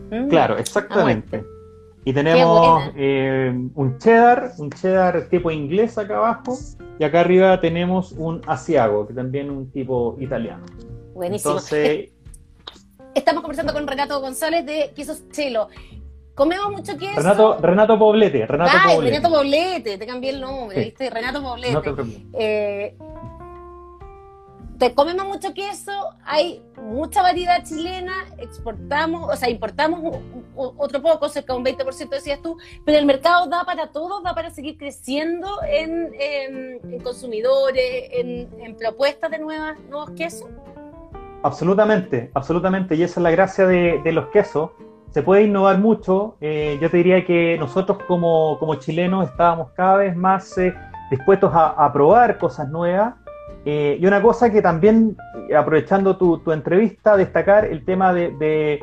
Mm. 0.09 0.27
Claro, 0.27 0.57
exactamente. 0.57 1.45
Y 2.05 2.13
tenemos 2.13 2.89
eh, 2.95 3.53
un 3.75 3.97
cheddar, 3.99 4.51
un 4.57 4.71
cheddar 4.71 5.27
tipo 5.29 5.51
inglés 5.51 5.97
acá 5.99 6.17
abajo, 6.17 6.57
y 6.97 7.03
acá 7.03 7.19
arriba 7.19 7.59
tenemos 7.59 8.13
un 8.13 8.41
asiago, 8.47 9.05
que 9.05 9.13
también 9.13 9.47
es 9.47 9.51
un 9.51 9.71
tipo 9.71 10.15
italiano. 10.19 10.65
Buenísimo. 11.13 11.51
Entonces, 11.51 12.09
Estamos 13.13 13.41
conversando 13.41 13.73
con 13.73 13.87
Renato 13.87 14.21
González 14.21 14.63
de 14.63 14.91
Quesos 14.95 15.27
Chelo. 15.31 15.69
Comemos 16.37 16.71
mucho 16.71 16.95
queso. 16.97 17.15
Renato, 17.15 17.57
Renato 17.59 17.99
Poblete. 17.99 18.45
Renato 18.45 18.71
Ay, 18.79 18.95
Poblete. 18.95 19.17
Renato 19.17 19.35
Poblete, 19.35 19.97
te 19.97 20.05
cambié 20.05 20.29
el 20.29 20.39
nombre, 20.39 20.79
¿viste? 20.79 21.09
Renato 21.09 21.41
Poblete. 21.41 21.73
No 21.73 21.81
te. 21.81 21.93
Eh, 22.33 22.95
te 24.77 24.93
comemos 24.93 25.25
mucho 25.25 25.53
queso, 25.55 25.91
hay 26.23 26.61
mucha 26.79 27.23
variedad 27.23 27.63
chilena, 27.63 28.13
exportamos, 28.37 29.33
o 29.33 29.35
sea, 29.35 29.49
importamos 29.49 30.17
otro 30.55 31.01
poco, 31.01 31.29
cerca 31.29 31.53
de 31.53 31.59
un 31.59 31.65
20% 31.65 32.09
decías 32.09 32.41
tú, 32.41 32.57
pero 32.85 32.97
el 32.99 33.05
mercado 33.05 33.47
da 33.47 33.63
para 33.65 33.87
todo, 33.87 34.21
da 34.21 34.35
para 34.35 34.51
seguir 34.51 34.77
creciendo 34.77 35.47
en, 35.67 37.01
consumidores, 37.03 37.81
en, 38.11 38.75
propuestas 38.77 39.31
de 39.31 39.39
nuevas, 39.39 39.79
nuevos 39.89 40.11
quesos. 40.11 40.47
Absolutamente, 41.41 42.29
absolutamente, 42.35 42.95
y 42.95 43.03
esa 43.03 43.19
es 43.19 43.23
la 43.23 43.31
gracia 43.31 43.65
de, 43.65 44.11
los 44.11 44.27
quesos. 44.27 44.71
Se 45.11 45.23
puede 45.23 45.43
innovar 45.43 45.79
mucho. 45.79 46.35
Eh, 46.41 46.77
yo 46.81 46.89
te 46.89 46.97
diría 46.97 47.25
que 47.25 47.57
nosotros 47.59 47.99
como, 48.07 48.75
chilenos 48.75 49.29
estábamos 49.29 49.71
cada 49.71 49.97
vez 49.97 50.15
más 50.15 50.57
eh, 50.57 50.73
dispuestos 51.09 51.51
a 51.53 51.91
probar 51.93 52.37
cosas 52.37 52.69
nuevas 52.69 53.15
eh, 53.69 53.97
y 53.99 54.05
una 54.05 54.21
cosa 54.21 54.49
que 54.49 54.61
también, 54.61 55.17
aprovechando 55.53 56.15
tu, 56.15 56.51
entrevista, 56.53 57.17
destacar 57.17 57.65
el 57.65 57.83
tema 57.83 58.13
de, 58.13 58.79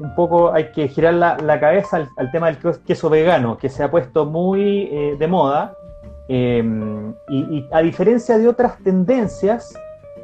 un 0.00 0.14
poco, 0.14 0.50
hay 0.50 0.72
que 0.72 0.88
girar 0.88 1.12
la, 1.12 1.60
cabeza 1.60 2.08
al, 2.16 2.30
tema 2.30 2.46
del 2.46 2.56
queso 2.86 3.10
vegano, 3.10 3.58
que 3.58 3.68
se 3.68 3.82
ha 3.82 3.90
puesto 3.90 4.24
muy 4.24 4.88
eh, 4.90 5.16
de 5.18 5.26
moda. 5.26 5.76
Em, 6.28 7.12
y, 7.28 7.68
a 7.72 7.82
diferencia 7.82 8.38
de 8.38 8.48
otras 8.48 8.78
tendencias, 8.78 9.74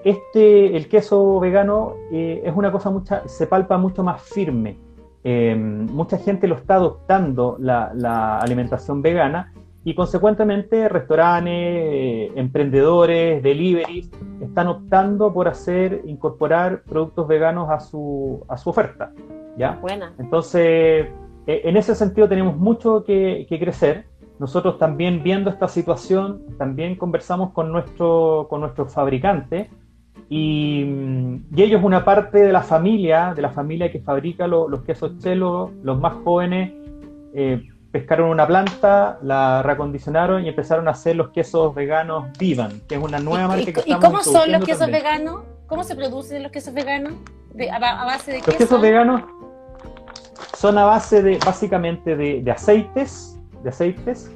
este, 0.05 0.75
el 0.75 0.89
queso 0.89 1.39
vegano 1.39 1.95
es 2.11 2.57
una 2.57 2.73
cosa 2.73 2.89
mucha, 2.89 3.29
se 3.29 3.47
palpa 3.47 3.77
mucho 3.77 4.03
más 4.03 4.23
firme. 4.23 4.79
Em, 5.25 5.87
mucha 5.87 6.19
gente 6.19 6.47
lo 6.47 6.55
está 6.55 6.77
adoptando 6.77 7.57
la, 7.59 7.93
la 7.95 8.39
alimentación 8.39 9.03
vegana 9.03 9.53
y 9.85 9.95
consecuentemente 9.95 10.89
restaurantes, 10.89 11.55
eh, 11.55 12.33
emprendedores, 12.37 13.43
deliveries 13.43 14.11
están 14.41 14.67
optando 14.67 15.33
por 15.33 15.49
hacer, 15.49 16.03
incorporar 16.05 16.83
productos 16.83 17.27
veganos 17.27 17.71
a 17.71 17.81
su, 17.81 18.45
a 18.49 18.59
su 18.59 18.71
oferta. 18.71 19.13
¿ya? 19.57 19.79
Buena. 19.81 20.13
Entonces, 20.19 21.07
e, 21.47 21.61
en 21.65 21.77
ese 21.77 21.95
sentido 21.95 22.29
tenemos 22.29 22.57
mucho 22.57 23.03
que, 23.03 23.47
crecer. 23.49 24.07
Nosotros 24.39 24.79
también 24.79 25.23
viendo 25.23 25.49
esta 25.49 25.69
situación, 25.69 26.43
también 26.59 26.95
conversamos 26.95 27.53
con 27.53 27.73
nuestro, 27.73 28.47
con 28.51 28.61
nuestros 28.61 28.93
fabricantes 28.93 29.69
y, 30.31 30.83
y, 31.55 31.63
ellos 31.63 31.83
una 31.83 32.05
parte 32.05 32.39
de 32.39 32.53
la 32.53 32.63
familia, 32.63 33.33
de 33.35 33.43
la 33.43 33.51
familia 33.51 33.91
que 33.91 34.01
fabrica 34.01 34.47
los 34.47 34.83
quesos 34.83 35.19
chelo, 35.19 35.73
los 35.83 35.99
más 35.99 36.15
jóvenes, 36.25 36.73
eh, 37.35 37.67
pescaron 37.91 38.29
una 38.31 38.47
planta, 38.47 39.19
la 39.23 39.63
reacondicionaron 39.63 40.45
y 40.45 40.49
empezaron 40.49 40.89
a 40.89 40.91
hacer 40.91 41.17
los 41.17 41.31
quesos 41.31 41.75
veganos 41.75 42.27
Divan, 42.39 42.83
que 42.89 42.97
es 42.97 43.03
una 43.03 43.19
nueva 43.19 43.49
marca 43.49 43.71
¿Y, 43.71 43.73
que 43.73 43.83
¿y 43.87 43.95
cómo 43.95 44.23
son 44.23 44.53
los 44.53 44.65
quesos 44.65 44.91
veganos? 44.91 45.43
¿Cómo 45.67 45.85
se 45.85 45.97
producen 45.97 46.43
los 46.43 46.53
quesos 46.53 46.75
veganos? 46.75 47.15
a, 47.73 48.05
base 48.05 48.33
de 48.33 48.39
Los 48.39 48.57
quesos 48.57 48.81
veganos 48.81 49.23
son 50.57 50.79
a 50.79 50.85
base 50.85 51.23
de, 51.23 51.39
básicamente, 51.45 52.17
de, 52.17 52.51
aceites, 52.51 53.39
de 53.63 53.69
aceites. 53.69 54.31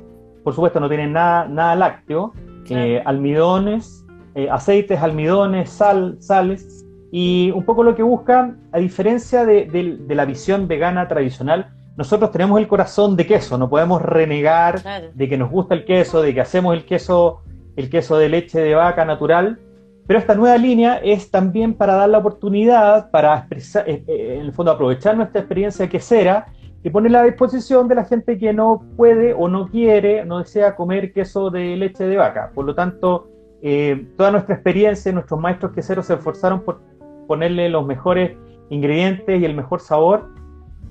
Por 0.45 0.55
supuesto, 0.55 0.81
no 0.81 0.89
tienen 0.89 1.13
nada, 1.13 1.47
nada 1.47 1.77
lácteo, 1.77 2.33
eh, 2.69 3.03
almidones, 3.05 4.02
eh, 4.35 4.49
aceites, 4.51 5.01
almidones, 5.01 5.71
sal, 5.71 6.17
sales. 6.21 6.85
Y 7.11 7.51
un 7.55 7.65
poco 7.65 7.83
lo 7.83 7.95
que 7.95 8.03
buscan, 8.03 8.61
a 8.73 8.79
diferencia 8.79 9.45
de, 9.45 9.67
de 9.67 10.15
la 10.15 10.25
visión 10.25 10.67
vegana 10.67 11.09
tradicional, 11.09 11.71
nosotros 11.97 12.31
tenemos 12.31 12.59
el 12.59 12.69
corazón 12.69 13.17
de 13.17 13.27
queso, 13.27 13.59
no 13.59 13.69
podemos 13.69 14.01
renegar 14.01 15.13
de 15.13 15.29
que 15.29 15.37
nos 15.37 15.51
gusta 15.51 15.75
el 15.75 15.85
queso, 15.85 16.23
de 16.23 16.33
que 16.33 16.41
hacemos 16.41 16.75
el 16.75 16.87
queso, 16.87 17.43
el 17.77 17.91
queso 17.91 18.17
de 18.17 18.31
leche 18.31 18.61
de 18.61 18.75
vaca 18.75 19.05
natural, 19.05 19.59
pero 20.07 20.19
esta 20.19 20.35
nueva 20.35 20.57
línea 20.57 20.97
es 20.97 21.31
también 21.31 21.75
para 21.75 21.95
dar 21.95 22.09
la 22.09 22.19
oportunidad, 22.19 23.11
para 23.11 23.39
expresar, 23.39 23.89
eh, 23.89 24.03
eh, 24.07 24.37
en 24.39 24.47
el 24.47 24.53
fondo 24.53 24.73
aprovechar 24.73 25.17
nuestra 25.17 25.41
experiencia 25.41 25.89
quesera 25.89 26.47
y 26.83 26.91
ponerla 26.91 27.21
a 27.21 27.25
disposición 27.25 27.89
de 27.89 27.95
la 27.95 28.05
gente 28.05 28.39
que 28.39 28.53
no 28.53 28.83
puede 28.97 29.35
o 29.35 29.49
no 29.49 29.69
quiere, 29.69 30.25
no 30.25 30.39
desea 30.39 30.75
comer 30.75 31.13
queso 31.13 31.51
de 31.51 31.77
leche 31.77 32.05
de 32.05 32.17
vaca. 32.17 32.51
Por 32.55 32.65
lo 32.65 32.75
tanto, 32.75 33.29
eh, 33.65 34.09
toda 34.17 34.33
nuestra 34.33 34.57
experiencia, 34.57 35.13
nuestros 35.13 35.39
maestros 35.39 35.73
queseros 35.73 36.07
se 36.07 36.15
esforzaron 36.15 36.63
por 36.65 36.81
ponerle 37.29 37.69
los 37.69 37.87
mejores 37.87 38.37
ingredientes 38.71 39.41
y 39.41 39.45
el 39.45 39.55
mejor 39.55 39.81
sabor 39.81 40.31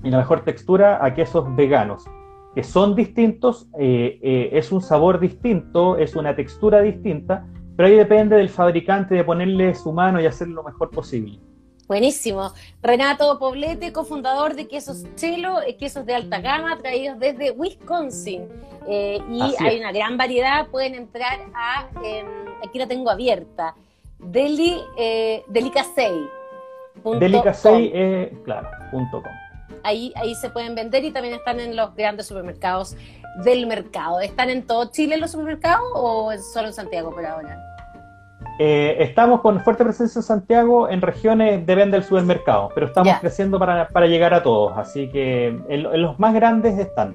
y 0.02 0.10
la 0.10 0.18
mejor 0.18 0.42
textura 0.42 1.04
a 1.04 1.14
quesos 1.14 1.54
veganos, 1.54 2.04
que 2.54 2.62
son 2.62 2.96
distintos, 2.96 3.68
eh, 3.78 4.18
eh, 4.22 4.50
es 4.52 4.72
un 4.72 4.80
sabor 4.80 5.20
distinto, 5.20 5.98
es 5.98 6.16
una 6.16 6.34
textura 6.34 6.80
distinta, 6.80 7.46
pero 7.76 7.88
ahí 7.88 7.96
depende 7.96 8.36
del 8.36 8.48
fabricante 8.48 9.14
de 9.14 9.24
ponerle 9.24 9.74
su 9.74 9.92
mano 9.92 10.18
y 10.18 10.24
hacerlo 10.24 10.54
lo 10.54 10.62
mejor 10.62 10.90
posible. 10.90 11.38
Buenísimo. 11.88 12.52
Renato 12.80 13.38
Poblete, 13.38 13.92
cofundador 13.92 14.54
de 14.54 14.66
Quesos 14.66 15.04
Chelo, 15.14 15.58
quesos 15.78 16.06
de 16.06 16.14
alta 16.14 16.40
gama 16.40 16.78
traídos 16.78 17.18
desde 17.18 17.50
Wisconsin. 17.50 18.48
y 18.88 19.42
hay 19.58 19.78
una 19.78 19.92
gran 19.92 20.16
variedad, 20.16 20.68
pueden 20.68 20.94
entrar 20.94 21.38
a, 21.54 21.88
em, 22.02 22.51
aquí 22.66 22.78
la 22.78 22.86
tengo 22.86 23.10
abierta, 23.10 23.74
Deli, 24.18 24.80
eh, 24.96 25.42
Delicasei. 25.48 26.28
Delicasei, 27.18 27.90
eh, 27.94 28.38
claro, 28.44 28.68
punto 28.90 29.22
com. 29.22 29.32
Ahí, 29.84 30.12
ahí 30.16 30.34
se 30.36 30.50
pueden 30.50 30.74
vender 30.74 31.04
y 31.04 31.10
también 31.10 31.34
están 31.34 31.58
en 31.58 31.74
los 31.74 31.94
grandes 31.96 32.26
supermercados 32.26 32.96
del 33.44 33.66
mercado. 33.66 34.20
¿Están 34.20 34.50
en 34.50 34.66
todo 34.66 34.90
Chile 34.90 35.16
los 35.16 35.32
supermercados 35.32 35.84
o 35.94 36.30
solo 36.52 36.68
en 36.68 36.74
Santiago 36.74 37.10
por 37.10 37.24
ahora? 37.24 37.72
Eh, 38.58 38.96
estamos 39.00 39.40
con 39.40 39.60
fuerte 39.60 39.82
presencia 39.82 40.18
en 40.18 40.22
Santiago, 40.22 40.88
en 40.88 41.00
regiones 41.00 41.66
depende 41.66 41.96
del 41.96 42.04
supermercado, 42.04 42.70
pero 42.74 42.86
estamos 42.86 43.14
creciendo 43.20 43.58
para, 43.58 44.06
llegar 44.06 44.34
a 44.34 44.42
todos, 44.42 44.76
así 44.76 45.08
que 45.08 45.48
en, 45.68 46.02
los 46.02 46.18
más 46.18 46.34
grandes 46.34 46.78
están. 46.78 47.14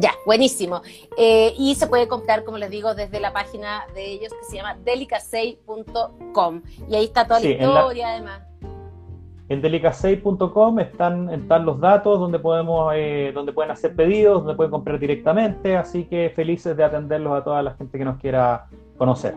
Ya, 0.00 0.12
buenísimo. 0.24 0.80
Eh, 1.16 1.54
y 1.58 1.74
se 1.74 1.88
puede 1.88 2.06
comprar, 2.06 2.44
como 2.44 2.56
les 2.56 2.70
digo, 2.70 2.94
desde 2.94 3.18
la 3.18 3.32
página 3.32 3.84
de 3.96 4.12
ellos 4.12 4.32
que 4.32 4.44
se 4.44 4.56
llama 4.56 4.76
delicasei.com. 4.84 6.62
Y 6.88 6.94
ahí 6.94 7.04
está 7.06 7.26
toda 7.26 7.40
la 7.40 7.48
historia, 7.48 8.10
además. 8.10 8.42
En 9.48 9.60
delicasei.com 9.60 10.78
están, 10.78 11.30
están 11.30 11.66
los 11.66 11.80
datos 11.80 12.20
donde 12.20 12.38
podemos, 12.38 12.92
eh, 12.94 13.32
donde 13.34 13.52
pueden 13.52 13.72
hacer 13.72 13.96
pedidos, 13.96 14.44
donde 14.44 14.54
pueden 14.54 14.70
comprar 14.70 15.00
directamente, 15.00 15.76
así 15.76 16.04
que 16.04 16.30
felices 16.30 16.76
de 16.76 16.84
atenderlos 16.84 17.36
a 17.36 17.42
toda 17.42 17.60
la 17.62 17.74
gente 17.74 17.98
que 17.98 18.04
nos 18.04 18.20
quiera 18.20 18.66
conocer. 18.98 19.34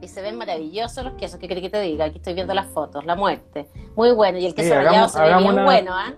Y 0.00 0.08
se 0.08 0.22
ven 0.22 0.38
maravillosos 0.38 1.04
los 1.04 1.12
quesos, 1.14 1.38
¿qué 1.38 1.46
querés 1.46 1.64
que 1.64 1.70
te 1.70 1.80
diga? 1.82 2.06
Aquí 2.06 2.16
estoy 2.16 2.32
viendo 2.32 2.54
las 2.54 2.68
fotos, 2.68 3.04
la 3.04 3.16
muerte. 3.16 3.68
Muy 3.96 4.12
bueno, 4.12 4.38
y 4.38 4.46
el 4.46 4.54
queso 4.54 4.72
rallado 4.72 5.08
se 5.10 5.20
ve 5.20 5.36
bien 5.36 5.64
bueno, 5.64 5.90
¿ah? 5.92 6.14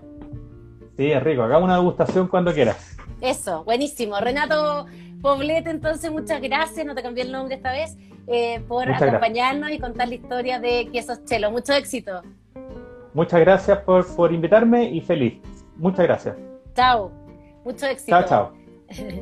Sí, 0.97 1.11
es 1.11 1.23
rico, 1.23 1.43
hagamos 1.43 1.65
una 1.65 1.77
degustación 1.77 2.29
cuando 2.29 2.53
quieras. 2.53 2.97
Eso, 3.23 3.63
buenísimo. 3.63 4.19
Renato 4.19 4.87
Poblete, 5.23 5.71
entonces 5.71 6.11
muchas 6.11 6.43
gracias, 6.43 6.85
no 6.85 6.97
te 6.97 7.03
cambié 7.03 7.23
el 7.23 7.31
nombre 7.31 7.55
esta 7.55 7.71
vez, 7.71 7.97
eh, 8.27 8.61
por 8.67 8.91
acompañarnos 8.91 9.71
y 9.71 9.79
contar 9.79 10.09
la 10.09 10.17
historia 10.17 10.59
de 10.59 10.89
Quesos 10.93 11.25
Chelo. 11.25 11.53
Mucho 11.53 11.73
éxito. 11.73 12.21
Muchas 13.15 13.39
gracias 13.39 13.79
por, 13.79 14.05
por 14.17 14.33
invitarme 14.33 14.91
y 14.91 15.01
feliz. 15.01 15.41
Muchas 15.77 16.05
gracias. 16.05 16.37
Chao. 16.75 17.13
Mucho 17.65 17.87
éxito. 17.87 18.11
Chao, 18.11 18.29
chao. 18.29 18.53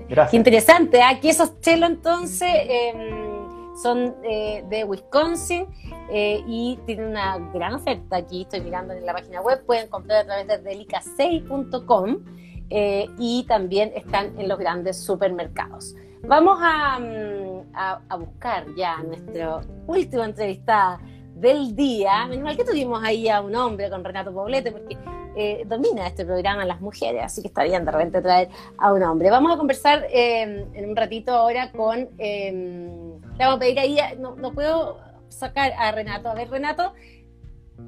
Gracias. 0.08 0.30
Qué 0.30 0.36
interesante. 0.38 1.02
Aquí 1.02 1.28
¿eh? 1.28 1.32
esos 1.32 1.60
chelo 1.60 1.84
entonces 1.84 2.48
em, 2.48 3.76
son 3.82 4.14
eh, 4.24 4.64
de 4.70 4.84
Wisconsin 4.84 5.66
eh, 6.10 6.42
y 6.46 6.78
tienen 6.86 7.08
una 7.08 7.36
gran 7.52 7.74
oferta. 7.74 8.16
Aquí 8.16 8.42
estoy 8.42 8.62
mirando 8.62 8.94
en 8.94 9.04
la 9.04 9.12
página 9.12 9.42
web. 9.42 9.62
Pueden 9.66 9.88
comprar 9.88 10.22
a 10.22 10.24
través 10.24 10.46
de 10.46 10.58
delicasei.com 10.58 12.18
y 12.70 13.44
también 13.48 13.92
están 13.94 14.38
en 14.38 14.48
los 14.48 14.58
grandes 14.58 14.96
supermercados. 15.02 15.96
Vamos 16.22 16.58
a, 16.62 16.98
mm, 16.98 17.72
a, 17.74 18.16
buscar 18.16 18.66
ya 18.76 18.98
nuestro 19.02 19.62
último 19.86 20.22
entrevistada 20.24 21.00
del 21.34 21.74
día. 21.74 22.26
Menos 22.26 22.44
mal 22.44 22.56
que 22.56 22.64
tuvimos 22.64 23.02
ahí 23.02 23.28
a 23.28 23.40
un 23.40 23.54
hombre 23.56 23.88
con 23.88 24.04
Renato 24.04 24.32
Poblete, 24.32 24.70
porque 24.70 24.98
eh, 25.34 25.64
domina 25.66 26.06
este 26.06 26.24
programa 26.24 26.64
las 26.64 26.80
mujeres, 26.80 27.22
así 27.24 27.40
que 27.40 27.48
está 27.48 27.64
bien 27.64 27.84
de 27.84 27.90
repente 27.90 28.20
traer 28.20 28.48
a 28.76 28.92
un 28.92 29.02
hombre. 29.02 29.30
Vamos 29.30 29.52
a 29.52 29.56
conversar 29.56 30.06
eh, 30.10 30.66
en 30.74 30.90
un 30.90 30.96
ratito 30.96 31.32
ahora 31.32 31.72
con. 31.72 32.08
Eh, 32.18 32.52
le 32.52 33.44
vamos 33.44 33.56
a 33.56 33.58
pedir 33.58 33.78
ahí, 33.78 33.98
no, 34.18 34.36
no 34.36 34.52
puedo 34.52 34.98
sacar 35.28 35.72
a 35.78 35.90
Renato. 35.92 36.28
A 36.28 36.34
ver, 36.34 36.50
Renato, 36.50 36.92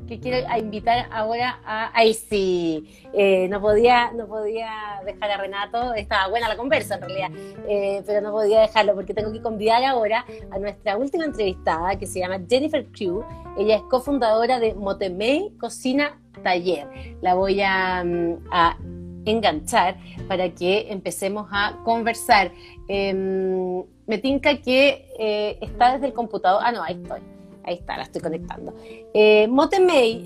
que 0.06 0.20
quiero 0.20 0.46
invitar 0.58 1.08
ahora 1.10 1.60
a... 1.64 1.90
Ahí 1.98 2.14
sí, 2.14 2.86
eh, 3.12 3.48
no, 3.48 3.60
podía, 3.60 4.12
no 4.12 4.26
podía 4.26 5.00
dejar 5.04 5.30
a 5.30 5.36
Renato, 5.38 5.94
estaba 5.94 6.28
buena 6.28 6.48
la 6.48 6.56
conversa 6.56 6.96
en 6.96 7.00
realidad, 7.00 7.30
eh, 7.68 8.02
pero 8.06 8.20
no 8.20 8.32
podía 8.32 8.60
dejarlo 8.60 8.94
porque 8.94 9.14
tengo 9.14 9.32
que 9.32 9.40
convidar 9.40 9.82
ahora 9.84 10.24
a 10.50 10.58
nuestra 10.58 10.96
última 10.96 11.24
entrevistada 11.24 11.96
que 11.96 12.06
se 12.06 12.20
llama 12.20 12.40
Jennifer 12.48 12.86
Crew. 12.92 13.24
Ella 13.58 13.76
es 13.76 13.82
cofundadora 13.82 14.58
de 14.58 14.74
Motemei 14.74 15.52
Cocina 15.58 16.18
Taller. 16.42 16.86
La 17.20 17.34
voy 17.34 17.60
a, 17.62 18.02
mm, 18.04 19.22
enganchar 19.24 19.96
para 20.26 20.48
que 20.50 20.90
empecemos 20.90 21.48
a 21.52 21.78
conversar. 21.84 22.50
Em, 22.88 23.84
me 24.06 24.18
tinca 24.18 24.60
que 24.60 25.06
eh, 25.18 25.58
está 25.60 25.92
desde 25.92 26.06
el 26.06 26.12
computador. 26.12 26.60
Ah, 26.64 26.72
no, 26.72 26.82
ahí 26.82 27.00
estoy 27.00 27.20
Ahí 27.64 27.74
está, 27.74 27.96
la 27.96 28.04
estoy 28.04 28.20
conectando. 28.20 28.74
Eh, 29.14 29.48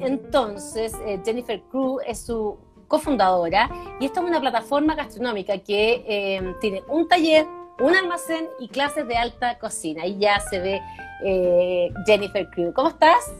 entonces, 0.03 0.93
eh, 1.07 1.20
Jennifer 1.24 1.61
Crew 1.70 1.99
es 2.07 2.20
su 2.20 2.59
cofundadora 2.89 3.68
y 4.01 4.07
esta 4.07 4.20
es 4.20 4.26
una 4.26 4.41
plataforma 4.41 4.95
gastronómica 4.95 5.59
que 5.59 6.05
eh, 6.07 6.55
tiene 6.61 6.82
un 6.89 7.09
taller, 7.09 7.47
un 7.80 7.95
almacén 7.95 8.49
y 8.59 8.68
clases 8.68 9.07
de 9.07 9.16
alta 9.16 9.59
cocina. 9.59 10.07
Y 10.07 10.18
ya 10.18 10.41
se 10.41 10.61
ve 10.61 10.80
eh, 11.24 11.93
Jennifer 12.07 12.49
Crew. 12.51 12.72
¿Cómo 12.72 12.89
estás? 12.89 13.32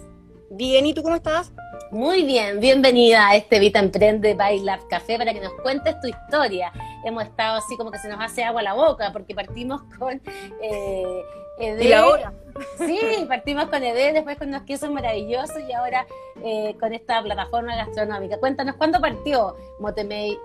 Bien, 0.51 0.87
¿y 0.87 0.95
tú 0.95 1.03
cómo 1.03 1.17
estás? 1.17 1.53
Muy 1.91 2.25
bien, 2.25 2.61
bienvenida 2.61 3.29
a 3.29 3.37
este 3.37 3.59
Vita 3.59 3.79
Emprende 3.79 4.35
by 4.35 4.61
Lab 4.61 4.87
Café 4.89 5.19
para 5.19 5.33
que 5.33 5.41
nos 5.41 5.53
cuentes 5.55 6.01
tu 6.01 6.09
historia. 6.09 6.73
Hemos 7.05 7.25
estado 7.25 7.59
así 7.59 7.77
como 7.77 7.91
que 7.91 7.99
se 7.99 8.09
nos 8.09 8.21
hace 8.21 8.45
agua 8.45 8.61
a 8.61 8.65
la 8.65 8.75
boca 8.75 9.11
porque 9.13 9.35
partimos 9.35 9.83
con 9.99 10.21
eh, 10.63 11.23
¿Y 11.59 11.89
la 11.89 12.07
hora? 12.07 12.33
Sí, 12.79 12.99
partimos 13.29 13.67
con 13.67 13.83
ED, 13.83 14.15
después 14.15 14.39
con 14.39 14.49
unos 14.49 14.63
quesos 14.63 14.91
maravillosos 14.91 15.59
y 15.69 15.73
ahora 15.73 16.07
eh, 16.45 16.75
con 16.79 16.93
esta 16.93 17.23
plataforma 17.23 17.77
gastronómica. 17.77 18.39
Cuéntanos, 18.39 18.77
¿cuándo 18.77 19.01
partió 19.01 19.57
Motemei? 19.81 20.39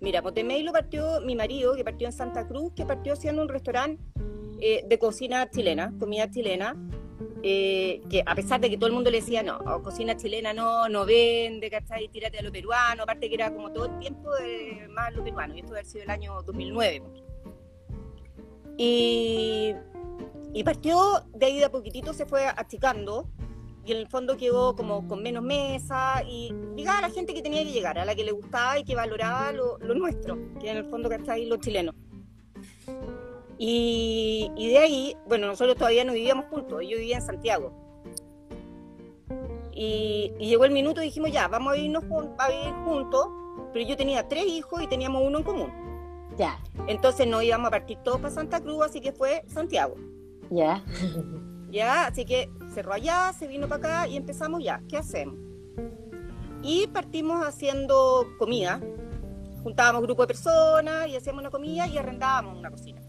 Mira, 0.00 0.22
Motemei 0.22 0.62
lo 0.62 0.72
partió 0.72 1.20
mi 1.22 1.34
marido, 1.34 1.74
que 1.74 1.84
partió 1.84 2.06
en 2.06 2.12
Santa 2.12 2.46
Cruz, 2.46 2.72
que 2.74 2.84
partió 2.84 3.16
siendo 3.16 3.42
un 3.42 3.48
restaurante 3.48 4.02
eh, 4.60 4.84
de 4.86 4.98
cocina 4.98 5.48
chilena, 5.50 5.92
comida 5.98 6.30
chilena, 6.30 6.76
eh, 7.42 8.00
que 8.10 8.22
a 8.24 8.34
pesar 8.34 8.60
de 8.60 8.70
que 8.70 8.76
todo 8.76 8.86
el 8.86 8.94
mundo 8.94 9.10
le 9.10 9.20
decía, 9.20 9.42
no, 9.42 9.58
cocina 9.82 10.16
chilena 10.16 10.52
no, 10.52 10.88
no 10.88 11.04
vende, 11.04 11.70
¿cachai? 11.70 12.08
Tírate 12.08 12.38
a 12.38 12.42
lo 12.42 12.52
peruano, 12.52 13.02
aparte 13.02 13.28
que 13.28 13.34
era 13.34 13.52
como 13.52 13.72
todo 13.72 13.86
el 13.86 13.98
tiempo 13.98 14.34
de 14.34 14.88
más 14.90 15.12
lo 15.14 15.22
peruano, 15.22 15.54
y 15.54 15.60
esto 15.60 15.68
debe 15.68 15.80
haber 15.80 15.90
sido 15.90 16.04
el 16.04 16.10
año 16.10 16.42
2009. 16.42 17.02
Y, 18.76 19.74
partió 20.64 21.20
de 21.34 21.46
ahí 21.46 21.58
de 21.58 21.66
a 21.66 21.70
poquitito, 21.70 22.12
se 22.12 22.26
fue 22.26 22.46
achicando 22.46 23.28
y 23.84 23.92
en 23.92 23.98
el 23.98 24.08
fondo 24.08 24.36
quedó 24.36 24.74
como 24.74 25.06
con 25.06 25.22
menos 25.22 25.42
mesa 25.42 26.22
y 26.26 26.54
llegaba 26.74 26.98
a 26.98 27.02
la 27.02 27.10
gente 27.10 27.34
que 27.34 27.42
tenía 27.42 27.62
que 27.62 27.72
llegar, 27.72 27.98
a 27.98 28.04
la 28.04 28.14
que 28.14 28.24
le 28.24 28.32
gustaba 28.32 28.78
y 28.78 28.84
que 28.84 28.94
valoraba 28.94 29.52
lo, 29.52 29.78
nuestro, 29.78 30.38
que 30.58 30.70
en 30.70 30.78
el 30.78 30.84
fondo 30.86 31.08
que 31.10 31.16
está 31.16 31.34
ahí 31.34 31.46
los 31.46 31.60
chilenos. 31.60 31.94
Y, 33.58 34.50
de 34.56 34.78
ahí, 34.78 35.16
bueno, 35.28 35.46
nosotros 35.46 35.76
todavía 35.76 36.04
no 36.04 36.14
vivíamos 36.14 36.46
juntos, 36.46 36.82
yo 36.82 36.96
vivía 36.96 37.16
en 37.16 37.22
Santiago. 37.22 37.72
Y, 39.72 40.32
llegó 40.38 40.64
el 40.64 40.70
minuto 40.70 41.02
y 41.02 41.06
dijimos, 41.06 41.30
ya, 41.30 41.46
vamos 41.48 41.74
a, 41.74 41.76
irnos 41.76 42.04
a 42.38 42.48
vivir 42.48 42.74
juntos, 42.84 43.28
pero 43.72 43.86
yo 43.86 43.96
tenía 43.96 44.26
tres 44.28 44.46
hijos 44.46 44.82
y 44.82 44.86
teníamos 44.86 45.22
uno 45.26 45.38
en 45.38 45.44
común. 45.44 45.83
Ya. 46.36 46.58
Entonces 46.86 47.26
no 47.26 47.42
íbamos 47.42 47.68
a 47.68 47.70
partir 47.70 47.98
todos 47.98 48.20
para 48.20 48.34
Santa 48.34 48.60
Cruz, 48.60 48.84
así 48.84 49.00
que 49.00 49.12
fue 49.12 49.44
Santiago. 49.46 49.96
Ya. 50.50 50.82
Ya, 51.70 52.06
así 52.06 52.24
que 52.24 52.48
cerró 52.72 52.92
allá, 52.92 53.32
se 53.36 53.48
vino 53.48 53.68
para 53.68 54.02
acá 54.02 54.08
y 54.08 54.16
empezamos 54.16 54.62
ya. 54.62 54.80
¿Qué 54.88 54.96
hacemos? 54.96 55.34
Y 56.62 56.86
partimos 56.86 57.44
haciendo 57.44 58.28
comida. 58.38 58.80
Juntábamos 59.64 60.02
grupo 60.02 60.22
de 60.22 60.28
personas 60.28 61.08
y 61.08 61.16
hacíamos 61.16 61.40
una 61.40 61.50
comida 61.50 61.88
y 61.88 61.98
arrendábamos 61.98 62.56
una 62.56 62.70
cocina. 62.70 63.02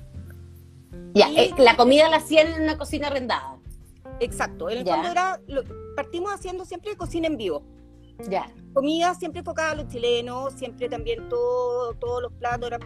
Ya, 1.14 1.30
eh, 1.30 1.52
la 1.60 1.78
comida 1.78 2.10
la 2.10 2.18
hacían 2.18 2.48
en 2.48 2.64
una 2.64 2.78
cocina 2.78 3.08
arrendada. 3.08 3.60
Exacto, 4.20 4.70
en 4.70 4.80
el 4.80 4.86
fondo 4.86 5.10
era, 5.10 5.40
partimos 5.96 6.34
haciendo 6.34 6.66
siempre 6.66 6.96
cocina 6.96 7.28
en 7.28 7.38
vivo. 7.38 7.64
Ya. 8.30 8.52
Comida 8.74 9.14
siempre 9.16 9.40
enfocada 9.40 9.72
a 9.72 9.76
los 9.76 9.88
chilenos, 9.88 10.54
siempre 10.54 10.90
también 10.90 11.30
todo, 11.30 11.94
todos 11.96 12.24
los 12.24 12.34
platos 12.34 12.68
eran 12.68 12.82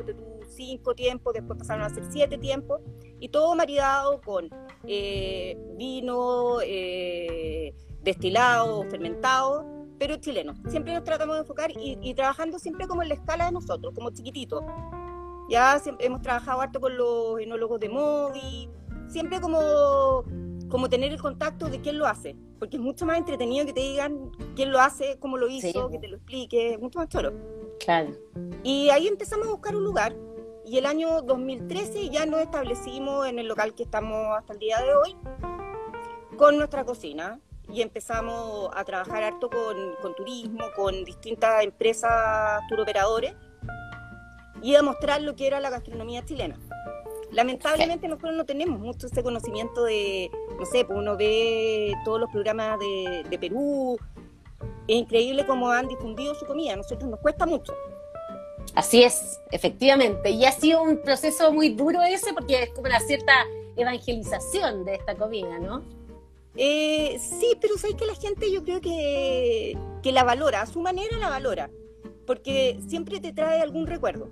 cinco 0.48 0.94
tiempos, 0.94 1.34
después 1.34 1.58
pasaron 1.58 1.84
a 1.84 1.90
ser 1.90 2.04
siete 2.12 2.38
tiempos, 2.38 2.82
y 3.20 3.30
todo 3.30 3.56
maridado 3.56 4.22
con 4.22 4.50
eh, 4.86 5.58
vino, 5.78 6.60
eh, 6.62 7.74
destilado, 8.02 8.84
fermentado, 8.90 9.66
pero 9.98 10.16
chileno. 10.18 10.54
Siempre 10.68 10.94
nos 10.94 11.04
tratamos 11.04 11.36
de 11.36 11.42
enfocar 11.42 11.72
y, 11.76 12.14
trabajando 12.14 12.60
siempre 12.60 12.88
como 12.88 13.04
en 13.04 13.10
la 13.10 13.16
escala 13.16 13.46
de 13.46 13.52
nosotros, 13.52 13.94
como 13.94 14.12
chiquititos. 14.12 14.64
Ya 15.50 15.82
hemos 16.00 16.22
trabajado 16.22 16.62
harto 16.62 16.80
con 16.80 16.96
los 16.96 17.40
enólogos 17.40 17.80
de 17.80 17.90
Mogi, 17.90 18.70
siempre 19.08 19.42
como 19.42 20.24
como 20.70 20.90
tener 20.90 21.12
el 21.12 21.22
contacto 21.22 21.70
de 21.70 21.82
quién 21.82 21.98
lo 21.98 22.06
hace, 22.06 22.36
porque 22.60 22.78
es 22.78 22.82
mucho 22.82 23.06
más 23.06 23.18
entretenido 23.18 23.66
que 23.66 23.74
te 23.74 23.82
digan 23.82 24.32
quién 24.56 24.72
lo 24.72 24.80
hace, 24.80 25.18
cómo 25.20 25.38
lo 25.38 25.50
hizo, 25.50 25.90
que 25.90 26.00
te 26.00 26.08
lo 26.08 26.18
explique, 26.18 26.78
mucho 26.78 27.00
más 27.00 27.10
choro. 27.10 27.34
Claro. 27.80 28.12
Y 28.64 28.90
ahí 28.90 29.08
empezamos 29.08 29.48
a 29.48 29.52
buscar 29.52 29.76
un 29.76 29.84
lugar 29.84 30.16
y 30.66 30.78
el 30.78 30.86
año 30.86 31.22
2013 31.22 32.10
ya 32.10 32.26
nos 32.26 32.42
establecimos 32.42 33.28
en 33.28 33.40
el 33.40 33.48
local 33.48 33.74
que 33.74 33.84
estamos 33.84 34.38
hasta 34.38 34.54
el 34.54 34.60
día 34.60 34.80
de 34.82 34.94
hoy 34.94 35.16
con 36.38 36.58
nuestra 36.58 36.86
cocina 36.86 37.40
y 37.72 37.82
empezamos 37.82 38.70
a 38.76 38.84
trabajar 38.84 39.24
harto 39.24 39.50
con, 39.50 39.76
con 40.02 40.16
turismo, 40.16 40.66
con 40.76 41.04
distintas 41.06 41.64
empresas 41.64 42.62
turoperadores 42.70 43.34
y 44.62 44.76
a 44.76 44.84
mostrar 44.84 45.22
lo 45.22 45.36
que 45.36 45.48
era 45.48 45.60
la 45.60 45.70
gastronomía 45.70 46.24
chilena 46.26 46.58
Lamentablemente 47.32 48.08
nosotros 48.08 48.36
no 48.36 48.46
tenemos 48.46 48.80
mucho 48.80 49.08
ese 49.08 49.22
conocimiento 49.22 49.84
de, 49.84 50.32
no 50.58 50.66
sé, 50.66 50.84
pues 50.86 50.98
uno 50.98 51.16
ve 51.16 51.94
todos 52.04 52.20
los 52.20 52.30
programas 52.32 52.80
de, 52.80 53.24
de 53.30 53.40
Perú, 53.40 53.98
es 54.88 54.96
increíble 54.96 55.46
cómo 55.46 55.70
han 55.70 55.88
difundido 55.88 56.34
su 56.34 56.46
comida, 56.46 56.74
a 56.74 56.78
nosotros 56.78 57.10
nos 57.10 57.20
cuesta 57.20 57.46
mucho. 57.46 57.74
Así 58.74 59.04
es, 59.04 59.40
efectivamente. 59.52 60.32
Y 60.32 60.46
ha 60.46 60.52
sido 60.52 60.82
un 60.82 61.02
proceso 61.02 61.52
muy 61.52 61.70
duro 61.70 62.02
ese 62.02 62.34
porque 62.34 62.64
es 62.64 62.70
como 62.70 62.88
una 62.88 63.00
cierta 63.00 63.34
evangelización 63.76 64.86
de 64.86 64.96
esta 64.96 65.16
comida, 65.16 65.60
¿no? 65.60 65.84
Eh, 66.56 67.20
sí, 67.20 67.58
pero 67.62 67.78
sabes 67.78 67.96
que 67.96 68.06
la 68.06 68.16
gente 68.16 68.52
yo 68.52 68.64
creo 68.64 68.82
que, 68.82 69.78
que 70.02 70.12
la 70.12 70.24
valora, 70.24 70.62
a 70.62 70.66
su 70.66 70.82
manera 70.82 71.18
la 71.18 71.30
valora, 71.30 71.70
porque 72.26 72.80
siempre 72.88 73.20
te 73.20 73.32
trae 73.32 73.62
algún 73.62 73.88
recuerdo. 73.88 74.28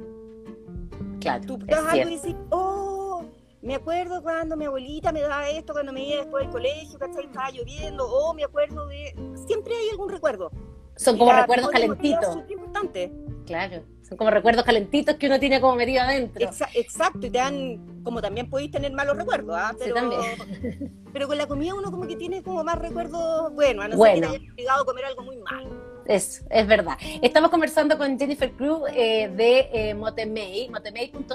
Claro. 1.27 1.45
Tú 1.45 1.59
algo 1.75 2.09
y 2.09 2.11
dices, 2.13 2.35
oh, 2.51 3.23
me 3.61 3.75
acuerdo 3.75 4.21
cuando 4.21 4.55
mi 4.55 4.65
abuelita 4.65 5.11
me 5.11 5.21
daba 5.21 5.49
esto, 5.49 5.73
cuando 5.73 5.91
me 5.91 6.03
iba 6.07 6.21
después 6.21 6.43
del 6.45 6.51
colegio, 6.51 6.97
¿cachai? 6.99 7.25
Estaba 7.25 7.51
lloviendo, 7.51 8.07
oh, 8.07 8.33
me 8.33 8.43
acuerdo 8.43 8.87
de... 8.87 9.13
Siempre 9.45 9.75
hay 9.75 9.89
algún 9.89 10.09
recuerdo. 10.09 10.51
Son 10.95 11.17
como 11.17 11.31
recuerdos 11.31 11.69
calentitos. 11.69 12.37
importante. 12.49 13.11
Claro. 13.45 13.83
Son 14.07 14.17
como 14.17 14.29
recuerdos 14.31 14.63
calentitos 14.63 15.15
que 15.15 15.27
uno 15.27 15.39
tiene 15.39 15.59
como 15.61 15.75
metido 15.75 16.01
adentro. 16.01 16.45
Exa- 16.45 16.69
exacto, 16.73 17.27
y 17.27 17.29
te 17.29 17.37
dan, 17.37 18.01
como 18.03 18.21
también 18.21 18.49
podéis 18.49 18.71
tener 18.71 18.91
malos 18.93 19.17
recuerdos, 19.17 19.55
¿ah? 19.57 19.71
Sí, 19.73 19.79
pero, 19.83 19.95
también. 19.95 21.03
pero 21.13 21.27
con 21.27 21.37
la 21.37 21.45
comida 21.45 21.75
uno 21.75 21.91
como 21.91 22.07
que 22.07 22.15
tiene 22.15 22.41
como 22.41 22.63
más 22.63 22.79
recuerdos, 22.79 23.53
bueno, 23.53 23.81
a 23.81 23.87
no 23.87 23.91
ser 23.91 23.97
Bueno. 23.97 24.31
que 24.31 24.39
te 24.39 24.43
hayas 24.45 24.53
obligado 24.53 24.81
a 24.81 24.85
comer 24.85 25.05
algo 25.05 25.23
muy 25.23 25.37
malo. 25.37 25.69
Eso, 26.07 26.43
es 26.49 26.65
verdad. 26.65 26.97
Estamos 27.21 27.51
conversando 27.51 27.97
con 27.97 28.17
Jennifer 28.17 28.49
Cruz 28.53 28.79
eh, 28.95 29.29
de 29.35 29.69
eh, 29.73 29.93
motemay.cl 29.93 31.27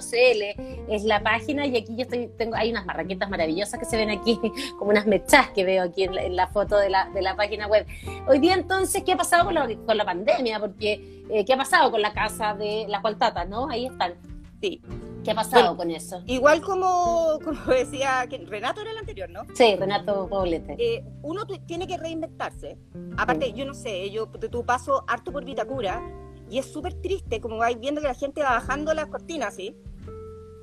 es 0.89 1.05
la 1.05 1.23
página 1.23 1.67
y 1.67 1.77
aquí 1.77 1.95
yo 1.95 2.07
tengo, 2.09 2.55
hay 2.55 2.71
unas 2.71 2.87
marraquetas 2.87 3.29
maravillosas 3.29 3.79
que 3.79 3.85
se 3.85 3.99
ven 3.99 4.11
aquí, 4.11 4.41
como 4.79 4.91
unas 4.91 5.07
mechas 5.07 5.51
que 5.51 5.65
veo 5.65 5.83
aquí 5.85 6.05
en 6.05 6.15
la, 6.15 6.23
en 6.23 6.37
la 6.37 6.47
foto 6.47 6.79
de 6.79 6.89
la, 6.89 7.11
de 7.11 7.21
la 7.21 7.37
página 7.37 7.67
web. 7.67 7.87
Hoy 8.27 8.39
día 8.39 8.55
entonces, 8.55 9.03
¿qué 9.05 9.13
ha 9.13 9.17
pasado 9.17 9.45
con 9.45 9.55
la, 9.55 9.69
con 9.87 9.97
la 9.97 10.07
pandemia? 10.07 10.59
Porque, 10.59 11.23
eh, 11.29 11.45
¿qué 11.45 11.53
ha 11.53 11.59
pasado 11.59 11.91
con 11.91 12.01
la 12.01 12.15
casa 12.15 12.55
de 12.55 12.87
la 12.89 13.03
Cualtata, 13.03 13.45
no? 13.45 13.69
Ahí 13.69 13.87
están. 13.87 14.15
Sí. 14.63 14.81
¿Qué 15.25 15.33
ha 15.33 15.35
pasado 15.35 15.63
Bueno. 15.75 15.77
con 15.77 15.91
eso? 15.91 16.23
Igual 16.27 16.63
como, 16.63 17.39
como 17.45 17.61
decía 17.67 18.25
que 18.31 18.39
Renato 18.39 18.81
era 18.81 18.93
el 18.93 18.99
anterior, 18.99 19.29
¿no? 19.29 19.43
Sí, 19.55 19.75
Renato 19.77 20.29
Poblete. 20.29 20.77
Eh, 20.79 21.05
uno 21.23 21.45
tiene 21.67 21.87
que 21.89 21.97
reinventarse. 21.99 22.79
Aparte, 23.17 23.53
yo 23.53 23.65
no 23.67 23.75
sé, 23.75 24.09
yo 24.11 24.27
de 24.27 24.49
tu 24.49 24.65
paso 24.65 25.05
harto 25.09 25.33
por 25.33 25.45
Vitacura 25.45 26.01
y 26.49 26.59
es 26.59 26.67
súper 26.73 26.95
triste 26.95 27.41
como 27.41 27.57
vais 27.59 27.79
viendo 27.79 28.01
que 28.01 28.07
la 28.07 28.15
gente 28.15 28.41
va 28.43 28.51
bajando 28.51 28.95
las 28.95 29.07
cortinas, 29.09 29.55
¿sí? 29.55 29.77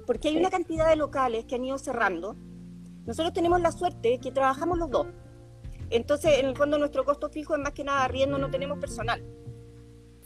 Porque 0.07 0.29
hay 0.29 0.35
Sí. 0.35 0.39
una 0.39 0.49
cantidad 0.49 0.87
de 0.89 0.95
locales 0.95 1.43
que 1.45 1.55
han 1.55 1.65
ido 1.65 1.77
cerrando. 1.77 2.35
Nosotros 3.05 3.33
tenemos 3.33 3.59
la 3.61 3.71
suerte 3.73 4.17
que 4.19 4.31
trabajamos 4.31 4.77
los 4.77 4.89
dos. 4.89 5.07
Entonces, 5.89 6.39
en 6.39 6.45
el 6.45 6.55
fondo, 6.55 6.77
nuestro 6.77 7.03
costo 7.03 7.29
fijo 7.29 7.53
es 7.55 7.59
más 7.61 7.73
que 7.73 7.83
nada 7.83 8.03
arriendo, 8.05 8.37
no 8.37 8.49
tenemos 8.49 8.77
personal. 8.79 9.23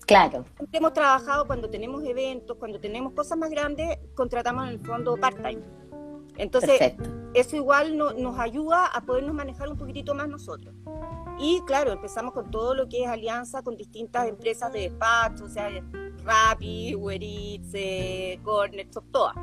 Claro, 0.06 0.46
Siempre 0.58 0.78
hemos 0.80 0.94
trabajado 0.94 1.46
cuando 1.48 1.70
tenemos 1.70 2.04
eventos, 2.04 2.58
cuando 2.58 2.80
tenemos 2.80 3.14
cosas 3.14 3.38
más 3.38 3.50
grandes, 3.50 3.98
contratamos 4.16 4.64
en 4.66 4.70
el 4.72 4.80
fondo 4.80 5.16
part-time. 5.18 5.62
Entonces, 6.38 6.72
perfecto. 6.80 7.10
eso 7.36 7.56
igual 7.56 7.96
no- 7.98 8.12
nos 8.14 8.38
ayuda 8.40 8.88
a 8.88 9.02
podernos 9.02 9.34
manejar 9.36 9.70
un 9.70 9.78
poquitito 9.78 10.14
más 10.16 10.28
nosotros. 10.28 10.74
Y 11.40 11.62
claro, 11.66 11.92
empezamos 11.92 12.34
con 12.34 12.50
todo 12.52 12.74
lo 12.76 12.90
que 12.90 13.04
es 13.04 13.08
alianza 13.10 13.62
con 13.64 13.78
distintas 13.78 14.28
empresas 14.28 14.72
de 14.74 14.82
despacho, 14.82 15.46
o 15.46 15.50
sea, 15.50 15.70
Rappi, 16.26 16.96
Uber 16.96 17.22
Eats, 17.22 17.70
eh, 17.74 18.40
Corner, 18.44 18.88
todas. 19.12 19.36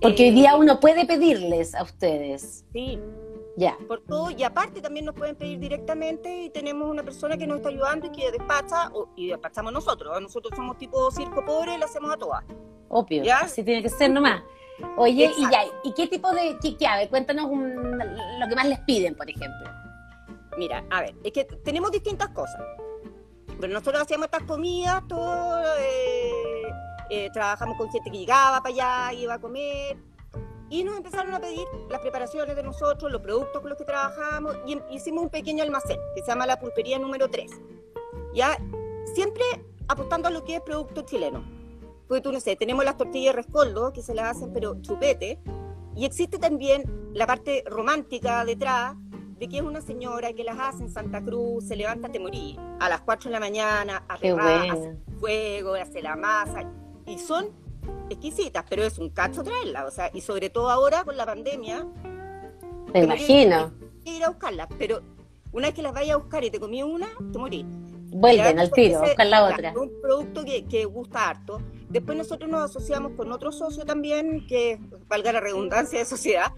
Porque 0.00 0.24
hoy 0.24 0.28
Eh, 0.28 0.32
día 0.32 0.56
uno 0.56 0.78
puede 0.78 1.04
pedirles 1.06 1.74
a 1.74 1.82
ustedes. 1.82 2.64
Sí, 2.72 2.98
Ya. 3.56 3.76
por 3.86 4.00
todo. 4.02 4.30
Y 4.30 4.42
aparte 4.44 4.80
también 4.80 5.04
nos 5.06 5.14
pueden 5.14 5.36
pedir 5.36 5.58
directamente 5.58 6.44
y 6.44 6.50
tenemos 6.50 6.88
una 6.90 7.02
persona 7.02 7.36
que 7.36 7.46
nos 7.46 7.58
está 7.58 7.68
ayudando 7.68 8.06
y 8.06 8.10
que 8.12 8.30
despacha, 8.30 8.88
o- 8.94 9.08
y 9.16 9.28
despachamos 9.28 9.72
nosotros. 9.72 10.20
Nosotros 10.20 10.52
somos 10.56 10.78
tipo 10.78 11.10
circo 11.10 11.44
pobre 11.44 11.74
y 11.74 11.78
lo 11.78 11.84
hacemos 11.84 12.10
a 12.12 12.16
todas. 12.16 12.44
Obvio, 12.88 13.22
¿Ya? 13.22 13.40
así 13.40 13.62
tiene 13.62 13.82
que 13.82 13.88
ser 13.88 14.10
nomás. 14.10 14.42
Oye, 14.96 15.30
y 15.36 15.42
ya, 15.50 15.64
¿y 15.84 15.92
qué 15.94 16.06
tipo 16.08 16.30
de, 16.32 16.56
qué, 16.60 16.76
qué, 16.76 16.86
a 16.86 16.96
ver, 16.96 17.08
cuéntanos 17.10 17.44
un- 17.46 17.98
lo 18.40 18.48
que 18.48 18.56
más 18.56 18.66
les 18.66 18.80
piden, 18.80 19.14
por 19.14 19.28
ejemplo? 19.28 19.70
Mira, 20.58 20.84
a 20.90 21.00
ver, 21.02 21.14
es 21.22 21.32
que 21.32 21.44
tenemos 21.44 21.90
distintas 21.92 22.28
cosas. 22.30 22.60
Pero 23.60 23.72
nosotros 23.72 24.02
hacíamos 24.02 24.26
estas 24.26 24.42
comidas, 24.42 25.02
todo, 25.08 25.62
eh, 25.78 26.62
eh, 27.10 27.30
trabajamos 27.32 27.76
con 27.76 27.90
gente 27.90 28.10
que 28.10 28.18
llegaba 28.18 28.60
para 28.62 28.74
allá, 28.74 29.12
iba 29.14 29.34
a 29.34 29.38
comer, 29.38 29.96
y 30.72 30.84
nos 30.84 30.96
empezaron 30.96 31.34
a 31.34 31.38
pedir 31.38 31.66
las 31.90 32.00
preparaciones 32.00 32.56
de 32.56 32.62
nosotros, 32.62 33.12
los 33.12 33.20
productos 33.20 33.60
con 33.60 33.68
los 33.68 33.76
que 33.76 33.84
trabajamos, 33.84 34.56
y 34.66 34.80
hicimos 34.90 35.24
un 35.24 35.28
pequeño 35.28 35.62
almacén 35.62 35.98
que 36.14 36.22
se 36.22 36.28
llama 36.28 36.46
la 36.46 36.58
pulpería 36.58 36.98
número 36.98 37.28
3. 37.28 37.50
Ya, 38.34 38.56
siempre 39.12 39.44
apostando 39.86 40.28
a 40.28 40.30
lo 40.30 40.44
que 40.44 40.56
es 40.56 40.62
producto 40.62 41.02
chileno. 41.02 41.44
Porque 42.08 42.22
tú 42.22 42.32
no 42.32 42.40
sé, 42.40 42.56
tenemos 42.56 42.86
las 42.86 42.96
tortillas 42.96 43.34
de 43.36 43.42
rescoldo 43.42 43.92
que 43.92 44.00
se 44.00 44.14
las 44.14 44.34
hacen, 44.34 44.50
pero 44.54 44.80
chupete, 44.80 45.38
y 45.94 46.06
existe 46.06 46.38
también 46.38 47.10
la 47.12 47.26
parte 47.26 47.64
romántica 47.66 48.42
detrás 48.46 48.94
de 49.38 49.48
que 49.48 49.58
es 49.58 49.62
una 49.62 49.82
señora 49.82 50.32
que 50.32 50.42
las 50.42 50.58
hace 50.58 50.84
en 50.84 50.90
Santa 50.90 51.22
Cruz, 51.22 51.68
se 51.68 51.76
levanta 51.76 52.08
a 52.08 52.18
morir 52.18 52.58
a 52.80 52.88
las 52.88 53.02
4 53.02 53.28
de 53.28 53.32
la 53.32 53.40
mañana, 53.40 54.06
a 54.08 54.16
Qué 54.16 54.30
hace 54.30 54.96
fuego, 55.20 55.74
hace 55.74 56.00
la 56.00 56.16
masa, 56.16 56.64
y 57.04 57.18
son 57.18 57.50
exquisitas, 58.10 58.64
pero 58.68 58.82
es 58.84 58.98
un 58.98 59.10
cacho 59.10 59.42
traerlas, 59.42 59.84
o 59.86 59.90
sea, 59.90 60.10
y 60.12 60.20
sobre 60.20 60.50
todo 60.50 60.70
ahora 60.70 61.04
con 61.04 61.16
la 61.16 61.26
pandemia, 61.26 61.86
Me 62.92 63.04
imagino. 63.04 63.72
ir 64.04 64.24
a 64.24 64.28
buscarlas, 64.30 64.68
pero 64.78 65.00
una 65.52 65.68
vez 65.68 65.74
que 65.74 65.82
las 65.82 65.92
vayas 65.92 66.14
a 66.14 66.18
buscar 66.18 66.44
y 66.44 66.50
te 66.50 66.60
comí 66.60 66.82
una, 66.82 67.08
te 67.32 67.38
morís. 67.38 67.64
Vuelven 68.14 68.58
al 68.58 68.70
tiro, 68.70 68.98
ese- 68.98 69.06
buscan 69.06 69.30
la 69.30 69.44
otra. 69.46 69.72
un 69.74 69.90
producto 70.02 70.44
que, 70.44 70.66
que 70.66 70.84
gusta 70.84 71.30
harto. 71.30 71.62
Después 71.88 72.16
nosotros 72.18 72.50
nos 72.50 72.62
asociamos 72.62 73.12
con 73.16 73.32
otro 73.32 73.52
socio 73.52 73.84
también, 73.84 74.46
que 74.46 74.78
valga 75.08 75.32
la 75.32 75.40
redundancia 75.40 75.98
de 75.98 76.04
sociedad, 76.04 76.52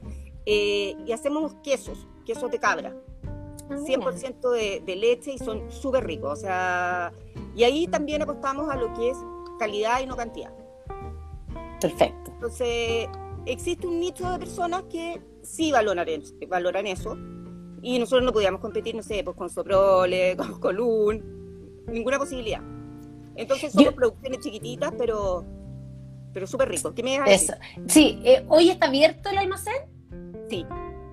eh, 0.46 0.96
y 1.06 1.12
hacemos 1.12 1.54
quesos, 1.62 2.06
quesos 2.26 2.50
de 2.50 2.58
cabra. 2.58 2.94
Ah, 3.70 3.76
100% 3.76 4.50
de, 4.50 4.82
de 4.84 4.96
leche 4.96 5.32
y 5.32 5.38
son 5.38 5.70
súper 5.70 6.04
ricos. 6.04 6.32
O 6.32 6.36
sea, 6.36 7.12
y 7.56 7.62
ahí 7.64 7.86
también 7.86 8.20
apostamos 8.22 8.68
a 8.68 8.76
lo 8.76 8.92
que 8.94 9.10
es 9.10 9.16
calidad 9.58 10.00
y 10.02 10.06
no 10.06 10.16
cantidad. 10.16 10.52
Perfecto. 11.88 12.30
Entonces, 12.32 13.08
existe 13.46 13.86
un 13.86 14.00
nicho 14.00 14.30
de 14.32 14.38
personas 14.38 14.84
que 14.90 15.20
sí 15.42 15.70
valoran, 15.72 16.08
es- 16.08 16.34
valoran 16.48 16.86
eso. 16.86 17.16
Y 17.82 17.98
nosotros 17.98 18.24
no 18.24 18.32
podíamos 18.32 18.60
competir, 18.62 18.94
no 18.94 19.02
sé, 19.02 19.22
pues 19.22 19.36
con 19.36 19.50
Soprole, 19.50 20.36
con 20.38 20.58
Colún, 20.60 21.82
ninguna 21.88 22.18
posibilidad. 22.18 22.62
Entonces 23.36 23.72
somos 23.72 23.86
Yo- 23.90 23.94
producciones 23.94 24.40
chiquititas, 24.40 24.92
pero, 24.96 25.44
pero 26.32 26.46
súper 26.46 26.68
ricos. 26.70 26.92
¿Qué 26.94 27.02
me? 27.02 27.16
Eso. 27.26 27.52
Sí, 27.88 28.18
eh, 28.24 28.44
¿hoy 28.48 28.70
está 28.70 28.86
abierto 28.86 29.28
el 29.28 29.38
almacén? 29.38 29.74
Sí, 30.48 30.64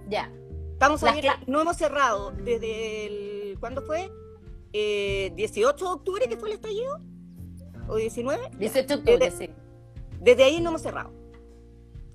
Ya. 0.10 0.32
estamos 0.74 1.04
abiertos- 1.04 1.48
no 1.48 1.62
hemos 1.62 1.76
cerrado 1.78 2.32
desde 2.32 3.08
el, 3.52 3.60
¿cuándo 3.60 3.82
fue? 3.82 4.10
Eh, 4.72 5.34
18 5.36 5.86
de 5.86 5.92
octubre, 5.92 6.30
que 6.30 6.38
fue 6.38 6.50
el 6.50 6.56
estallido, 6.56 7.00
o 7.90 7.96
19. 7.98 8.52
18 8.58 8.88
de 8.88 8.94
octubre, 8.96 9.18
Desde- 9.30 9.48
sí. 9.48 9.54
Desde 10.22 10.44
ahí 10.44 10.62
no 10.62 10.70
hemos 10.70 10.82
cerrado. 10.82 11.12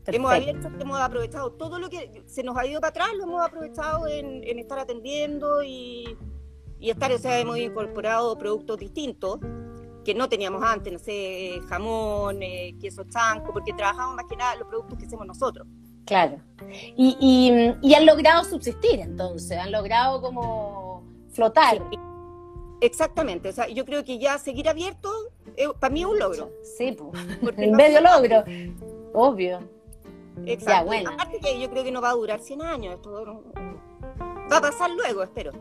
Hemos 0.07 0.31
abierto, 0.31 0.69
hemos 0.79 1.01
aprovechado 1.01 1.53
todo 1.53 1.81
lo 1.81 1.91
que 1.91 2.23
se 2.27 2.45
nos 2.45 2.57
ha 2.57 2.65
ido 2.65 2.81
para 2.81 2.91
atrás, 2.91 3.09
lo 3.17 3.25
hemos 3.25 3.45
aprovechado 3.45 4.07
en, 4.07 4.45
en 4.45 4.61
estar 4.61 4.79
atendiendo 4.79 5.65
y, 5.65 6.17
y 6.79 6.91
estar, 6.91 7.11
o 7.11 7.19
sea, 7.19 7.41
hemos 7.41 7.59
incorporado 7.59 8.39
productos 8.39 8.79
distintos 8.79 9.41
que 10.05 10.15
no 10.15 10.29
teníamos 10.29 10.63
antes, 10.63 10.93
no 10.93 11.01
sé, 11.01 11.59
jamón, 11.69 12.41
eh, 12.41 12.77
queso 12.81 13.03
chanco, 13.09 13.53
porque 13.53 13.73
trabajamos 13.73 14.15
más 14.15 14.27
que 14.27 14.37
nada 14.37 14.55
los 14.55 14.69
productos 14.69 14.97
que 14.97 15.07
hacemos 15.07 15.27
nosotros. 15.27 15.67
Claro. 16.05 16.41
Y, 16.97 17.17
y, 17.21 17.75
y 17.83 17.95
han 17.95 18.07
logrado 18.07 18.45
subsistir 18.45 19.01
entonces, 19.01 19.59
han 19.59 19.73
logrado 19.73 20.23
como 20.23 21.03
flotar. 21.33 21.83
Exactamente, 22.81 23.49
o 23.49 23.53
sea, 23.53 23.67
yo 23.67 23.85
creo 23.85 24.05
que 24.05 24.19
ya 24.21 24.39
seguir 24.39 24.69
abierto, 24.69 25.11
eh, 25.57 25.69
para 25.79 25.93
mí 25.93 26.01
es 26.01 26.07
un 26.07 26.19
logro. 26.19 26.51
Sí, 26.77 26.93
pues. 26.93 27.23
El 27.59 27.71
no- 27.73 27.77
medio 27.77 28.01
logro. 28.01 28.45
Obvio. 29.13 29.61
Exacto. 30.45 30.71
Ya, 30.71 30.83
bueno. 30.85 31.11
Aparte 31.11 31.39
que 31.41 31.59
yo 31.61 31.71
creo 31.71 31.83
que 31.85 31.91
no 31.91 32.01
va 32.01 32.11
a 32.11 32.15
durar 32.15 32.41
100 32.41 32.63
años, 32.63 32.95
esto 32.97 33.43
va 34.51 34.57
a 34.59 34.61
pasar 34.61 34.91
luego, 34.91 35.23
espero. 35.23 35.53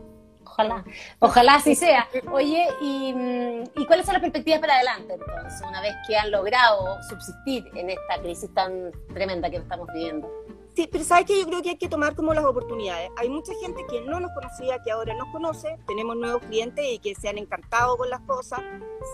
Ojalá, 0.44 0.84
ojalá 1.18 1.54
así 1.56 1.74
sea. 1.74 2.08
Oye, 2.30 2.66
¿y, 2.80 3.12
mm, 3.12 3.64
¿y 3.74 3.86
cuáles 3.86 4.06
son 4.06 4.12
las 4.14 4.22
perspectivas 4.22 4.60
para 4.60 4.76
adelante 4.76 5.14
entonces, 5.14 5.60
una 5.68 5.80
vez 5.82 5.94
que 6.06 6.16
han 6.16 6.30
logrado 6.30 7.02
subsistir 7.08 7.64
en 7.74 7.90
esta 7.90 8.20
crisis 8.22 8.52
tan 8.54 8.92
tremenda 9.12 9.50
que 9.50 9.56
estamos 9.56 9.88
viviendo? 9.92 10.30
Sí, 10.76 10.86
pero 10.92 11.02
sabes 11.04 11.24
que 11.24 11.40
yo 11.40 11.46
creo 11.46 11.62
que 11.62 11.70
hay 11.70 11.78
que 11.78 11.88
tomar 11.88 12.14
como 12.14 12.34
las 12.34 12.44
oportunidades. 12.44 13.10
Hay 13.16 13.30
mucha 13.30 13.54
gente 13.62 13.82
que 13.88 14.02
no 14.02 14.20
nos 14.20 14.30
conocía, 14.32 14.78
que 14.82 14.90
ahora 14.92 15.14
nos 15.14 15.26
conoce, 15.32 15.78
tenemos 15.86 16.16
nuevos 16.16 16.42
clientes 16.42 16.84
y 16.86 16.98
que 16.98 17.14
se 17.14 17.30
han 17.30 17.38
encantado 17.38 17.96
con 17.96 18.10
las 18.10 18.20
cosas, 18.20 18.60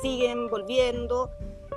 siguen 0.03 0.51
volviendo. 0.51 1.31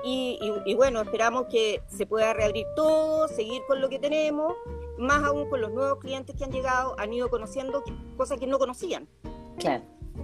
Y, 0.04 0.40
y- 0.42 0.72
y 0.72 0.74
bueno, 0.76 1.02
esperamos 1.02 1.46
que 1.52 1.82
se 1.88 2.06
pueda 2.08 2.34
reabrir 2.34 2.66
todo, 2.76 3.28
seguir 3.28 3.62
con 3.68 3.80
lo 3.80 3.88
que 3.90 4.00
tenemos, 4.00 4.54
más 4.98 5.24
aún 5.24 5.48
con 5.50 5.62
los 5.62 5.72
nuevos 5.72 6.00
clientes 6.00 6.36
que 6.36 6.44
han 6.44 6.52
llegado, 6.52 6.96
han 7.00 7.14
ido 7.14 7.30
conociendo 7.30 7.84
cosas 8.18 8.40
que 8.40 8.48
no 8.48 8.58
conocían. 8.58 9.08
Claro. 9.60 9.84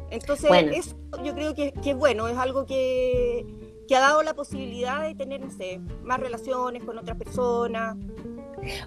Entonces, 0.10 0.50
Bueno. 0.50 0.72
eso 0.72 0.96
yo 1.24 1.34
creo 1.36 1.54
que, 1.54 1.72
que 1.72 1.92
es 1.92 1.98
bueno, 1.98 2.28
es 2.28 2.38
algo 2.38 2.66
que, 2.66 3.46
que 3.88 3.96
ha 3.96 4.00
dado 4.00 4.24
la 4.24 4.34
posibilidad 4.34 5.02
de 5.04 5.14
tener, 5.16 5.40
no 5.42 5.52
sé, 5.52 5.80
más 6.04 6.20
relaciones 6.20 6.84
con 6.84 6.98
otras 6.98 7.18
personas, 7.18 7.96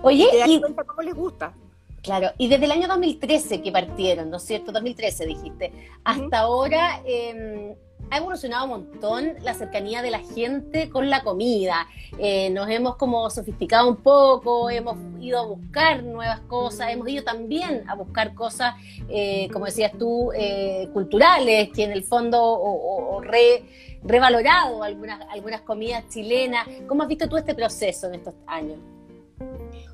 Oye, 0.03 0.25
y 0.27 0.31
te 0.31 0.39
das 0.39 0.49
y, 0.49 0.61
cuenta 0.61 0.85
cómo 0.85 1.03
les 1.03 1.15
gusta. 1.15 1.55
claro, 2.03 2.31
y 2.39 2.49
desde 2.49 2.65
el 2.67 2.73
año 2.73 2.89
2013 2.89 3.63
que 3.63 3.73
partieron, 3.73 4.31
¿no 4.31 4.37
es 4.39 4.43
cierto? 4.45 4.73
2013 4.73 5.27
dijiste. 5.27 5.73
Hasta 6.05 6.39
ahora 6.41 7.01
eh, 7.07 7.77
ha 8.11 8.19
evolucionado 8.19 8.65
un 8.65 8.71
montón 8.71 9.33
la 9.43 9.55
cercanía 9.55 10.03
de 10.03 10.11
la 10.11 10.19
gente 10.21 10.91
con 10.91 11.09
la 11.09 11.23
comida. 11.25 11.87
Eh, 12.19 12.51
nos 12.51 12.69
hemos 12.69 12.97
como 12.97 13.29
sofisticado 13.31 13.89
un 13.89 13.97
poco, 13.97 14.69
hemos 14.71 14.97
ido 15.21 15.39
a 15.41 15.47
buscar 15.47 16.03
nuevas 16.03 16.41
cosas, 16.41 16.91
hemos 16.93 17.09
ido 17.09 17.25
también 17.25 17.83
a 17.89 17.95
buscar 17.95 18.35
cosas, 18.35 18.75
eh, 19.09 19.49
como 19.53 19.65
decías 19.65 19.93
tú, 19.99 20.31
eh, 20.37 20.91
culturales, 20.93 21.71
que 21.75 21.85
en 21.85 21.93
el 21.93 22.05
fondo 22.05 22.41
o, 22.43 22.71
o- 22.73 23.17
o 23.17 23.21
re- 23.23 23.65
revalorado 24.03 24.83
algunas, 24.83 25.21
algunas 25.31 25.63
comidas 25.63 26.05
chilenas. 26.11 26.69
¿Cómo 26.87 27.03
has 27.03 27.09
visto 27.09 27.27
tú 27.29 27.39
este 27.39 27.55
proceso 27.55 28.07
en 28.09 28.15
estos 28.17 28.35
años? 28.47 28.79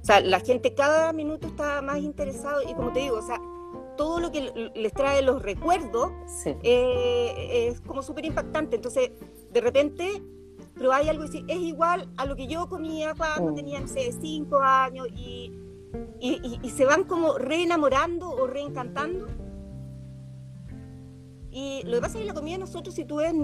O 0.00 0.04
sea, 0.04 0.20
la 0.20 0.40
gente 0.40 0.74
cada 0.74 1.12
minuto 1.12 1.46
está 1.46 1.82
más 1.82 1.98
interesado 1.98 2.62
y 2.62 2.72
como 2.74 2.92
te 2.92 3.00
digo, 3.00 3.18
o 3.18 3.22
sea, 3.22 3.40
todo 3.96 4.18
lo 4.20 4.30
que 4.32 4.70
les 4.74 4.92
trae 4.94 5.20
los 5.22 5.42
recuerdos 5.42 6.10
Sí. 6.26 6.54
eh, 6.62 7.68
es 7.68 7.80
como 7.82 8.02
súper 8.02 8.24
impactante. 8.24 8.76
Entonces, 8.76 9.10
de 9.52 9.60
repente, 9.60 10.22
probáis 10.74 11.08
algo 11.10 11.24
y 11.24 11.26
decís, 11.28 11.44
es 11.48 11.58
igual 11.58 12.08
a 12.16 12.24
lo 12.24 12.34
que 12.34 12.46
yo 12.46 12.68
comía 12.68 13.14
cuando 13.14 13.52
Mm. 13.52 13.54
tenía, 13.54 13.80
no 13.80 13.88
sé, 13.88 14.10
cinco 14.18 14.58
años 14.60 15.06
y, 15.14 15.52
y, 16.18 16.40
y- 16.42 16.60
y 16.62 16.70
se 16.70 16.86
van 16.86 17.04
como 17.04 17.36
reenamorando 17.36 18.30
o 18.30 18.46
reencantando. 18.46 19.26
Y 21.50 21.82
lo 21.84 21.96
que 21.96 22.00
pasa 22.00 22.14
es 22.18 22.20
que 22.22 22.26
la 22.28 22.34
comida 22.34 22.54
de 22.54 22.60
nosotros, 22.60 22.94
si 22.94 23.04
tú 23.04 23.16
ves, 23.16 23.34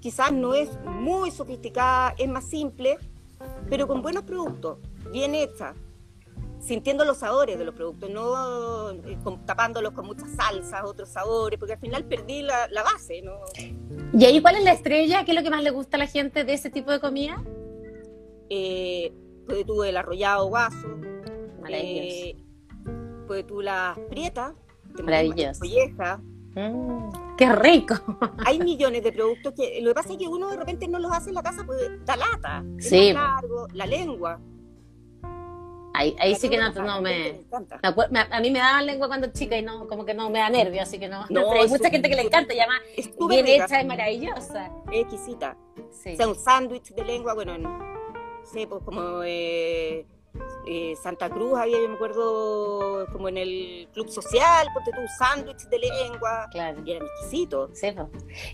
quizás 0.00 0.32
no 0.32 0.54
es 0.54 0.70
muy 0.84 1.30
sofisticada, 1.30 2.14
es 2.18 2.28
más 2.28 2.44
simple, 2.44 2.98
pero 3.68 3.86
con 3.86 4.02
buenos 4.02 4.22
productos, 4.24 4.78
bien 5.12 5.34
hecha, 5.34 5.74
sintiendo 6.60 7.04
los 7.04 7.18
sabores 7.18 7.58
de 7.58 7.64
los 7.64 7.74
productos, 7.74 8.10
no 8.10 8.90
eh, 8.90 9.18
con- 9.24 9.44
tapándolos 9.46 9.92
con 9.92 10.06
muchas 10.06 10.30
salsas, 10.30 10.82
otros 10.84 11.08
sabores, 11.08 11.58
porque 11.58 11.72
al 11.74 11.80
final 11.80 12.04
perdí 12.04 12.42
la, 12.42 12.68
la 12.68 12.82
base, 12.82 13.22
¿no? 13.22 13.32
¿Y 14.12 14.24
ahí 14.24 14.40
cuál 14.42 14.56
es 14.56 14.64
la 14.64 14.72
estrella? 14.72 15.24
¿Qué 15.24 15.32
es 15.32 15.36
lo 15.36 15.42
que 15.42 15.50
más 15.50 15.62
le 15.62 15.70
gusta 15.70 15.96
a 15.96 16.00
la 16.00 16.06
gente 16.06 16.44
de 16.44 16.52
ese 16.52 16.70
tipo 16.70 16.90
de 16.90 17.00
comida? 17.00 17.42
Eh, 18.48 19.12
pues 19.46 19.64
tú 19.66 19.82
el 19.84 19.96
arrollado 19.96 20.46
guaso, 20.48 20.88
eh, 21.68 22.36
pues 23.26 23.46
tú 23.46 23.60
las 23.62 23.98
prietas, 24.10 24.54
Maravilloso. 25.02 25.60
colleja. 25.60 26.20
Mm, 26.56 27.10
¡Qué 27.38 27.52
rico! 27.54 27.94
Hay 28.44 28.58
millones 28.58 29.04
de 29.04 29.12
productos 29.12 29.54
que 29.54 29.80
lo 29.80 29.90
que 29.90 29.94
pasa 29.94 30.12
es 30.12 30.18
que 30.18 30.26
uno 30.28 30.50
de 30.50 30.56
repente 30.56 30.88
no 30.88 30.98
los 30.98 31.12
hace 31.12 31.28
en 31.30 31.36
la 31.36 31.42
casa, 31.42 31.62
pues 31.64 31.78
da 32.04 32.16
lata, 32.16 32.64
es 32.78 32.88
Sí. 32.88 33.12
más 33.14 33.40
largo, 33.42 33.66
la 33.72 33.86
lengua. 33.86 34.40
Ahí, 36.00 36.34
sí 36.34 36.48
que 36.48 36.56
no, 36.56 36.72
no 36.72 37.02
me... 37.02 37.40
A 37.82 38.40
mí 38.40 38.50
me 38.50 38.58
daban 38.58 38.86
lengua 38.86 39.08
cuando 39.08 39.28
chica 39.32 39.56
y 39.56 39.62
no, 39.62 39.86
como 39.86 40.04
que 40.04 40.14
no 40.14 40.30
me 40.30 40.38
da 40.38 40.48
nervio, 40.48 40.82
así 40.82 40.98
que 40.98 41.08
no. 41.08 41.26
No, 41.28 41.48
pero 41.48 41.62
hay 41.62 41.68
mucha 41.68 41.90
gente 41.90 42.08
que 42.08 42.16
le 42.16 42.22
encanta, 42.22 42.54
súper 43.18 43.44
bien 43.44 43.46
rica, 43.46 43.64
hecha 43.66 43.82
y 43.82 43.84
maravillosa. 43.84 44.70
es 44.90 45.00
exquisita. 45.00 45.56
Sí. 45.90 46.14
O 46.14 46.16
sea, 46.16 46.28
un 46.28 46.34
sándwich 46.34 46.94
de 46.94 47.04
lengua, 47.04 47.34
bueno, 47.34 47.54
en, 47.54 47.62
no 47.62 48.46
sé, 48.50 48.66
pues 48.66 48.82
como 48.82 49.22
eh, 49.24 50.06
eh, 50.66 50.94
Santa 51.02 51.28
Cruz 51.30 51.58
había, 51.58 51.80
yo 51.80 51.88
me 51.88 51.94
acuerdo, 51.94 53.06
como 53.12 53.28
en 53.28 53.36
el 53.38 53.88
club 53.92 54.08
social, 54.08 54.68
ponte 54.74 54.90
tú 54.92 55.00
un 55.00 55.08
sándwich 55.18 55.62
de 55.68 55.78
lengua, 55.78 56.48
Claro. 56.52 56.80
y 56.84 56.92
eran 56.92 57.06
exquisitos. 57.06 57.70
Sí, 57.78 57.88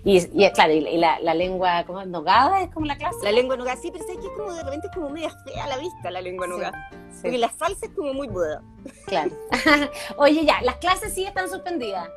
y, 0.05 0.45
y 0.45 0.51
claro, 0.53 0.73
y, 0.73 0.79
y 0.89 0.97
la, 0.99 1.19
la 1.21 1.35
lengua 1.35 1.85
como 1.87 2.05
nogada 2.05 2.63
es 2.63 2.71
como 2.73 2.87
la 2.87 2.97
clase. 2.97 3.19
La 3.23 3.33
lengua 3.33 3.55
en 3.57 3.61
hogar, 3.63 3.77
sí, 3.79 3.91
pero 3.91 4.05
sabes 4.05 4.19
que 4.21 4.27
es 4.27 4.33
como 4.37 4.53
de 4.53 4.63
repente 4.63 4.87
es 4.89 4.95
como 4.95 5.11
media 5.11 5.31
fea 5.45 5.65
a 5.65 5.69
la 5.69 5.79
vista 5.79 6.11
la 6.11 6.21
lengua 6.21 6.47
en 6.47 6.53
hogar. 6.53 6.73
Porque 7.23 7.39
la 7.39 7.51
salsa 7.51 7.87
es 7.87 7.93
como 7.93 8.13
muy 8.15 8.29
buena. 8.29 8.63
claro. 9.07 9.31
Oye, 10.17 10.45
ya, 10.45 10.61
las 10.63 10.77
clases 10.77 11.13
sí 11.15 11.25
están 11.25 11.49
suspendidas. 11.51 12.09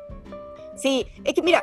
Sí, 0.76 1.06
es 1.24 1.34
que 1.34 1.42
mira, 1.42 1.62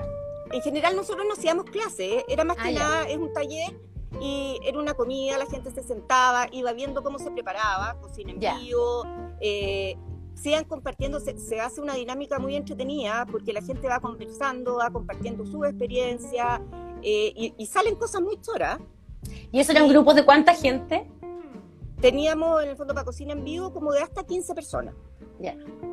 en 0.52 0.62
general 0.62 0.96
nosotros 0.96 1.26
no 1.28 1.34
hacíamos 1.34 1.66
clases, 1.66 2.00
¿eh? 2.00 2.26
era 2.30 2.44
más 2.44 2.58
que 2.58 2.70
Ah, 2.70 2.72
ya. 2.72 2.80
nada, 2.80 3.04
es 3.10 3.18
un 3.18 3.34
taller 3.34 3.74
y 4.22 4.60
era 4.64 4.80
una 4.80 4.94
comida, 4.94 5.38
la 5.38 5.46
gente 5.46 5.72
se 5.72 5.84
sentaba, 5.84 6.48
iba 6.52 6.74
viendo 6.74 7.04
cómo 7.04 7.20
se 7.20 7.32
preparaba, 7.32 7.98
cocina 8.02 8.32
en 8.32 8.40
vivo, 8.40 9.04
eh, 9.42 9.96
se 10.34 10.50
iban 10.50 10.66
compartiendo, 10.66 11.20
se, 11.20 11.38
se 11.38 11.60
hace 11.60 11.82
una 11.82 11.96
dinámica 11.96 12.40
muy 12.40 12.56
entretenida 12.56 13.26
porque 13.30 13.54
la 13.54 13.62
gente 13.62 13.88
va 13.88 14.00
conversando, 14.00 14.78
va 14.78 14.90
compartiendo 14.90 15.46
su 15.46 15.66
experiencia 15.66 16.62
eh, 17.02 17.34
y, 17.36 17.54
y 17.58 17.66
salen 17.66 17.96
cosas 17.96 18.22
muy 18.22 18.40
choras. 18.42 18.80
¿Y 19.52 19.60
eso 19.60 19.72
eran 19.72 19.88
grupos 19.88 20.16
de 20.16 20.26
cuánta 20.26 20.54
gente? 20.54 21.08
Teníamos 22.02 22.62
en 22.64 22.70
el 22.70 22.76
fondo 22.76 22.94
para 22.94 23.06
cocina 23.06 23.34
en 23.34 23.44
vivo 23.44 23.74
como 23.74 23.92
de 23.92 24.02
hasta 24.02 24.24
15 24.24 24.54
personas. 24.54 24.94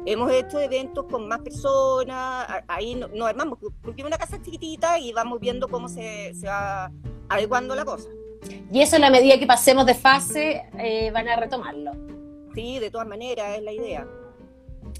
Hemos 0.07 0.31
hecho 0.33 0.59
eventos 0.61 1.07
con 1.11 1.27
más 1.29 1.41
personas, 1.41 2.47
ahí 2.69 2.95
no- 2.95 3.09
nos 3.09 3.29
armamos, 3.29 3.59
porque 3.83 4.03
una 4.05 4.19
casa 4.19 4.41
chiquitita 4.43 4.99
y 4.99 5.13
vamos 5.13 5.41
viendo 5.41 5.69
cómo 5.69 5.89
se, 5.89 6.35
se 6.35 6.47
va 6.47 6.91
adecuando 7.29 7.75
la 7.75 7.85
cosa. 7.85 8.09
Y 8.71 8.81
eso, 8.83 8.97
en 8.97 9.03
la 9.03 9.11
medida 9.11 9.39
que 9.39 9.47
pasemos 9.47 9.87
de 9.87 9.95
fase, 9.95 10.63
eh, 10.79 11.11
van 11.11 11.29
a 11.29 11.37
retomarlo. 11.37 11.93
Sí, 12.55 12.79
de 12.79 12.91
todas 12.91 13.07
maneras, 13.07 13.57
es 13.57 13.63
la 13.63 13.73
idea. 13.73 14.07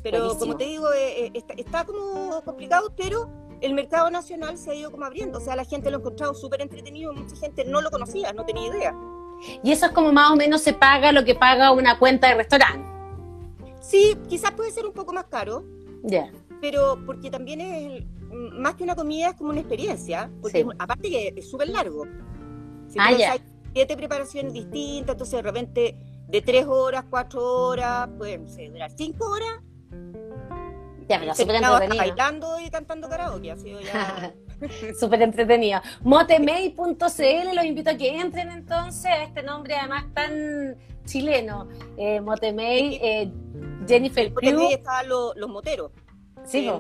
Pero 0.03 0.19
Buenísimo. 0.19 0.41
como 0.41 0.57
te 0.57 0.65
digo, 0.65 0.91
eh, 0.93 1.27
eh, 1.27 1.31
está, 1.35 1.55
está 1.55 1.85
como 1.85 2.43
complicado, 2.45 2.93
pero 2.97 3.29
el 3.61 3.75
mercado 3.75 4.11
nacional 4.11 4.57
se 4.59 4.71
ha 4.71 4.75
ido 4.75 4.91
como 4.91 5.05
abriendo. 5.05 5.39
O 5.39 5.41
sea, 5.41 5.55
la 5.57 5.65
gente 5.65 5.91
lo 5.91 5.99
ha 5.99 6.01
encontrado 6.01 6.35
súper 6.35 6.63
entretenido, 6.63 7.13
mucha 7.13 7.37
gente 7.37 7.65
no 7.65 7.81
lo 7.83 7.91
conocía, 7.91 8.33
no 8.33 8.45
tenía 8.45 8.69
idea. 8.69 8.95
Y 9.63 9.73
eso 9.73 9.87
es 9.87 9.93
como 9.93 10.13
más 10.13 10.31
o 10.31 10.37
menos 10.37 10.61
se 10.63 10.73
paga 10.73 11.13
lo 11.13 11.25
que 11.25 11.35
paga 11.35 11.73
una 11.73 11.99
cuenta 11.99 12.29
de 12.29 12.35
restaurante. 12.35 12.87
Sí, 13.81 14.17
quizás 14.29 14.53
puede 14.53 14.71
ser 14.71 14.87
un 14.87 14.93
poco 14.93 15.13
más 15.13 15.25
caro, 15.25 15.63
Ya. 16.03 16.31
pero 16.61 16.99
porque 17.05 17.31
también 17.31 17.61
es, 17.61 18.05
más 18.53 18.75
que 18.75 18.85
una 18.85 18.97
comida, 18.97 19.31
es 19.31 19.37
como 19.37 19.51
una 19.51 19.61
experiencia, 19.61 20.31
porque 20.41 20.63
Sí. 20.63 20.69
es- 20.69 20.77
aparte 20.79 21.11
que 21.11 21.35
es 21.37 21.51
súper 21.51 21.69
largo. 21.69 22.05
Si 22.89 22.99
Ah, 22.99 23.13
ya. 23.13 23.33
hay 23.33 23.41
siete 23.73 23.97
preparaciones 23.97 24.53
distintas, 24.53 25.15
entonces 25.15 25.33
de 25.37 25.43
repente 25.43 25.97
de 26.29 26.43
tres 26.43 26.67
horas, 26.67 27.05
cuatro 27.11 27.43
horas, 27.45 28.09
puede 28.17 28.39
no 28.39 28.49
sé, 28.49 28.71
durar 28.71 28.91
cinco 28.97 29.31
horas, 29.31 29.61
Ya, 31.09 31.19
pero 31.21 31.35
súper 31.35 31.57
entretenido. 31.57 31.97
bailando 31.99 32.61
y 32.61 32.71
cantando 32.71 33.09
karaoke, 33.09 33.51
ha 33.53 33.57
sido 33.57 33.81
ya... 33.81 34.33
Súper 34.99 35.21
entretenido. 35.23 35.81
Motemay.cl, 36.03 37.55
los 37.55 37.65
invito 37.65 37.91
a 37.91 37.95
que 37.95 38.19
entren 38.21 38.51
entonces 38.51 39.07
a 39.07 39.25
este 39.25 39.43
nombre 39.43 39.75
además 39.77 40.07
tan 40.15 40.77
chileno. 41.05 41.69
Eh, 41.99 42.21
Motemay, 42.21 42.99
eh, 43.03 43.33
Jennifer 43.87 44.33
ahí 44.43 44.73
estaban 44.73 45.09
los, 45.09 45.37
los 45.37 45.51
moteros, 45.51 45.91
Sí, 46.45 46.71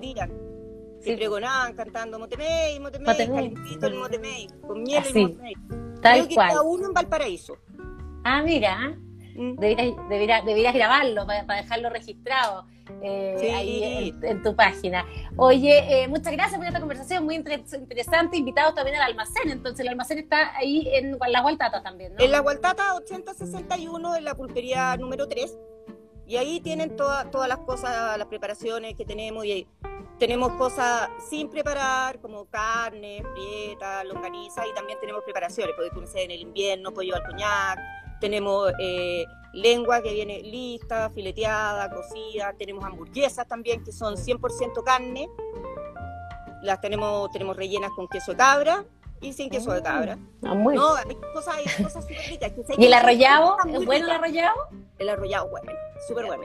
que 1.04 1.16
pregonaban 1.16 1.74
cantando 1.74 2.18
Motemey, 2.18 2.80
Motemey, 2.80 3.06
Motemey. 3.06 3.36
calentito 3.52 3.86
el 3.88 3.94
Motemey, 3.94 4.48
con 4.66 4.82
miel 4.82 5.02
Así, 5.02 5.18
el 5.20 5.28
Motemey. 5.28 5.54
tal 6.00 6.12
Creo 6.14 6.28
que 6.28 6.34
cual. 6.34 6.48
cada 6.48 6.62
uno 6.62 6.86
en 6.86 6.92
Valparaíso. 6.94 7.58
Ah, 8.24 8.42
mira, 8.42 8.96
Deberías, 9.34 9.96
deberías- 10.08 10.44
deberías 10.44 10.74
grabarlo 10.74 11.26
para, 11.26 11.44
para 11.46 11.62
dejarlo 11.62 11.90
registrado 11.90 12.66
eh, 13.02 13.36
Sí. 13.40 13.46
ahí 13.48 14.12
en, 14.22 14.24
en 14.24 14.42
tu 14.42 14.54
página. 14.54 15.06
Oye, 15.36 16.02
eh, 16.02 16.08
muchas 16.08 16.32
gracias 16.32 16.56
por 16.58 16.66
esta 16.66 16.80
conversación, 16.80 17.24
muy 17.24 17.34
inter- 17.34 17.64
interesante. 17.74 18.36
Invitados 18.36 18.74
también 18.74 18.96
al 18.96 19.02
almacén, 19.10 19.50
entonces 19.50 19.80
el 19.80 19.88
almacén 19.88 20.18
está 20.18 20.54
ahí 20.56 20.86
en 20.92 21.18
las 21.28 21.42
Gualtatas 21.42 21.82
también, 21.82 22.14
¿no? 22.14 22.22
En 22.22 22.30
la 22.30 22.40
Gualtata 22.40 22.94
8061, 22.96 24.16
en 24.16 24.24
la 24.24 24.34
pulpería 24.34 24.96
número 24.96 25.26
3. 25.28 25.56
Y 26.26 26.36
ahí 26.36 26.60
tienen 26.60 26.96
toda- 26.96 27.30
todas 27.30 27.48
las 27.48 27.58
cosas, 27.58 28.16
las 28.16 28.26
preparaciones 28.28 28.94
que 28.94 29.04
tenemos. 29.04 29.44
Y 29.44 29.52
ahí 29.52 29.66
tenemos 30.18 30.52
cosas 30.52 31.08
sin 31.28 31.50
preparar, 31.50 32.18
como 32.20 32.46
carne, 32.46 33.22
frieta, 33.34 34.04
longaniza. 34.04 34.66
Y 34.66 34.72
también 34.74 34.98
tenemos 35.00 35.22
preparaciones, 35.24 35.74
porque 35.76 36.22
en 36.22 36.30
el 36.30 36.40
invierno, 36.40 36.92
pollo 36.92 37.14
al 37.16 37.22
coñac. 37.24 37.78
Tenemos 38.24 38.72
eh, 38.78 39.26
lengua 39.52 40.00
que 40.00 40.14
viene 40.14 40.40
lista, 40.40 41.10
fileteada, 41.10 41.90
cocida. 41.90 42.54
Tenemos 42.58 42.82
hamburguesas 42.82 43.46
también, 43.46 43.84
que 43.84 43.92
son 43.92 44.16
100% 44.16 44.82
carne. 44.82 45.28
Las 46.62 46.80
tenemos, 46.80 47.30
tenemos 47.32 47.54
rellenas 47.54 47.90
con 47.90 48.08
queso 48.08 48.32
de 48.32 48.38
cabra 48.38 48.82
y 49.20 49.34
sin 49.34 49.50
queso 49.50 49.72
de 49.72 49.82
cabra. 49.82 50.16
Ah, 50.42 50.54
muy 50.54 50.74
No, 50.74 50.94
hay 50.94 51.16
cosas, 51.34 51.56
hay 51.56 51.84
cosas 51.84 52.02
súper 52.02 52.16
ricas. 52.30 52.52
que 52.52 52.64
¿Y 52.78 52.86
el 52.86 52.94
arrollado? 52.94 53.58
¿Es 53.70 53.84
bueno 53.84 54.06
el 54.06 54.12
arrollado? 54.12 54.56
El 54.98 55.10
arrollado, 55.10 55.50
bueno, 55.50 55.70
súper 56.08 56.24
bueno. 56.24 56.44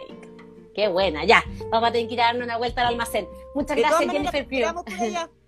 Qué 0.76 0.90
buena, 0.90 1.24
ya. 1.24 1.46
Vamos 1.72 1.88
a 1.88 1.92
tener 1.94 2.10
que 2.10 2.16
ir 2.16 2.22
a 2.22 2.26
darnos 2.26 2.44
una 2.44 2.58
vuelta 2.58 2.82
al 2.82 2.88
almacén. 2.88 3.26
Muchas 3.56 3.78
De 3.78 3.84
gracias, 3.84 4.12
Jennifer 4.12 4.46
Pugh. 4.46 4.84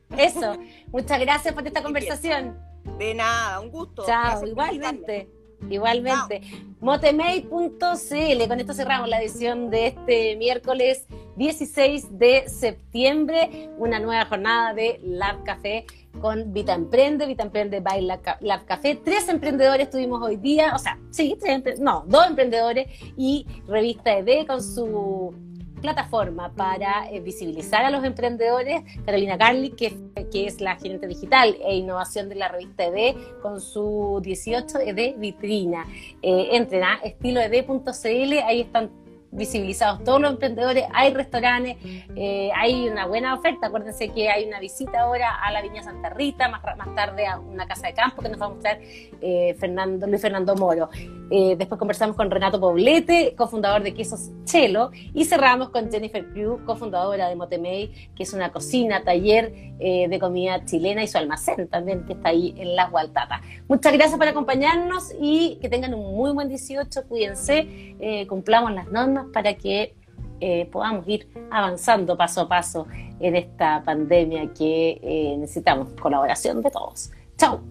Eso. 0.18 0.56
Muchas 0.94 1.20
gracias 1.20 1.54
por 1.54 1.68
esta 1.68 1.84
conversación. 1.84 2.58
De 2.98 3.14
nada, 3.16 3.60
un 3.60 3.70
gusto. 3.70 4.06
Chao, 4.06 4.22
Gracias 4.22 4.50
igualmente. 4.50 5.41
Igualmente. 5.70 6.42
Motemay.cl. 6.80 8.48
Con 8.48 8.60
esto 8.60 8.74
cerramos 8.74 9.08
la 9.10 9.22
edición 9.22 9.70
de 9.70 9.88
este 9.88 10.36
miércoles 10.36 11.06
16 11.38 12.18
de 12.18 12.48
septiembre. 12.50 13.70
Una 13.78 14.00
nueva 14.00 14.26
jornada 14.26 14.74
de 14.74 15.00
Lab 15.04 15.44
Café 15.44 15.86
con 16.20 16.52
Vita 16.52 16.74
Emprende, 16.74 17.26
Vita 17.26 17.44
Emprende 17.44 17.80
by 17.80 18.02
Lab 18.02 18.22
Ca- 18.22 18.38
Lab 18.42 18.66
Café. 18.66 18.96
Tres 18.96 19.30
emprendedores 19.30 19.90
tuvimos 19.90 20.22
hoy 20.22 20.36
día, 20.38 20.74
o 20.76 20.80
sea, 20.80 21.00
sí, 21.10 21.38
tres 21.40 21.80
no, 21.80 22.04
dos 22.08 22.28
emprendedores 22.28 22.88
y 23.18 23.46
Revista 23.68 24.18
ED 24.18 24.46
con 24.46 24.62
su 24.62 25.34
plataforma 25.82 26.54
para 26.54 27.10
eh, 27.10 27.20
visibilizar 27.20 27.84
a 27.84 27.92
los 27.92 28.04
emprendedores. 28.04 28.84
Carolina 29.06 29.38
Carli, 29.38 29.72
que, 29.72 29.94
es 30.34 30.62
la 30.62 30.76
gerente 30.78 31.08
digital 31.08 31.58
e 31.66 31.76
innovación 31.76 32.30
de 32.30 32.36
la 32.36 32.48
revista 32.48 32.86
ED, 32.86 33.16
con 33.42 33.60
su 33.60 34.20
18 34.24 34.80
ED 34.80 35.18
vitrina. 35.18 35.86
Eh, 36.22 36.50
entren 36.52 36.84
a 36.84 36.96
estiloed.cl, 37.04 38.34
ahí 38.46 38.62
están 38.62 39.01
visibilizados 39.32 40.04
todos 40.04 40.22
los 40.22 40.32
emprendedores, 40.32 40.86
hay 40.94 41.14
restaurantes, 41.14 41.78
eh, 42.16 42.50
hay 42.56 42.90
una 42.90 43.06
buena 43.06 43.34
oferta, 43.34 43.68
acuérdense 43.68 44.10
que 44.10 44.30
hay 44.30 44.46
una 44.46 44.60
visita 44.60 45.02
ahora 45.02 45.36
a 45.42 45.52
la 45.52 45.62
Viña 45.62 45.84
Santa 45.84 46.10
Rita, 46.10 46.50
más, 46.50 46.62
más 46.78 46.96
tarde 46.96 47.26
a 47.26 47.40
una 47.40 47.66
casa 47.66 47.88
de 47.88 47.94
campo 47.94 48.22
que 48.22 48.30
nos 48.30 48.42
va 48.42 48.48
a 48.48 48.50
mostrar 48.50 48.80
eh, 48.82 49.56
Fernando, 49.58 50.06
Luis 50.08 50.22
Fernando 50.22 50.56
Moro. 50.56 50.90
Eh, 51.34 51.56
después 51.58 51.80
conversamos 51.80 52.18
con 52.18 52.30
Renato 52.30 52.60
Poblete, 52.60 53.34
cofundador 53.38 53.84
de 53.84 53.94
Quesos 53.94 54.32
Chelo, 54.44 54.92
y 55.14 55.24
cerramos 55.24 55.70
con 55.70 55.90
Jennifer 55.90 56.26
Crew, 56.34 56.66
cofundadora 56.66 57.30
de 57.30 57.36
Motemey, 57.36 58.10
que 58.16 58.24
es 58.24 58.34
una 58.34 58.52
cocina, 58.52 59.04
taller 59.04 59.72
de 59.82 60.20
comida 60.20 60.64
chilena 60.64 61.02
y 61.02 61.08
su 61.08 61.18
almacén 61.18 61.68
también, 61.68 62.06
que 62.06 62.14
está 62.14 62.30
ahí 62.30 62.54
en 62.56 62.76
Las 62.76 62.92
Gualtatas. 62.92 63.42
Muchas 63.68 63.92
gracias 63.94 64.16
por 64.16 64.28
acompañarnos 64.28 65.12
y 65.20 65.58
que 65.60 65.70
tengan 65.70 65.96
un 65.96 66.16
muy 66.16 66.32
buen 66.34 66.50
18, 66.50 67.08
cuídense, 67.08 67.96
cumplamos 68.28 68.74
las 68.74 68.92
normas 68.92 69.21
para 69.34 69.54
que 69.56 69.96
eh, 70.40 70.68
podamos 70.72 71.08
ir 71.08 71.28
avanzando 71.52 72.18
paso 72.18 72.42
a 72.42 72.48
paso 72.48 72.88
en 73.20 73.36
esta 73.36 73.84
pandemia 73.84 74.52
que 74.54 75.00
eh, 75.04 75.36
necesitamos 75.38 75.94
colaboración 75.94 76.62
de 76.62 76.72
todos. 76.72 77.12
Chao. 77.38 77.62